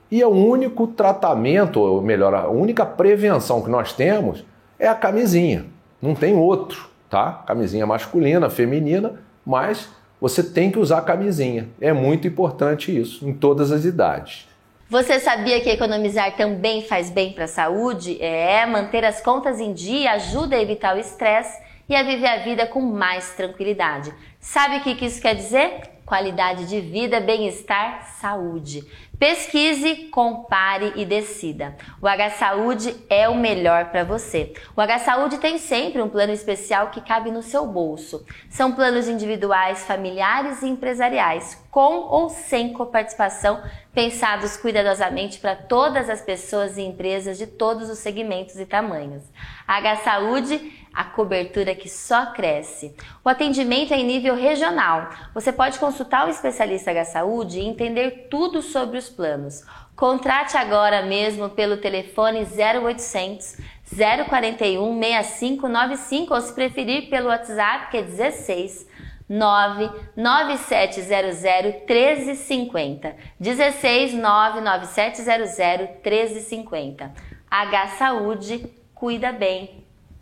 E 0.10 0.24
o 0.24 0.30
único 0.30 0.88
tratamento, 0.88 1.82
ou 1.82 2.02
melhor, 2.02 2.34
a 2.34 2.48
única 2.48 2.86
prevenção 2.86 3.62
que 3.62 3.70
nós 3.70 3.92
temos 3.92 4.46
é 4.80 4.88
a 4.88 4.96
camisinha. 4.96 5.66
Não 6.02 6.16
tem 6.16 6.34
outro, 6.34 6.88
tá? 7.10 7.44
Camisinha 7.46 7.86
masculina, 7.86 8.50
feminina, 8.50 9.16
mas 9.46 9.90
você 10.20 10.42
tem 10.42 10.72
que 10.72 10.80
usar 10.80 11.02
camisinha. 11.02 11.68
É 11.82 11.92
muito 11.92 12.26
importante 12.26 12.98
isso 12.98 13.28
em 13.28 13.34
todas 13.34 13.70
as 13.70 13.84
idades. 13.84 14.48
Você 14.92 15.22
sabia 15.22 15.62
que 15.62 15.70
economizar 15.70 16.36
também 16.36 16.84
faz 16.84 17.10
bem 17.10 17.32
para 17.32 17.46
a 17.46 17.48
saúde? 17.48 18.22
É, 18.22 18.66
manter 18.66 19.06
as 19.06 19.22
contas 19.22 19.58
em 19.58 19.72
dia 19.72 20.12
ajuda 20.12 20.58
a 20.58 20.62
evitar 20.62 20.98
o 20.98 21.00
estresse 21.00 21.58
e 21.88 21.96
a 21.96 22.04
viver 22.04 22.28
a 22.28 22.40
vida 22.40 22.68
com 22.68 22.82
mais 22.82 23.34
tranquilidade. 23.34 24.14
Sabe 24.38 24.76
o 24.76 24.82
que 24.82 25.06
isso 25.06 25.22
quer 25.22 25.34
dizer? 25.34 25.80
Qualidade 26.06 26.68
de 26.68 26.82
vida, 26.82 27.22
bem-estar, 27.22 28.06
saúde. 28.20 28.84
Pesquise, 29.18 30.10
compare 30.12 30.92
e 30.98 31.06
decida. 31.06 31.74
O 32.02 32.08
H 32.08 32.32
Saúde 32.32 32.94
é 33.10 33.30
o 33.30 33.36
melhor 33.36 33.92
para 33.92 34.04
você. 34.04 34.52
O 34.76 34.82
H 34.82 35.00
Saúde 35.00 35.38
tem 35.38 35.58
sempre 35.58 36.02
um 36.02 36.10
plano 36.10 36.34
especial 36.34 36.90
que 36.90 37.00
cabe 37.00 37.32
no 37.32 37.42
seu 37.42 37.66
bolso. 37.66 38.26
São 38.50 38.74
planos 38.74 39.08
individuais, 39.08 39.86
familiares 39.86 40.62
e 40.62 40.68
empresariais, 40.68 41.61
com 41.72 42.00
ou 42.10 42.30
sem 42.30 42.74
coparticipação, 42.74 43.64
pensados 43.94 44.58
cuidadosamente 44.58 45.40
para 45.40 45.56
todas 45.56 46.10
as 46.10 46.22
pessoas 46.22 46.78
e 46.78 46.82
empresas 46.82 47.38
de 47.38 47.48
todos 47.48 47.90
os 47.90 48.00
segmentos 48.00 48.60
e 48.60 48.66
tamanhos. 48.66 49.24
A 49.66 49.78
H 49.78 49.96
Saúde 50.04 50.82
a 50.94 51.06
cobertura 51.06 51.74
que 51.74 51.88
só 51.88 52.28
cresce. 52.34 52.94
O 53.24 53.30
atendimento 53.30 53.94
é 53.94 53.98
em 53.98 54.06
nível 54.06 54.36
regional. 54.36 55.10
Você 55.34 55.52
pode 55.54 55.80
consultar 55.80 56.28
o 56.28 56.30
especialista 56.30 56.92
H 56.92 57.06
Saúde 57.06 57.60
e 57.60 57.66
entender 57.66 58.28
tudo 58.30 58.62
sobre 58.62 58.98
os 58.98 59.08
planos. 59.08 59.64
Contrate 59.96 60.58
agora 60.58 61.04
mesmo 61.04 61.50
pelo 61.50 61.78
telefone 61.78 62.40
0800 62.40 63.58
041 63.96 65.00
6595 65.00 66.34
ou 66.34 66.42
se 66.42 66.54
preferir 66.54 67.10
pelo 67.10 67.28
WhatsApp 67.28 67.92
que 67.92 67.98
é 67.98 68.02
16 68.02 68.88
99700 69.32 71.82
1350. 71.88 73.16
16 73.40 74.14
99700 74.14 75.58
1350. 76.04 77.12
H 77.50 77.88
Saúde, 77.88 78.70
cuida 78.94 79.32
bem 79.32 79.82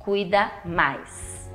cuida 0.10 0.52
mais. 0.66 1.48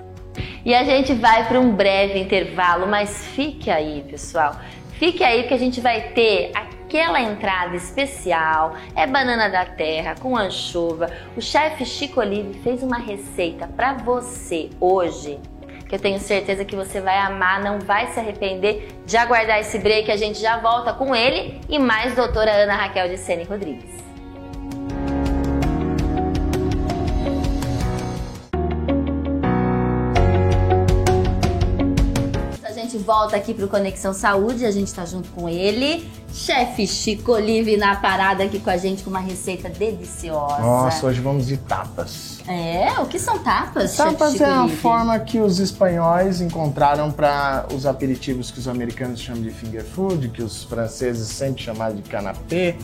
E 0.65 0.73
a 0.73 0.85
gente 0.85 1.13
vai 1.15 1.49
para 1.49 1.59
um 1.59 1.75
breve 1.75 2.21
intervalo, 2.21 2.87
mas 2.87 3.27
fique 3.27 3.69
aí, 3.69 4.05
pessoal. 4.09 4.55
Fique 4.93 5.25
aí 5.25 5.49
que 5.49 5.55
a 5.55 5.59
gente 5.59 5.81
vai 5.81 6.13
ter 6.13 6.53
aquela 6.55 7.21
entrada 7.21 7.75
especial, 7.75 8.77
é 8.95 9.09
banana 9.09 9.49
da 9.49 9.67
terra 9.67 10.15
com 10.21 10.37
anchova. 10.37 11.11
O 11.37 11.41
chefe 11.41 11.85
Chico 11.85 12.21
Olive 12.21 12.61
fez 12.61 12.81
uma 12.83 12.99
receita 12.99 13.67
para 13.67 13.95
você 13.95 14.71
hoje, 14.81 15.41
que 15.89 15.95
eu 15.95 15.99
tenho 15.99 16.19
certeza 16.19 16.65
que 16.65 16.77
você 16.77 17.01
vai 17.01 17.19
amar, 17.19 17.63
não 17.63 17.79
vai 17.79 18.09
se 18.09 18.21
arrepender 18.21 18.89
de 19.07 19.17
aguardar 19.17 19.59
esse 19.61 19.79
break. 19.79 20.11
A 20.11 20.17
gente 20.17 20.41
já 20.41 20.59
volta 20.59 20.93
com 20.93 21.15
ele 21.15 21.61
e 21.69 21.79
mais 21.79 22.15
doutora 22.15 22.51
Ana 22.51 22.75
Raquel 22.75 23.09
de 23.09 23.17
Sene 23.17 23.45
Rodrigues. 23.45 24.04
Volta 33.05 33.37
aqui 33.37 33.53
pro 33.53 33.69
Conexão 33.69 34.15
Saúde, 34.15 34.65
a 34.65 34.71
gente 34.71 34.93
tá 34.93 35.05
junto 35.05 35.29
com 35.31 35.49
ele, 35.49 36.11
chefe 36.33 36.87
Chico 36.87 37.33
Olive 37.33 37.77
na 37.77 37.97
parada 37.97 38.43
aqui 38.45 38.59
com 38.59 38.71
a 38.71 38.77
gente 38.77 39.03
com 39.03 39.11
uma 39.11 39.21
receita 39.21 39.69
deliciosa. 39.69 40.61
Nossa, 40.61 41.07
hoje 41.07 41.21
vamos 41.21 41.47
de 41.47 41.59
tapas. 41.59 42.39
É, 42.49 42.91
o 43.01 43.07
que 43.07 43.19
são 43.19 43.39
tapas? 43.39 43.97
Tapas 43.97 44.41
é 44.41 44.45
a 44.45 44.69
forma 44.69 45.19
que 45.19 45.39
os 45.39 45.59
espanhóis 45.59 46.41
encontraram 46.41 47.11
para 47.13 47.67
os 47.75 47.87
aperitivos 47.87 48.51
que 48.51 48.59
os 48.59 48.67
americanos 48.67 49.21
chamam 49.21 49.43
de 49.43 49.51
finger 49.51 49.85
food, 49.85 50.29
que 50.31 50.43
os 50.43 50.65
franceses 50.65 51.29
sempre 51.29 51.63
chamaram 51.63 51.95
de 51.95 52.03
canapé 52.03 52.77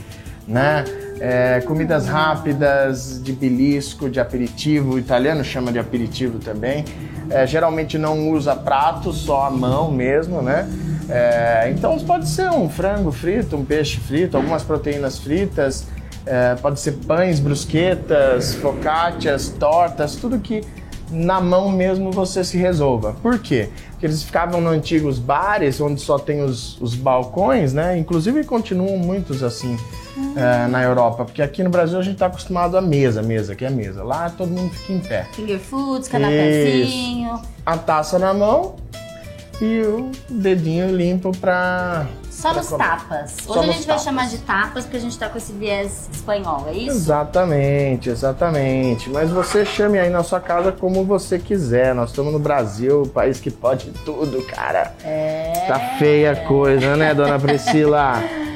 né? 0.50 0.84
É, 1.20 1.60
comidas 1.60 2.06
rápidas, 2.06 3.22
de 3.22 3.32
belisco, 3.32 4.08
de 4.08 4.18
aperitivo, 4.18 4.94
o 4.94 4.98
italiano 4.98 5.44
chama 5.44 5.70
de 5.70 5.78
aperitivo 5.78 6.38
também. 6.38 6.84
É, 7.28 7.46
geralmente 7.46 7.98
não 7.98 8.30
usa 8.30 8.56
prato, 8.56 9.12
só 9.12 9.44
a 9.44 9.50
mão 9.50 9.92
mesmo, 9.92 10.40
né? 10.40 10.66
É, 11.10 11.70
então 11.76 11.98
pode 11.98 12.26
ser 12.26 12.48
um 12.50 12.70
frango 12.70 13.12
frito, 13.12 13.56
um 13.56 13.64
peixe 13.64 13.98
frito, 13.98 14.36
algumas 14.36 14.62
proteínas 14.62 15.18
fritas, 15.18 15.86
é, 16.24 16.54
pode 16.54 16.80
ser 16.80 16.92
pães, 17.06 17.38
brusquetas, 17.38 18.54
focaccias, 18.54 19.48
tortas, 19.48 20.16
tudo 20.16 20.38
que 20.38 20.62
na 21.10 21.40
mão 21.40 21.70
mesmo 21.70 22.12
você 22.12 22.44
se 22.44 22.56
resolva. 22.56 23.16
Por 23.20 23.38
quê? 23.40 23.68
Porque 23.90 24.06
eles 24.06 24.22
ficavam 24.22 24.60
nos 24.60 24.72
antigos 24.72 25.18
bares, 25.18 25.80
onde 25.80 26.00
só 26.00 26.18
tem 26.18 26.42
os, 26.42 26.80
os 26.80 26.94
balcões, 26.94 27.72
né? 27.72 27.98
Inclusive 27.98 28.44
continuam 28.44 28.96
muitos 28.96 29.42
assim 29.42 29.76
é, 30.36 30.66
na 30.68 30.82
Europa, 30.82 31.24
porque 31.24 31.42
aqui 31.42 31.62
no 31.62 31.70
Brasil 31.70 31.98
a 31.98 32.02
gente 32.02 32.14
está 32.14 32.26
acostumado 32.26 32.76
a 32.76 32.80
mesa, 32.80 33.22
mesa, 33.22 33.54
que 33.54 33.64
é 33.64 33.70
mesa. 33.70 34.02
Lá 34.02 34.30
todo 34.30 34.50
mundo 34.50 34.72
fica 34.72 34.92
em 34.92 35.00
pé. 35.00 35.26
Finger 35.32 35.58
foods, 35.58 36.08
canapézinho. 36.08 37.40
A 37.64 37.76
taça 37.76 38.18
na 38.18 38.32
mão 38.32 38.76
e 39.60 39.82
o 39.82 40.10
dedinho 40.28 40.94
limpo 40.96 41.36
para 41.36 42.06
Só 42.30 42.54
nos 42.54 42.68
tapas. 42.68 43.36
Hoje 43.46 43.52
Só 43.54 43.60
a 43.60 43.66
gente 43.66 43.76
vai 43.78 43.86
tapas. 43.86 44.02
chamar 44.02 44.28
de 44.28 44.38
tapas 44.38 44.84
porque 44.84 44.96
a 44.96 45.00
gente 45.00 45.18
tá 45.18 45.28
com 45.28 45.36
esse 45.36 45.52
viés 45.52 46.08
espanhol, 46.12 46.66
é 46.68 46.72
isso? 46.72 46.96
Exatamente, 46.96 48.08
exatamente. 48.08 49.10
Mas 49.10 49.30
você 49.30 49.66
chame 49.66 49.98
aí 49.98 50.08
na 50.08 50.22
sua 50.22 50.40
casa 50.40 50.72
como 50.72 51.04
você 51.04 51.38
quiser. 51.38 51.94
Nós 51.94 52.10
estamos 52.10 52.32
no 52.32 52.38
Brasil, 52.38 53.10
país 53.12 53.38
que 53.38 53.50
pode 53.50 53.90
tudo, 54.04 54.42
cara. 54.46 54.94
É. 55.04 55.66
Tá 55.68 55.78
feia 55.98 56.32
a 56.32 56.36
coisa, 56.36 56.96
né, 56.96 57.12
dona 57.12 57.38
Priscila? 57.38 58.14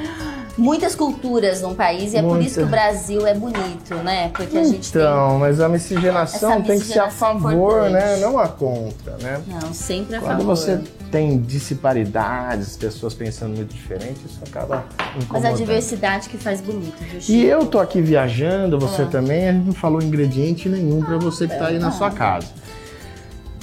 Muitas 0.57 0.95
culturas 0.95 1.61
num 1.61 1.75
país 1.75 2.13
e 2.13 2.17
é 2.17 2.21
por 2.21 2.29
Muita. 2.29 2.45
isso 2.45 2.59
que 2.59 2.63
o 2.65 2.67
Brasil 2.67 3.27
é 3.27 3.33
bonito, 3.33 3.93
né? 4.03 4.29
Porque 4.29 4.57
a 4.57 4.63
gente 4.63 4.91
tem. 4.91 5.01
Então, 5.01 5.37
mas 5.37 5.59
a 5.59 5.67
miscigenação 5.67 6.61
tem 6.61 6.79
que 6.79 6.85
ser 6.85 6.99
a 6.99 7.07
é 7.07 7.09
favor, 7.11 7.89
né? 7.89 7.99
importante. 8.15 8.21
Não 8.21 8.39
a 8.39 8.47
contra, 8.47 9.17
né? 9.21 9.41
Não, 9.47 9.73
sempre 9.73 10.15
a 10.15 10.19
Quando 10.21 10.37
favor. 10.39 10.55
você 10.55 10.79
tem 11.11 11.37
disparidades, 11.39 12.77
pessoas 12.77 13.13
pensando 13.13 13.55
muito 13.55 13.73
diferente, 13.73 14.19
isso 14.25 14.39
acaba 14.47 14.85
Mas 15.29 15.45
a 15.45 15.51
diversidade 15.51 16.29
que 16.29 16.37
faz 16.37 16.61
bonito, 16.61 16.97
viu, 16.99 17.21
Chico? 17.21 17.31
E 17.33 17.45
eu 17.45 17.65
tô 17.65 17.79
aqui 17.79 18.01
viajando, 18.01 18.79
você 18.79 19.03
Ah. 19.03 19.07
também, 19.07 19.49
a 19.49 19.51
gente 19.51 19.65
não 19.65 19.73
falou 19.73 20.01
ingrediente 20.01 20.67
nenhum 20.69 21.01
pra 21.01 21.17
você 21.17 21.47
que 21.47 21.57
tá 21.57 21.67
aí 21.67 21.79
na 21.79 21.91
sua 21.91 22.11
casa. 22.11 22.47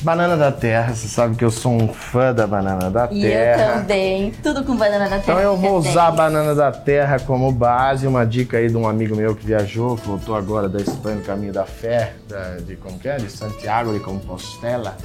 Banana 0.02 0.36
da 0.36 0.50
terra, 0.50 0.92
você 0.94 1.06
sabe 1.06 1.36
que 1.36 1.44
eu 1.44 1.50
sou 1.50 1.70
um 1.72 1.86
fã 1.86 2.34
da 2.34 2.44
banana 2.44 2.90
da 2.90 3.08
E 3.12 3.24
eu 3.24 3.30
terra. 3.30 3.74
também. 3.80 4.32
Tudo 4.42 4.64
com 4.64 4.74
banana 4.76 5.04
da 5.04 5.18
terra. 5.20 5.22
Então 5.22 5.38
eu 5.38 5.56
vou 5.56 5.76
usar 5.78 6.08
a 6.08 6.10
banana 6.10 6.54
da 6.56 6.72
terra 6.72 7.20
como 7.20 7.52
base, 7.52 8.04
uma 8.06 8.26
dica 8.26 8.56
aí 8.56 8.68
de 8.68 8.76
um 8.76 8.88
amigo 8.88 9.14
meu 9.14 9.36
que 9.36 9.46
viajou, 9.46 9.96
que 9.96 10.06
voltou 10.08 10.34
agora 10.34 10.68
da 10.68 10.80
Espanha 10.80 11.16
no 11.16 11.22
caminho 11.22 11.52
da 11.52 11.64
fé, 11.64 12.14
da- 12.28 12.56
de 12.56 12.74
como 12.76 12.98
que 12.98 13.08
é? 13.08 13.16
De 13.16 13.30
Santiago 13.30 13.92
de 13.92 14.00
Compostela. 14.00 14.96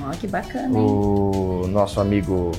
Ó, 0.00 0.10
que 0.12 0.26
bacana, 0.26 0.68
hein? 0.68 0.74
O 0.74 1.66
nosso 1.68 2.00
amigo 2.00 2.52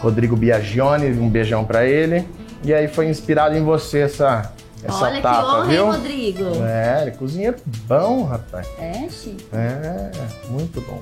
Rodrigo 0.00 0.36
Biagione, 0.36 1.06
um 1.18 1.28
beijão 1.28 1.64
pra 1.66 1.84
ele. 1.84 2.26
E 2.64 2.72
aí 2.72 2.88
foi 2.88 3.08
inspirado 3.10 3.54
em 3.54 3.62
você 3.62 4.00
essa, 4.00 4.52
essa 4.82 5.04
Olha 5.04 5.22
tapa, 5.22 5.42
que 5.42 5.56
honra, 5.56 5.64
viu? 5.66 5.84
hein, 5.84 5.90
Rodrigo? 5.90 6.44
É, 6.62 7.02
ele 7.02 7.10
cozinheiro 7.12 7.56
bom, 7.88 8.24
rapaz. 8.24 8.66
É, 8.78 9.08
Chico? 9.08 9.40
É, 9.54 10.10
muito 10.48 10.80
bom. 10.80 11.00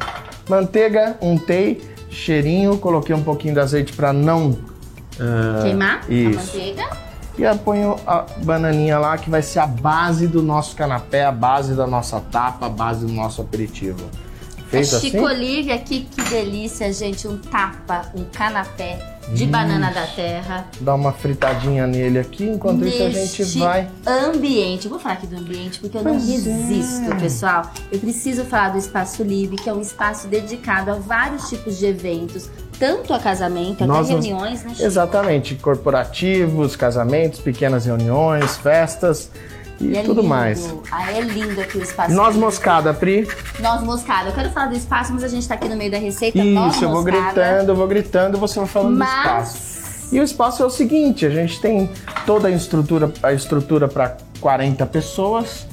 Manteiga, 0.49 1.17
untei, 1.21 1.83
cheirinho, 2.09 2.79
coloquei 2.79 3.15
um 3.15 3.23
pouquinho 3.23 3.55
de 3.55 3.61
azeite 3.61 3.93
para 3.93 4.13
não 4.13 4.57
ah, 5.21 5.63
Queimar 5.63 6.01
a 6.09 6.13
Isso. 6.13 6.39
manteiga. 6.57 6.89
E 7.37 7.43
eu 7.43 7.59
ponho 7.59 7.97
a 8.07 8.25
bananinha 8.45 8.97
lá 8.99 9.19
que 9.19 9.29
vai 9.29 9.43
ser 9.43 9.59
a 9.59 9.67
base 9.67 10.29
do 10.29 10.41
nosso 10.41 10.77
canapé, 10.77 11.25
a 11.25 11.33
base 11.33 11.75
da 11.75 11.87
nossa 11.87 12.21
tapa, 12.21 12.67
a 12.67 12.69
base 12.69 13.05
do 13.05 13.13
nosso 13.13 13.43
aperitivo. 13.43 14.09
A 14.77 14.81
assim? 14.81 15.11
Chico 15.11 15.25
Olive 15.25 15.73
aqui, 15.73 16.07
que 16.15 16.23
delícia, 16.31 16.93
gente. 16.93 17.27
Um 17.29 17.39
tapa, 17.39 18.11
um 18.15 18.25
canapé 18.25 18.99
de 19.33 19.45
Hum. 19.45 19.51
banana 19.51 19.91
da 19.91 20.07
terra. 20.07 20.67
Dá 20.81 20.95
uma 20.95 21.13
fritadinha 21.13 21.87
nele 21.87 22.19
aqui, 22.19 22.45
enquanto 22.45 22.85
isso 22.87 23.03
a 23.03 23.09
gente 23.11 23.43
Neste 23.43 23.59
vai. 23.59 23.89
ambiente. 24.07 24.85
Eu 24.85 24.91
vou 24.91 24.99
falar 25.01 25.15
aqui 25.15 25.27
do 25.27 25.37
ambiente 25.37 25.81
porque 25.81 25.97
eu 25.97 26.03
não 26.03 26.13
Pois 26.13 26.29
é. 26.47 26.51
resisto, 26.51 27.17
pessoal. 27.19 27.71
Eu 27.91 27.99
preciso 27.99 28.45
falar 28.45 28.71
do 28.71 28.79
Espaço 28.79 29.23
Livre, 29.23 29.57
que 29.57 29.69
é 29.69 29.73
um 29.73 29.81
espaço 29.81 30.29
dedicado 30.29 30.91
a 30.91 30.95
vários 30.95 31.49
tipos 31.49 31.79
de 31.79 31.87
eventos, 31.87 32.51
tanto 32.79 33.15
a 33.15 33.19
casamento, 33.19 33.87
Nós 33.87 34.11
até 34.11 34.13
reuniões, 34.21 34.63
né, 34.63 34.71
Chico? 34.75 34.83
Exatamente, 34.83 35.55
corporativos, 35.55 36.77
casamentos, 36.77 37.41
pequenas 37.41 37.87
reuniões, 37.87 38.57
festas 38.59 39.31
e, 39.85 39.93
E 39.93 39.97
é 39.99 40.03
tudo 40.03 40.23
mais. 40.23 40.73
Ah, 40.91 41.13
é 41.13 41.21
lindo 41.21 41.61
aqui 41.61 41.79
o 41.79 41.83
Espaço 41.83 42.13
Noz 42.15 42.37
moscada, 42.37 42.93
Pri. 42.95 43.29
Noz 43.61 43.83
moscada. 43.83 44.31
Eu 44.31 44.35
quero 44.35 44.51
falar 44.51 44.67
do 44.67 44.77
espaço, 44.77 45.13
mas 45.13 45.23
a 45.25 45.29
gente 45.29 45.47
tá 45.47 45.55
aqui 45.55 45.69
no 45.69 45.77
meio 45.77 45.91
da 45.91 45.99
receita. 45.99 46.43
Noz 46.43 46.75
Isso, 46.77 46.85
eu 46.85 46.91
vou 46.91 47.03
moscada. 47.03 47.23
gritando, 47.33 47.73
eu 47.73 47.77
vou 47.77 47.87
gritando, 47.87 48.39
você 48.39 48.59
vai 48.59 48.69
falando 48.69 48.97
Mas- 48.99 49.09
do 49.09 49.19
espaço. 49.21 49.75
E 50.13 50.21
o 50.21 50.23
espaço 50.23 50.63
é 50.63 50.67
o 50.67 50.71
seguinte, 50.71 51.27
a 51.27 51.31
gente 51.31 51.61
tem 51.61 51.91
toda 52.27 52.47
a 52.49 52.51
estrutura, 52.51 53.11
a 53.23 53.33
estrutura 53.33 53.89
para 53.89 54.17
40 54.41 54.85
pessoas, 54.87 55.67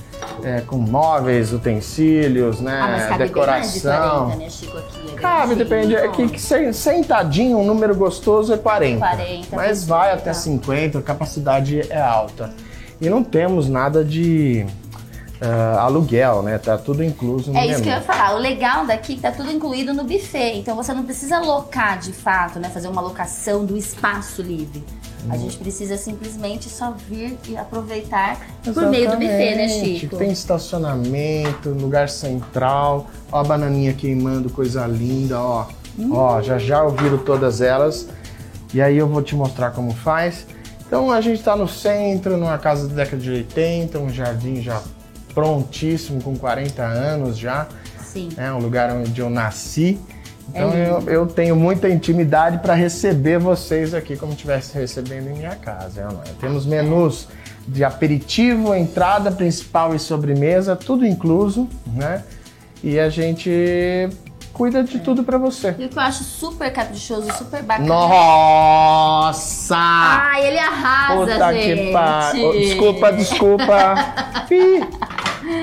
é, 0.44 0.62
com 0.62 0.78
móveis, 0.78 1.52
utensílios, 1.54 2.60
né, 2.62 2.80
Ah, 2.82 2.88
mas 2.88 3.06
cabe 3.08 3.24
decoração. 3.26 4.26
40, 4.30 4.36
né, 4.38 4.50
Chico, 4.50 4.78
aqui. 4.78 5.12
é 5.12 5.20
Cabe, 5.20 5.56
depende. 5.56 5.96
É 5.96 6.08
que, 6.08 6.28
que 6.30 6.42
se- 6.42 6.74
sentadinho, 6.74 7.58
um 7.60 7.66
número 7.66 7.94
gostoso 7.96 8.52
é 8.54 8.58
40. 8.58 9.00
40, 9.00 9.56
mas 9.56 9.86
vai 9.86 10.12
até 10.14 10.34
50, 10.34 11.00
a 11.00 11.02
capacidade 11.02 11.82
é 11.92 12.02
alta. 12.02 12.52
E 13.02 13.10
não 13.10 13.24
temos 13.24 13.68
nada 13.68 14.06
de 14.06 14.66
ah, 15.42 15.82
aluguel, 15.82 16.44
né? 16.44 16.60
Tá 16.60 16.78
tudo 16.78 17.04
incluso 17.04 17.52
no 17.52 17.58
É 17.58 17.66
isso 17.66 17.80
menu. 17.80 17.84
que 17.84 17.90
eu 17.90 17.94
ia 17.94 18.02
falar. 18.02 18.36
O 18.36 18.38
legal 18.38 18.86
daqui 18.86 19.14
é 19.14 19.16
que 19.16 19.22
tá 19.22 19.32
tudo 19.32 19.52
incluído 19.52 19.92
no 19.92 20.04
buffet. 20.04 20.60
Então 20.60 20.76
você 20.76 20.94
não 20.94 21.04
precisa 21.04 21.38
alocar 21.38 21.98
de 21.98 22.14
fato, 22.14 22.60
né? 22.60 22.70
Fazer 22.70 22.88
uma 22.88 23.02
locação 23.02 23.66
do 23.66 23.76
espaço 23.76 24.44
livre. 24.44 24.84
A 25.30 25.38
gente 25.38 25.58
precisa 25.58 25.98
simplesmente 25.98 26.68
só 26.68 26.96
vir 27.08 27.38
e 27.48 27.56
aproveitar 27.56 28.40
por 28.74 28.88
meio 28.88 29.10
do 29.10 29.18
buffet, 29.18 29.56
né, 29.56 29.66
Exatamente. 29.66 30.00
Chico? 30.00 30.18
Tem 30.18 30.32
estacionamento, 30.32 31.70
lugar 31.70 32.10
central, 32.10 33.08
ó 33.32 33.42
a 33.42 33.44
bananinha 33.44 33.94
queimando, 33.94 34.50
coisa 34.50 34.86
linda, 34.88 35.40
ó. 35.40 35.68
Hum. 35.98 36.10
Ó, 36.14 36.42
já 36.42 36.58
já 36.58 36.84
ouviram 36.84 37.20
todas 37.20 37.62
elas. 37.62 38.08
E 38.74 38.82
aí 38.82 38.98
eu 38.98 39.08
vou 39.08 39.22
te 39.22 39.36
mostrar 39.36 39.72
como 39.72 39.94
faz. 39.94 40.48
Então 40.92 41.10
a 41.10 41.22
gente 41.22 41.42
tá 41.42 41.56
no 41.56 41.70
centro, 41.70 42.36
numa 42.36 42.58
casa 42.58 42.86
da 42.86 42.96
década 42.96 43.22
de 43.22 43.32
80, 43.32 43.98
um 43.98 44.10
jardim 44.10 44.62
já 44.62 44.82
prontíssimo, 45.34 46.22
com 46.22 46.36
40 46.36 46.84
anos 46.84 47.38
já. 47.38 47.66
Sim. 48.04 48.28
É 48.36 48.52
um 48.52 48.58
lugar 48.58 48.92
onde 48.92 49.22
eu 49.22 49.30
nasci. 49.30 49.98
Então 50.50 50.74
É 50.74 50.90
eu, 50.90 51.00
eu 51.10 51.26
tenho 51.26 51.56
muita 51.56 51.88
intimidade 51.88 52.58
para 52.58 52.74
receber 52.74 53.40
vocês 53.40 53.94
aqui 53.94 54.18
como 54.18 54.34
estivesse 54.34 54.78
recebendo 54.78 55.30
em 55.30 55.38
minha 55.38 55.56
casa. 55.56 56.02
é 56.02 56.04
é? 56.04 56.34
Temos 56.42 56.66
menus 56.66 57.30
de 57.66 57.86
aperitivo, 57.86 58.76
entrada 58.76 59.32
principal 59.32 59.96
e 59.96 60.00
sobremesa, 60.00 60.76
tudo 60.76 61.06
incluso, 61.06 61.70
né? 61.88 62.22
E 62.84 63.00
a 63.00 63.08
gente 63.08 64.10
cuida 64.62 64.84
de 64.84 65.00
tudo 65.00 65.24
para 65.24 65.40
você. 65.40 65.74
E 65.80 65.86
o 65.86 65.90
que 65.90 65.98
eu 65.98 66.02
acho 66.04 66.24
super 66.24 66.72
caprichoso, 66.72 67.34
super 67.36 67.64
bacana. 67.64 67.88
Nossa! 67.88 69.76
Ai, 69.76 70.46
ele 70.46 70.60
arrasa, 70.60 71.16
Puta 71.34 71.54
gente. 71.54 71.86
que 71.88 71.92
pariu. 71.92 72.52
Desculpa, 72.52 73.12
desculpa. 73.14 73.96
Ih. 74.52 74.84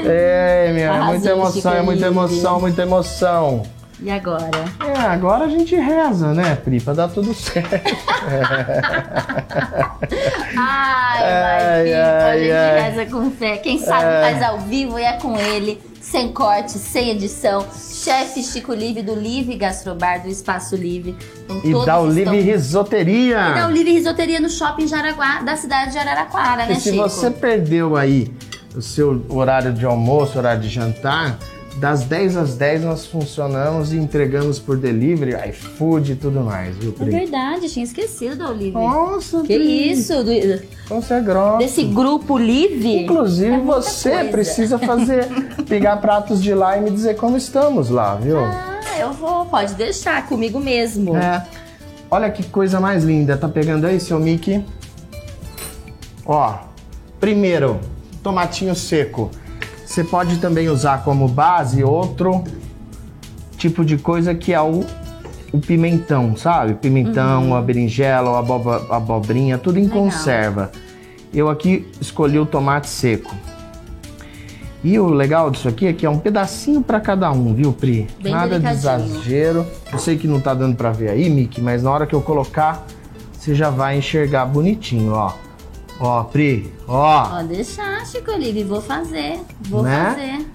É, 0.04 0.72
meu, 0.74 0.82
é 0.82 0.88
Arrasou, 0.88 1.12
muita 1.12 1.30
emoção, 1.30 1.72
é 1.72 1.82
muita 1.82 2.06
emoção, 2.06 2.60
muita 2.60 2.82
emoção. 2.82 3.62
E 4.00 4.10
agora? 4.10 4.50
É, 4.84 5.00
agora 5.00 5.44
a 5.44 5.48
gente 5.48 5.76
reza, 5.76 6.34
né, 6.34 6.56
Pri, 6.56 6.80
pra 6.80 6.94
dar 6.94 7.08
tudo 7.08 7.32
certo. 7.34 7.68
Ai, 10.56 11.22
Ai, 11.22 11.22
vai, 11.22 11.94
ai, 11.94 11.94
a 11.94 12.38
gente 12.38 12.52
ai. 12.52 12.90
reza 12.90 13.06
com 13.10 13.30
fé. 13.30 13.56
Quem 13.58 13.78
sabe 13.78 14.04
É. 14.04 14.20
faz 14.22 14.42
ao 14.42 14.58
vivo 14.60 14.98
e 14.98 15.02
é 15.02 15.12
com 15.14 15.36
ele, 15.36 15.80
sem 16.10 16.32
corte, 16.32 16.72
sem 16.72 17.10
edição. 17.10 17.66
Chefe 17.70 18.42
Chico 18.42 18.72
Livre 18.72 19.02
do 19.02 19.14
Livre 19.14 19.54
Gastrobar, 19.56 20.22
do 20.22 20.28
Espaço 20.28 20.74
Livre. 20.74 21.14
E 21.64 21.70
todos 21.72 21.86
dá 21.86 22.00
o 22.00 22.08
estão- 22.08 22.34
livre 22.34 22.40
risoteria. 22.40 23.50
E 23.50 23.54
dá 23.54 23.68
o 23.68 23.70
Livre 23.70 23.92
Risoteria 23.92 24.40
no 24.40 24.48
shopping 24.48 24.86
Jaraguá, 24.86 25.42
da 25.42 25.56
cidade 25.56 25.92
de 25.92 25.98
Araraquara, 25.98 26.64
né, 26.66 26.72
E 26.72 26.76
se 26.80 26.90
Chico? 26.92 27.02
você 27.08 27.30
perdeu 27.30 27.96
aí 27.96 28.32
o 28.74 28.80
seu 28.80 29.22
horário 29.28 29.72
de 29.72 29.84
almoço, 29.84 30.38
horário 30.38 30.62
de 30.62 30.68
jantar, 30.68 31.38
das 31.80 32.02
10 32.04 32.36
às 32.36 32.54
10 32.56 32.82
nós 32.84 33.06
funcionamos 33.06 33.92
e 33.92 33.96
entregamos 33.96 34.58
por 34.58 34.76
delivery, 34.76 35.34
iFood 35.50 36.12
e 36.12 36.16
tudo 36.16 36.40
mais, 36.40 36.76
viu, 36.76 36.90
É 36.90 37.04
Pri? 37.04 37.10
verdade, 37.10 37.68
tinha 37.68 37.84
esquecido 37.84 38.36
da 38.36 38.50
Olivia. 38.50 38.72
Nossa, 38.72 39.42
Que 39.42 39.54
Pri. 39.58 39.90
isso? 39.92 40.12
Do, 40.24 40.30
você 40.88 41.14
é 41.14 41.20
grossa. 41.20 41.58
desse 41.58 41.84
grupo 41.84 42.36
Livre? 42.36 43.04
Inclusive, 43.04 43.52
É 43.54 43.58
você 43.60 44.10
coisa. 44.10 44.30
precisa 44.30 44.78
fazer, 44.78 45.26
pegar 45.68 45.98
pratos 45.98 46.42
de 46.42 46.52
lá 46.52 46.76
e 46.76 46.80
me 46.80 46.90
dizer 46.90 47.16
como 47.16 47.36
estamos 47.36 47.90
lá, 47.90 48.16
viu? 48.16 48.38
Ah, 48.40 48.80
eu 48.98 49.12
vou, 49.12 49.44
pode 49.46 49.74
deixar 49.74 50.26
comigo 50.26 50.58
mesmo. 50.58 51.16
É. 51.16 51.46
Olha 52.10 52.30
que 52.30 52.42
coisa 52.42 52.80
mais 52.80 53.04
linda. 53.04 53.36
Tá 53.36 53.48
pegando 53.48 53.86
aí, 53.86 54.00
seu 54.00 54.18
Mickey? 54.18 54.64
Ó, 56.24 56.54
primeiro, 57.20 57.78
tomatinho 58.22 58.74
seco. 58.74 59.30
Você 59.88 60.04
pode 60.04 60.36
também 60.36 60.68
usar 60.68 61.02
como 61.02 61.26
base 61.26 61.82
outro 61.82 62.44
tipo 63.56 63.82
de 63.82 63.96
coisa 63.96 64.34
que 64.34 64.52
é 64.52 64.60
o 64.60 64.84
o 65.50 65.58
pimentão, 65.58 66.36
sabe? 66.36 66.74
Pimentão, 66.74 67.44
Uhum. 67.46 67.56
a 67.56 67.62
berinjela, 67.62 68.32
a 68.38 68.96
abobrinha, 68.96 69.56
tudo 69.56 69.78
em 69.78 69.84
Legal. 69.84 70.02
conserva. 70.02 70.70
Eu 71.32 71.48
aqui 71.48 71.86
escolhi 71.98 72.38
o 72.38 72.44
tomate 72.44 72.86
seco. 72.86 73.34
E 74.84 74.98
o 74.98 75.06
legal 75.08 75.50
disso 75.50 75.66
aqui 75.66 75.86
é 75.86 75.92
que 75.94 76.04
é 76.04 76.10
um 76.10 76.18
pedacinho 76.18 76.82
para 76.82 77.00
cada 77.00 77.32
um, 77.32 77.54
viu, 77.54 77.72
Pri? 77.72 78.06
Bem 78.22 78.30
Nada 78.30 78.60
de 78.60 78.66
exagero. 78.66 79.66
Eu 79.90 79.98
sei 79.98 80.18
que 80.18 80.28
não 80.28 80.38
tá 80.38 80.52
dando 80.52 80.76
para 80.76 80.92
ver 80.92 81.08
aí, 81.08 81.30
Mickey, 81.30 81.62
mas 81.62 81.82
na 81.82 81.90
hora 81.90 82.06
que 82.06 82.14
eu 82.14 82.20
colocar, 82.20 82.84
você 83.32 83.54
já 83.54 83.70
vai 83.70 83.96
enxergar 83.96 84.44
bonitinho, 84.44 85.12
ó. 85.14 85.32
Ó, 86.00 86.22
Pri, 86.24 86.72
ó. 86.86 87.28
Pode 87.28 87.48
deixar, 87.48 88.06
Chico 88.06 88.30
Olive, 88.30 88.62
vou 88.64 88.80
fazer. 88.80 89.40
Vou 89.68 89.82
Né? 89.82 90.04
fazer. 90.10 90.46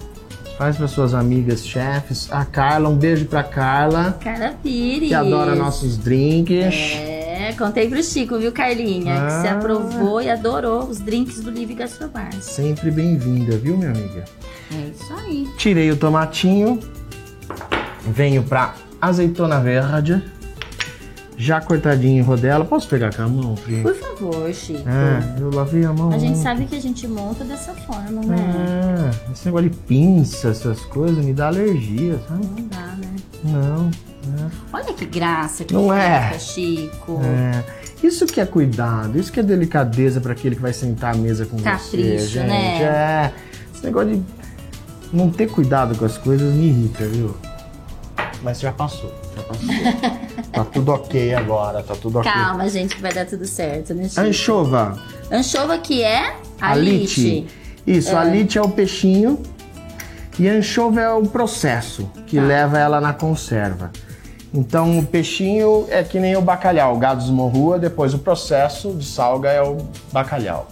Faz 0.56 0.76
para 0.76 0.86
suas 0.88 1.14
amigas 1.14 1.66
chefes. 1.66 2.28
A 2.30 2.44
Carla, 2.44 2.88
um 2.88 2.96
beijo 2.96 3.26
pra 3.26 3.42
Carla, 3.42 4.16
Cara 4.22 4.54
Pires. 4.62 5.08
que 5.08 5.14
adora 5.14 5.54
nossos 5.56 5.98
drinks. 5.98 6.74
É, 6.94 7.52
contei 7.58 7.88
pro 7.88 8.00
Chico, 8.02 8.38
viu, 8.38 8.52
Carlinha? 8.52 9.14
Que 9.14 9.32
você 9.32 9.48
Ah. 9.48 9.56
aprovou 9.56 10.22
e 10.22 10.30
adorou 10.30 10.84
os 10.84 10.98
drinks 11.00 11.40
do 11.40 11.50
Live 11.50 11.74
Gastromar. 11.74 12.32
Sempre 12.40 12.90
bem-vinda, 12.92 13.56
viu, 13.58 13.76
minha 13.76 13.90
amiga? 13.90 14.24
É 14.72 14.90
isso 14.90 15.12
aí. 15.26 15.48
Tirei 15.58 15.90
o 15.90 15.96
tomatinho, 15.96 16.78
venho 18.06 18.42
pra 18.44 18.74
azeitona 19.00 19.58
verde, 19.60 20.22
já 21.36 21.60
cortadinho 21.60 22.18
em 22.18 22.22
rodela. 22.22 22.64
Posso 22.64 22.88
pegar 22.88 23.14
com 23.14 23.22
a 23.22 23.28
mão, 23.28 23.54
Pri? 23.54 23.82
Por 23.82 23.94
favor, 23.94 24.52
Chico. 24.52 24.88
É, 24.88 25.40
eu 25.40 25.50
lavei 25.50 25.84
a 25.84 25.92
mão. 25.92 26.12
A 26.12 26.18
gente 26.18 26.38
sabe 26.38 26.66
que 26.66 26.76
a 26.76 26.80
gente 26.80 27.06
monta 27.08 27.44
dessa 27.44 27.72
forma, 27.74 28.22
né? 28.22 28.36
É, 29.28 29.32
esse 29.32 29.46
negócio 29.46 29.70
de 29.70 29.76
pinça, 29.76 30.48
essas 30.48 30.80
coisas, 30.86 31.24
me 31.24 31.32
dá 31.32 31.48
alergia, 31.48 32.18
sabe? 32.28 32.46
Não 32.46 32.68
dá, 32.68 32.86
né? 32.96 33.16
Não, 33.44 33.84
né? 34.30 34.50
Olha 34.72 34.92
que 34.92 35.04
graça 35.04 35.64
que 35.64 35.74
Não 35.74 35.92
é. 35.92 36.28
fica, 36.28 36.38
Chico. 36.38 37.20
É, 37.24 37.64
isso 38.06 38.26
que 38.26 38.40
é 38.40 38.46
cuidado, 38.46 39.18
isso 39.18 39.32
que 39.32 39.40
é 39.40 39.42
delicadeza 39.42 40.20
para 40.20 40.32
aquele 40.32 40.56
que 40.56 40.62
vai 40.62 40.72
sentar 40.72 41.14
à 41.14 41.16
mesa 41.16 41.46
com 41.46 41.56
você, 41.56 41.64
Capricho, 41.64 42.38
né? 42.40 42.82
É, 42.82 43.32
esse 43.74 43.84
negócio 43.84 44.10
de 44.10 44.22
não 45.12 45.30
ter 45.30 45.48
cuidado 45.48 45.96
com 45.96 46.04
as 46.04 46.18
coisas 46.18 46.52
me 46.54 46.68
irrita, 46.68 47.04
viu? 47.06 47.34
Mas 48.42 48.60
já 48.60 48.72
passou. 48.72 49.12
Tá 50.52 50.64
tudo 50.64 50.92
ok 50.92 51.34
agora, 51.34 51.82
tá 51.82 51.94
tudo 51.94 52.18
ok. 52.18 52.30
Calma, 52.30 52.68
gente, 52.68 52.96
que 52.96 53.02
vai 53.02 53.12
dar 53.12 53.26
tudo 53.26 53.46
certo, 53.46 53.94
né, 53.94 54.08
Chico? 54.08 54.20
Anchova, 54.20 54.98
Anchova 55.30 55.78
que 55.78 56.02
é 56.02 56.36
alite. 56.60 57.20
alite. 57.20 57.46
Isso, 57.86 58.10
É. 58.12 58.14
alite 58.16 58.58
é 58.58 58.62
o 58.62 58.68
peixinho 58.68 59.38
e 60.38 60.48
anchova 60.48 61.00
é 61.00 61.10
o 61.10 61.22
processo 61.26 62.10
que 62.26 62.36
Tá. 62.36 62.42
leva 62.42 62.78
ela 62.78 63.00
na 63.00 63.12
conserva. 63.12 63.90
Então 64.52 64.98
o 64.98 65.04
peixinho 65.04 65.86
é 65.90 66.02
que 66.04 66.18
nem 66.20 66.36
o 66.36 66.40
bacalhau, 66.40 66.94
o 66.94 66.98
gado 66.98 67.20
desmorrua, 67.20 67.78
depois 67.78 68.14
o 68.14 68.18
processo 68.18 68.92
de 68.94 69.04
salga 69.04 69.50
é 69.50 69.60
o 69.62 69.78
bacalhau. 70.12 70.68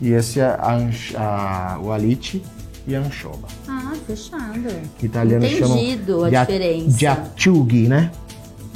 E 0.00 0.10
esse 0.12 0.40
é 0.40 0.44
a, 0.46 0.78
a- 1.16 1.78
o 1.80 1.92
alite 1.92 2.42
e 2.86 2.96
a 2.96 3.00
anchova. 3.00 3.46
Ah, 3.68 3.77
fechado. 4.08 4.68
Chamam 5.00 5.78
Entendido 5.78 6.24
a 6.24 6.28
de 6.30 6.36
a- 6.36 6.44
diferença. 6.44 6.96
de 6.98 7.06
acciughi, 7.06 7.88
né? 7.88 8.10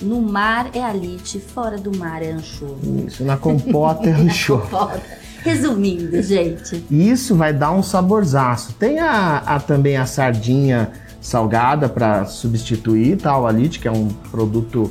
No 0.02 0.20
mar 0.20 0.70
é 0.74 0.82
alite, 0.82 1.38
fora 1.40 1.78
do 1.78 1.96
mar 1.96 2.22
é 2.22 2.32
anchova. 2.32 2.76
Isso, 3.06 3.24
na 3.24 3.36
compota 3.36 4.08
é 4.08 4.12
anchova. 4.14 5.00
Resumindo, 5.42 6.20
gente. 6.22 6.84
Isso 6.90 7.34
vai 7.34 7.52
dar 7.52 7.72
um 7.72 7.82
saborzaço. 7.82 8.72
Tem 8.74 8.98
a, 9.00 9.38
a- 9.38 9.60
também 9.60 9.96
a 9.96 10.06
sardinha 10.06 10.90
salgada 11.20 11.88
para 11.88 12.24
substituir 12.26 13.16
tá, 13.16 13.36
o 13.38 13.46
alite, 13.46 13.78
que 13.78 13.86
é 13.86 13.92
um 13.92 14.08
produto 14.30 14.90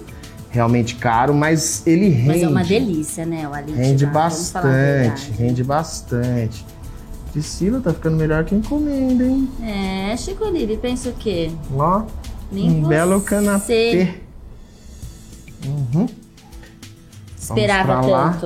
realmente 0.49 0.95
caro, 0.95 1.33
mas 1.33 1.85
ele 1.85 2.07
rende. 2.09 2.27
Mas 2.27 2.43
é 2.43 2.47
uma 2.47 2.63
delícia, 2.63 3.25
né, 3.25 3.47
o 3.47 3.53
alite. 3.53 3.77
Rende 3.77 4.05
lá, 4.05 4.11
bastante, 4.11 5.31
rende 5.37 5.63
bastante. 5.63 6.65
Priscila 7.31 7.79
tá 7.79 7.93
ficando 7.93 8.17
melhor 8.17 8.43
que 8.43 8.53
encomenda, 8.53 9.23
hein? 9.23 9.49
É, 9.63 10.15
Chico 10.17 10.45
Olive, 10.45 10.77
pensa 10.77 11.09
o 11.09 11.13
quê? 11.13 11.51
Ó, 11.73 12.03
Nem 12.51 12.69
um 12.69 12.87
belo 12.87 13.19
você 13.19 13.25
canapé. 13.25 14.15
Uhum. 15.65 16.07
Esperava 17.37 18.01
pra 18.01 18.11
lá. 18.11 18.39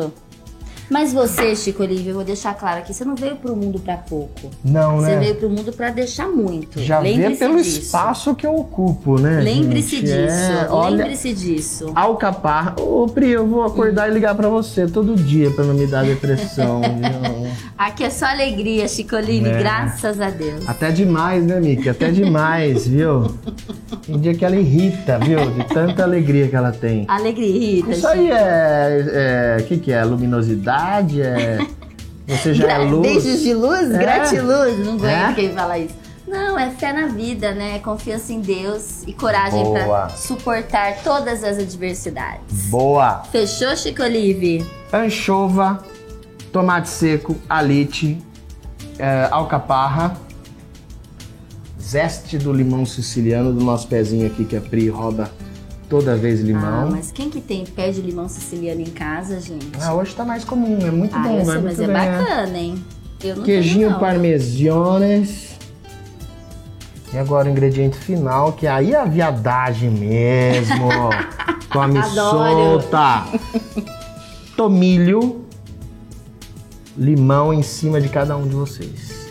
Mas 0.89 1.11
você, 1.13 1.55
Chico 1.55 1.83
Olive, 1.83 2.09
eu 2.09 2.15
vou 2.15 2.23
deixar 2.23 2.53
claro 2.53 2.79
aqui, 2.79 2.93
você 2.93 3.03
não 3.03 3.15
veio 3.15 3.35
pro 3.35 3.55
mundo 3.55 3.79
pra 3.79 3.97
pouco. 3.97 4.51
Não, 4.63 4.97
Você 4.97 5.07
né? 5.11 5.19
veio 5.19 5.35
pro 5.35 5.49
mundo 5.49 5.71
pra 5.73 5.89
deixar 5.89 6.27
muito. 6.27 6.81
Já 6.81 6.99
vê 7.01 7.11
Lembre-se 7.11 7.39
pelo 7.39 7.57
disso. 7.57 7.79
espaço 7.81 8.35
que 8.35 8.45
eu 8.45 8.55
ocupo, 8.55 9.19
né? 9.19 9.41
Lembre-se 9.41 9.97
gente? 9.97 10.05
disso. 10.05 10.51
É, 10.51 10.67
olha, 10.69 10.97
Lembre-se 10.97 11.33
disso. 11.33 11.91
Alcaparra. 11.95 12.75
Ô, 12.79 13.07
Pri, 13.07 13.29
eu 13.31 13.47
vou 13.47 13.63
acordar 13.63 14.09
e 14.09 14.13
ligar 14.13 14.35
pra 14.35 14.47
você 14.49 14.87
todo 14.87 15.15
dia 15.15 15.49
pra 15.51 15.63
não 15.63 15.73
me 15.73 15.87
dar 15.87 16.03
depressão? 16.05 16.81
Aqui 17.77 18.03
é 18.03 18.09
só 18.09 18.25
alegria, 18.27 18.87
Chico 18.87 19.15
Olive, 19.15 19.49
É. 19.49 19.57
graças 19.59 20.19
a 20.21 20.29
Deus. 20.29 20.67
Até 20.67 20.91
demais, 20.91 21.45
né, 21.45 21.59
Miki? 21.59 21.89
Até 21.89 22.09
demais, 22.09 22.87
viu? 22.87 23.31
Tem 24.05 24.19
dia 24.19 24.33
que 24.35 24.45
ela 24.45 24.55
irrita, 24.55 25.17
viu? 25.19 25.39
De 25.51 25.63
tanta 25.73 26.03
alegria 26.03 26.47
que 26.47 26.55
ela 26.55 26.71
tem. 26.71 27.05
Alegria, 27.07 27.51
Rita. 27.51 27.91
Isso 27.91 28.07
aí 28.07 28.29
é. 28.31 29.57
O 29.59 29.63
que, 29.65 29.77
que 29.77 29.91
é? 29.91 30.03
Luminosidade? 30.03 30.74
É. 31.21 31.57
Você 32.27 32.53
já 32.53 32.71
é 32.71 32.77
luz? 32.79 33.01
Beijos 33.01 33.41
de 33.41 33.53
luz, 33.53 33.91
É? 33.91 33.97
gratiluz. 33.97 34.79
Não 34.85 34.93
aguento 34.95 35.29
É? 35.31 35.33
quem 35.33 35.53
fala 35.53 35.77
isso. 35.77 35.93
Não, 36.27 36.57
é 36.57 36.71
fé 36.71 36.91
na 36.91 37.05
vida, 37.05 37.53
né? 37.53 37.77
Confiança 37.79 38.33
em 38.33 38.41
Deus 38.41 39.03
e 39.05 39.13
coragem 39.13 39.63
Boa. 39.63 39.79
pra 39.85 40.09
suportar 40.09 40.95
todas 41.03 41.43
as 41.43 41.59
adversidades. 41.59 42.65
Boa! 42.69 43.21
Fechou, 43.31 43.75
Chico 43.77 44.01
Olive? 44.01 44.65
Anchova, 44.91 45.83
tomate 46.51 46.89
seco, 46.89 47.35
alite, 47.47 48.17
é, 48.97 49.27
alcaparra, 49.29 50.17
zeste 51.79 52.37
do 52.39 52.51
limão 52.51 52.85
siciliano 52.85 53.53
do 53.53 53.63
nosso 53.63 53.87
pezinho 53.87 54.25
aqui 54.25 54.45
que 54.45 54.55
a 54.55 54.61
Pri 54.61 54.89
rouba 54.89 55.29
toda 55.89 56.15
vez 56.15 56.41
limão. 56.41 56.87
Ah, 56.87 56.89
mas 56.91 57.11
quem 57.11 57.29
que 57.29 57.39
tem 57.41 57.65
pé 57.65 57.91
de 57.91 58.01
limão 58.01 58.27
siciliano 58.27 58.81
em 58.81 58.85
casa, 58.91 59.39
gente? 59.39 59.67
Ah, 59.81 59.93
hoje 59.93 60.13
tá 60.15 60.23
mais 60.25 60.43
comum, 60.43 60.79
é 60.85 60.91
muito 60.91 61.15
Ah, 61.15 61.19
bom, 61.23 61.39
eu 61.39 61.45
sei, 61.45 61.61
mas 61.61 61.79
é 61.79 61.85
bem. 61.87 61.95
né? 61.95 62.17
bacana, 62.19 62.57
hein? 62.57 62.85
Eu 63.23 63.35
não 63.37 63.43
Queijinho 63.43 63.87
tenho, 63.89 63.99
parmesiones. 63.99 65.55
E 67.13 67.17
agora 67.17 67.47
o 67.47 67.51
ingrediente 67.51 67.97
final, 67.97 68.53
que 68.53 68.67
aí 68.67 68.93
é 68.93 68.99
a 68.99 69.05
viadagem 69.05 69.89
mesmo. 69.89 70.89
Come 71.71 71.97
Adoro. 71.97 72.81
solta. 72.81 73.25
Tomilho. 74.57 75.45
Limão 76.97 77.53
em 77.53 77.61
cima 77.61 77.99
de 77.99 78.07
cada 78.09 78.37
um 78.37 78.47
de 78.47 78.55
vocês. 78.55 79.29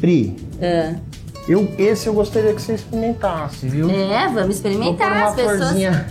Pri, 0.00 0.36
Ah. 0.62 0.94
Eu, 1.48 1.68
esse 1.78 2.06
eu 2.06 2.14
gostaria 2.14 2.52
que 2.52 2.60
você 2.62 2.74
experimentasse, 2.74 3.68
viu? 3.68 3.90
É, 3.90 4.28
vamos 4.28 4.32
Vou 4.34 4.42
pôr 4.42 4.50
experimentar. 4.50 5.12
uma 5.12 5.26
As 5.26 5.34
pessoas. 5.34 5.58
florzinha 5.58 6.06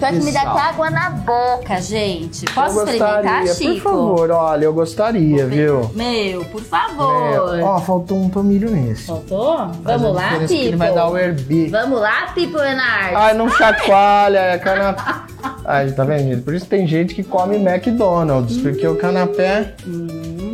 Pior 0.00 0.12
que 0.12 0.24
me 0.24 0.32
dá 0.32 0.40
até 0.40 0.60
água 0.60 0.88
na 0.90 1.10
boca, 1.10 1.78
gente. 1.82 2.46
Posso 2.46 2.78
eu 2.78 2.84
experimentar, 2.84 3.42
gostaria, 3.42 3.54
Chico? 3.54 3.82
Por 3.82 3.82
favor, 3.82 4.30
olha, 4.30 4.64
eu 4.64 4.72
gostaria, 4.72 5.46
viu? 5.46 5.90
Meu, 5.94 6.42
por 6.46 6.62
favor. 6.62 7.58
É, 7.58 7.62
ó, 7.62 7.78
faltou 7.80 8.16
um 8.16 8.30
tomilho 8.30 8.70
nesse. 8.70 9.04
Faltou? 9.08 9.68
Vamos 9.82 10.14
lá, 10.14 10.38
Pipo. 10.38 10.54
Ele 10.54 10.76
vai 10.76 10.94
dar 10.94 11.06
o 11.06 11.18
herbi. 11.18 11.68
Vamos 11.68 12.00
lá, 12.00 12.28
Pipo 12.34 12.58
Enard. 12.58 13.14
Ai, 13.14 13.34
não 13.34 13.50
chacoalha, 13.50 14.38
é 14.38 14.58
canapé. 14.58 15.02
Ai, 15.66 15.92
tá 15.92 16.02
vendo, 16.02 16.30
gente? 16.30 16.40
Por 16.42 16.54
isso 16.54 16.64
tem 16.64 16.86
gente 16.86 17.14
que 17.14 17.22
come 17.22 17.56
McDonald's, 17.56 18.56
porque 18.56 18.86
o 18.88 18.96
canapé. 18.96 19.74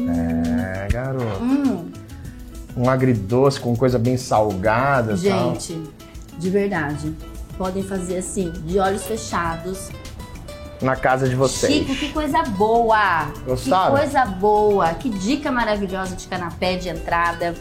É, 0.09 0.89
garoto. 0.93 1.24
Hum, 1.41 1.56
Um 2.77 2.91
agridoce 2.91 3.59
com 3.59 3.74
coisa 3.74 3.99
bem 3.99 4.16
salgada 4.16 5.14
e 5.14 5.29
tal. 5.29 5.53
gente, 5.55 5.81
de 6.39 6.51
verdade. 6.51 7.14
Podem 7.57 7.83
fazer 7.83 8.18
assim, 8.18 8.53
de 8.66 8.79
olhos 8.79 9.05
fechados. 9.05 9.89
Na 10.83 10.95
casa 10.95 11.27
de 11.27 11.35
vocês. 11.35 11.72
Chico, 11.72 11.95
que 11.95 12.12
coisa 12.12 12.43
boa! 12.43 13.33
Gostaram? 13.47 13.95
Que 13.95 14.01
coisa 14.03 14.27
boa! 14.27 14.93
Que 14.93 15.09
dica 15.09 15.51
maravilhosa 15.51 16.14
de 16.14 16.27
canapé 16.27 16.77
de 16.77 16.91
entrada. 16.91 17.55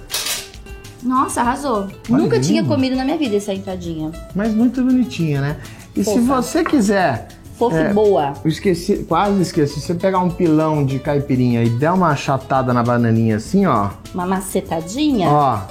Nossa, 1.02 1.40
arrasou. 1.42 1.88
Nunca 2.10 2.36
lindo. 2.36 2.48
tinha 2.48 2.66
comido 2.66 2.96
na 2.96 3.06
minha 3.06 3.18
vida 3.18 3.38
essa 3.38 3.54
entradinha. 3.54 4.12
Mas 4.34 4.54
muito 4.54 4.84
bonitinha, 4.84 5.40
né? 5.40 5.58
E 5.96 6.04
se 6.04 6.20
você 6.20 6.64
quiser. 6.64 7.28
Fofa 7.58 7.78
é, 7.78 7.94
boa. 7.94 8.34
Eu 8.44 8.50
esqueci, 8.50 9.06
quase 9.08 9.42
esqueci. 9.42 9.80
Se 9.80 9.88
você 9.88 9.94
pegar 9.94 10.20
um 10.20 10.30
pilão 10.30 10.86
de 10.86 11.00
caipirinha 11.00 11.64
e 11.64 11.70
der 11.70 11.92
uma 11.92 12.10
achatada 12.10 12.74
na 12.74 12.84
bananinha 12.84 13.38
assim, 13.38 13.66
ó. 13.66 13.90
Uma 14.14 14.26
macetadinha. 14.26 15.30
Ó, 15.30 15.62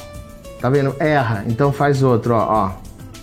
tá 0.61 0.71
vendo? 0.71 0.95
Erra. 0.99 1.45
Então 1.47 1.73
faz 1.73 2.03
outro, 2.03 2.35
ó. 2.35 2.47
ó. 2.49 2.71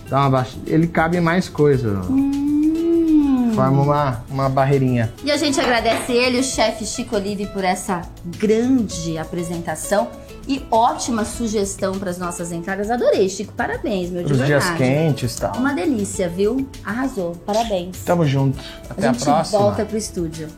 Dá 0.08 0.20
uma 0.20 0.30
baixa. 0.30 0.56
Ele 0.66 0.86
cabe 0.86 1.20
mais 1.20 1.48
coisa. 1.48 2.02
Hum. 2.08 3.50
Forma 3.54 3.82
uma, 3.82 4.24
uma 4.30 4.48
barreirinha. 4.48 5.12
E 5.24 5.30
a 5.30 5.36
gente 5.36 5.60
agradece 5.60 6.12
ele, 6.12 6.38
o 6.38 6.42
chefe 6.42 6.86
Chico 6.86 7.16
Olive, 7.16 7.46
por 7.46 7.64
essa 7.64 8.02
grande 8.38 9.18
apresentação. 9.18 10.08
E 10.46 10.64
ótima 10.70 11.24
sugestão 11.24 11.98
para 11.98 12.10
as 12.10 12.18
nossas 12.18 12.50
entradas. 12.50 12.90
Adorei, 12.90 13.28
Chico. 13.28 13.52
Parabéns, 13.52 14.10
meu 14.10 14.24
de 14.24 14.32
Os 14.32 14.44
dias 14.44 14.70
quentes 14.70 15.36
e 15.36 15.40
tal. 15.40 15.56
Uma 15.56 15.72
delícia, 15.72 16.28
viu? 16.28 16.68
Arrasou. 16.84 17.36
Parabéns. 17.46 17.98
Tamo 18.04 18.26
junto. 18.26 18.58
Até 18.90 19.06
a 19.06 19.10
a, 19.10 19.12
gente 19.12 19.24
próxima. 19.24 19.58
volta 19.58 19.84
pro 19.84 19.96
estúdio. 19.96 20.48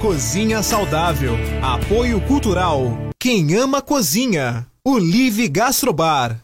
Cozinha 0.00 0.62
Saudável. 0.62 1.34
Apoio 1.62 2.20
Cultural. 2.22 2.92
Quem 3.18 3.54
ama 3.56 3.82
cozinha. 3.82 4.66
O 4.84 4.96
Live 4.96 5.48
Gastrobar. 5.48 6.40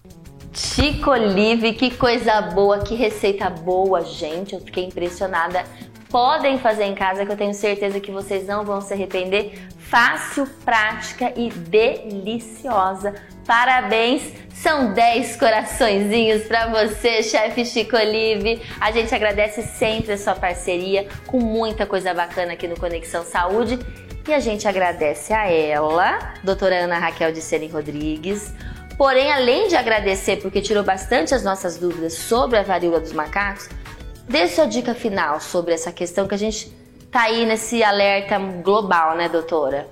Chico 0.52 1.10
Olive, 1.10 1.72
que 1.72 1.90
coisa 1.90 2.40
boa, 2.40 2.78
que 2.78 2.94
receita 2.94 3.50
boa, 3.50 4.04
gente. 4.04 4.54
Eu 4.54 4.60
fiquei 4.60 4.84
impressionada. 4.84 5.64
Podem 6.08 6.58
fazer 6.58 6.84
em 6.84 6.94
casa 6.94 7.26
que 7.26 7.32
eu 7.32 7.36
tenho 7.36 7.54
certeza 7.54 8.00
que 8.00 8.12
vocês 8.12 8.46
não 8.46 8.64
vão 8.64 8.80
se 8.80 8.92
arrepender. 8.92 9.66
Fácil, 9.78 10.46
prática 10.64 11.32
e 11.36 11.50
deliciosa. 11.50 13.14
Parabéns! 13.46 14.32
São 14.52 14.94
10 14.94 15.36
coraçõezinhos 15.36 16.44
para 16.44 16.68
você, 16.68 17.22
chefe 17.22 17.66
Chico 17.66 17.96
Olive. 17.96 18.62
A 18.80 18.90
gente 18.90 19.14
agradece 19.14 19.62
sempre 19.62 20.12
a 20.12 20.18
sua 20.18 20.34
parceria 20.34 21.06
com 21.26 21.38
muita 21.38 21.84
coisa 21.84 22.14
bacana 22.14 22.54
aqui 22.54 22.66
no 22.66 22.78
Conexão 22.78 23.24
Saúde. 23.24 23.78
E 24.26 24.32
a 24.32 24.40
gente 24.40 24.66
agradece 24.66 25.34
a 25.34 25.50
ela, 25.50 26.32
doutora 26.42 26.84
Ana 26.84 26.98
Raquel 26.98 27.30
de 27.30 27.42
Sene 27.42 27.68
Rodrigues. 27.68 28.54
Porém, 28.96 29.30
além 29.30 29.68
de 29.68 29.76
agradecer 29.76 30.36
porque 30.36 30.62
tirou 30.62 30.82
bastante 30.82 31.34
as 31.34 31.42
nossas 31.42 31.76
dúvidas 31.76 32.14
sobre 32.14 32.58
a 32.58 32.62
varíola 32.62 33.00
dos 33.00 33.12
macacos, 33.12 33.68
dê 34.28 34.48
sua 34.48 34.66
dica 34.66 34.94
final 34.94 35.40
sobre 35.40 35.74
essa 35.74 35.92
questão 35.92 36.26
que 36.26 36.34
a 36.34 36.38
gente 36.38 36.72
tá 37.10 37.22
aí 37.22 37.46
nesse 37.46 37.82
alerta 37.82 38.38
global, 38.38 39.16
né, 39.16 39.28
doutora? 39.28 39.88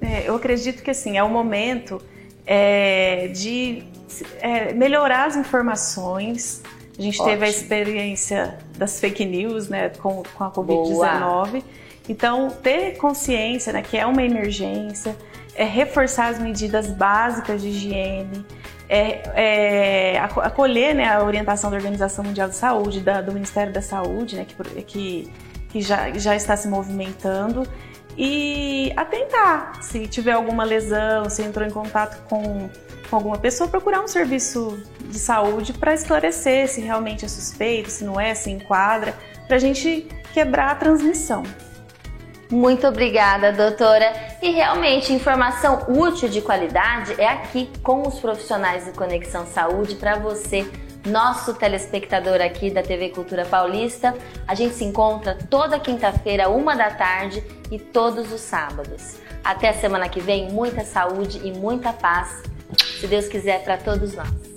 É, 0.00 0.28
eu 0.28 0.36
acredito 0.36 0.82
que 0.82 0.90
assim 0.90 1.16
é 1.16 1.22
o 1.22 1.28
momento 1.28 2.00
é, 2.46 3.28
de 3.28 3.84
é, 4.40 4.72
melhorar 4.72 5.26
as 5.26 5.36
informações. 5.36 6.62
A 6.98 7.02
gente 7.02 7.18
teve 7.18 7.44
a 7.44 7.48
Ótimo. 7.48 7.62
experiência 7.62 8.58
das 8.76 8.98
fake 8.98 9.24
news, 9.24 9.68
né, 9.68 9.90
com, 9.90 10.22
com 10.34 10.44
a 10.44 10.50
Covid-19. 10.50 11.62
Então, 12.08 12.48
ter 12.62 12.96
consciência, 12.96 13.72
né, 13.72 13.82
que 13.82 13.96
é 13.96 14.06
uma 14.06 14.22
emergência, 14.22 15.14
é 15.54 15.64
reforçar 15.64 16.28
as 16.28 16.38
medidas 16.38 16.88
básicas 16.88 17.62
de 17.62 17.68
higiene, 17.68 18.44
é, 18.88 20.12
é, 20.14 20.18
aco- 20.18 20.40
acolher 20.40 20.94
né, 20.94 21.08
a 21.08 21.22
orientação 21.22 21.70
da 21.70 21.76
Organização 21.76 22.24
Mundial 22.24 22.48
de 22.48 22.56
Saúde, 22.56 23.00
da- 23.00 23.20
do 23.20 23.32
Ministério 23.32 23.72
da 23.72 23.82
Saúde, 23.82 24.36
né, 24.36 24.46
que, 24.46 24.82
que, 24.84 25.32
que 25.68 25.80
já, 25.82 26.10
já 26.12 26.34
está 26.34 26.56
se 26.56 26.68
movimentando, 26.68 27.66
e 28.16 28.92
atentar 28.96 29.80
se 29.82 30.06
tiver 30.08 30.32
alguma 30.32 30.64
lesão, 30.64 31.28
se 31.30 31.42
entrou 31.42 31.66
em 31.66 31.70
contato 31.70 32.20
com, 32.28 32.68
com 33.08 33.16
alguma 33.16 33.38
pessoa, 33.38 33.68
procurar 33.68 34.00
um 34.02 34.08
serviço 34.08 34.82
de 35.04 35.18
saúde 35.18 35.72
para 35.72 35.94
esclarecer 35.94 36.68
se 36.68 36.80
realmente 36.80 37.24
é 37.24 37.28
suspeito, 37.28 37.90
se 37.90 38.04
não 38.04 38.18
é, 38.18 38.34
se 38.34 38.50
enquadra, 38.50 39.14
para 39.46 39.56
a 39.56 39.60
gente 39.60 40.08
quebrar 40.34 40.72
a 40.72 40.74
transmissão. 40.74 41.42
Muito 42.50 42.86
obrigada, 42.86 43.52
doutora. 43.52 44.10
E 44.40 44.50
realmente, 44.50 45.12
informação 45.12 45.84
útil 45.88 46.28
de 46.30 46.40
qualidade 46.40 47.14
é 47.20 47.28
aqui 47.28 47.70
com 47.82 48.06
os 48.08 48.18
profissionais 48.20 48.86
do 48.86 48.92
Conexão 48.92 49.46
Saúde 49.46 49.96
para 49.96 50.16
você, 50.16 50.66
nosso 51.06 51.52
telespectador 51.54 52.40
aqui 52.40 52.70
da 52.70 52.82
TV 52.82 53.10
Cultura 53.10 53.44
Paulista. 53.44 54.14
A 54.46 54.54
gente 54.54 54.74
se 54.74 54.84
encontra 54.84 55.36
toda 55.50 55.78
quinta-feira, 55.78 56.48
uma 56.48 56.74
da 56.74 56.90
tarde 56.90 57.44
e 57.70 57.78
todos 57.78 58.32
os 58.32 58.40
sábados. 58.40 59.18
Até 59.44 59.68
a 59.68 59.74
semana 59.74 60.08
que 60.08 60.20
vem, 60.20 60.50
muita 60.50 60.84
saúde 60.84 61.40
e 61.44 61.52
muita 61.52 61.92
paz, 61.92 62.42
se 62.98 63.06
Deus 63.06 63.28
quiser, 63.28 63.62
para 63.62 63.76
todos 63.76 64.14
nós. 64.14 64.47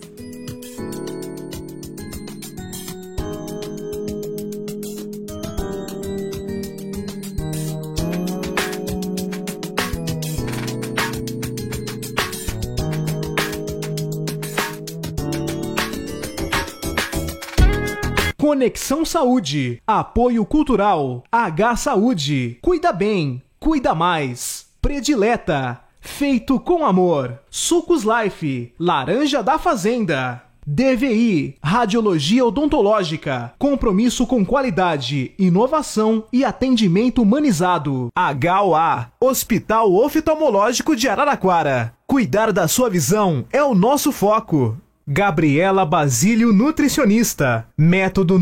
Conexão 18.42 19.06
Saúde. 19.06 19.80
Apoio 19.86 20.44
Cultural. 20.44 21.24
H 21.32 21.76
Saúde. 21.76 22.58
Cuida 22.60 22.92
bem. 22.92 23.40
Cuida 23.60 23.94
mais. 23.94 24.66
Predileta. 24.82 25.80
Feito 26.00 26.60
com 26.60 26.84
amor. 26.84 27.40
Sucos 27.52 28.04
Life. 28.04 28.74
Laranja 28.80 29.44
da 29.44 29.60
Fazenda. 29.60 30.42
DVI, 30.66 31.56
Radiologia 31.62 32.46
Odontológica, 32.46 33.54
compromisso 33.58 34.28
com 34.28 34.46
qualidade, 34.46 35.34
inovação 35.38 36.24
e 36.32 36.46
atendimento 36.46 37.24
humanizado. 37.24 38.10
HOA, 38.16 39.12
Hospital 39.20 39.92
Oftalmológico 39.94 40.96
de 40.96 41.10
Araraquara. 41.10 41.94
Cuidar 42.08 42.52
da 42.52 42.68
sua 42.68 42.90
visão 42.90 43.46
é 43.52 43.64
o 43.64 43.74
nosso 43.74 44.12
foco. 44.12 44.78
Gabriela 45.14 45.84
Basílio 45.84 46.54
Nutricionista, 46.54 47.68
método 47.76 48.40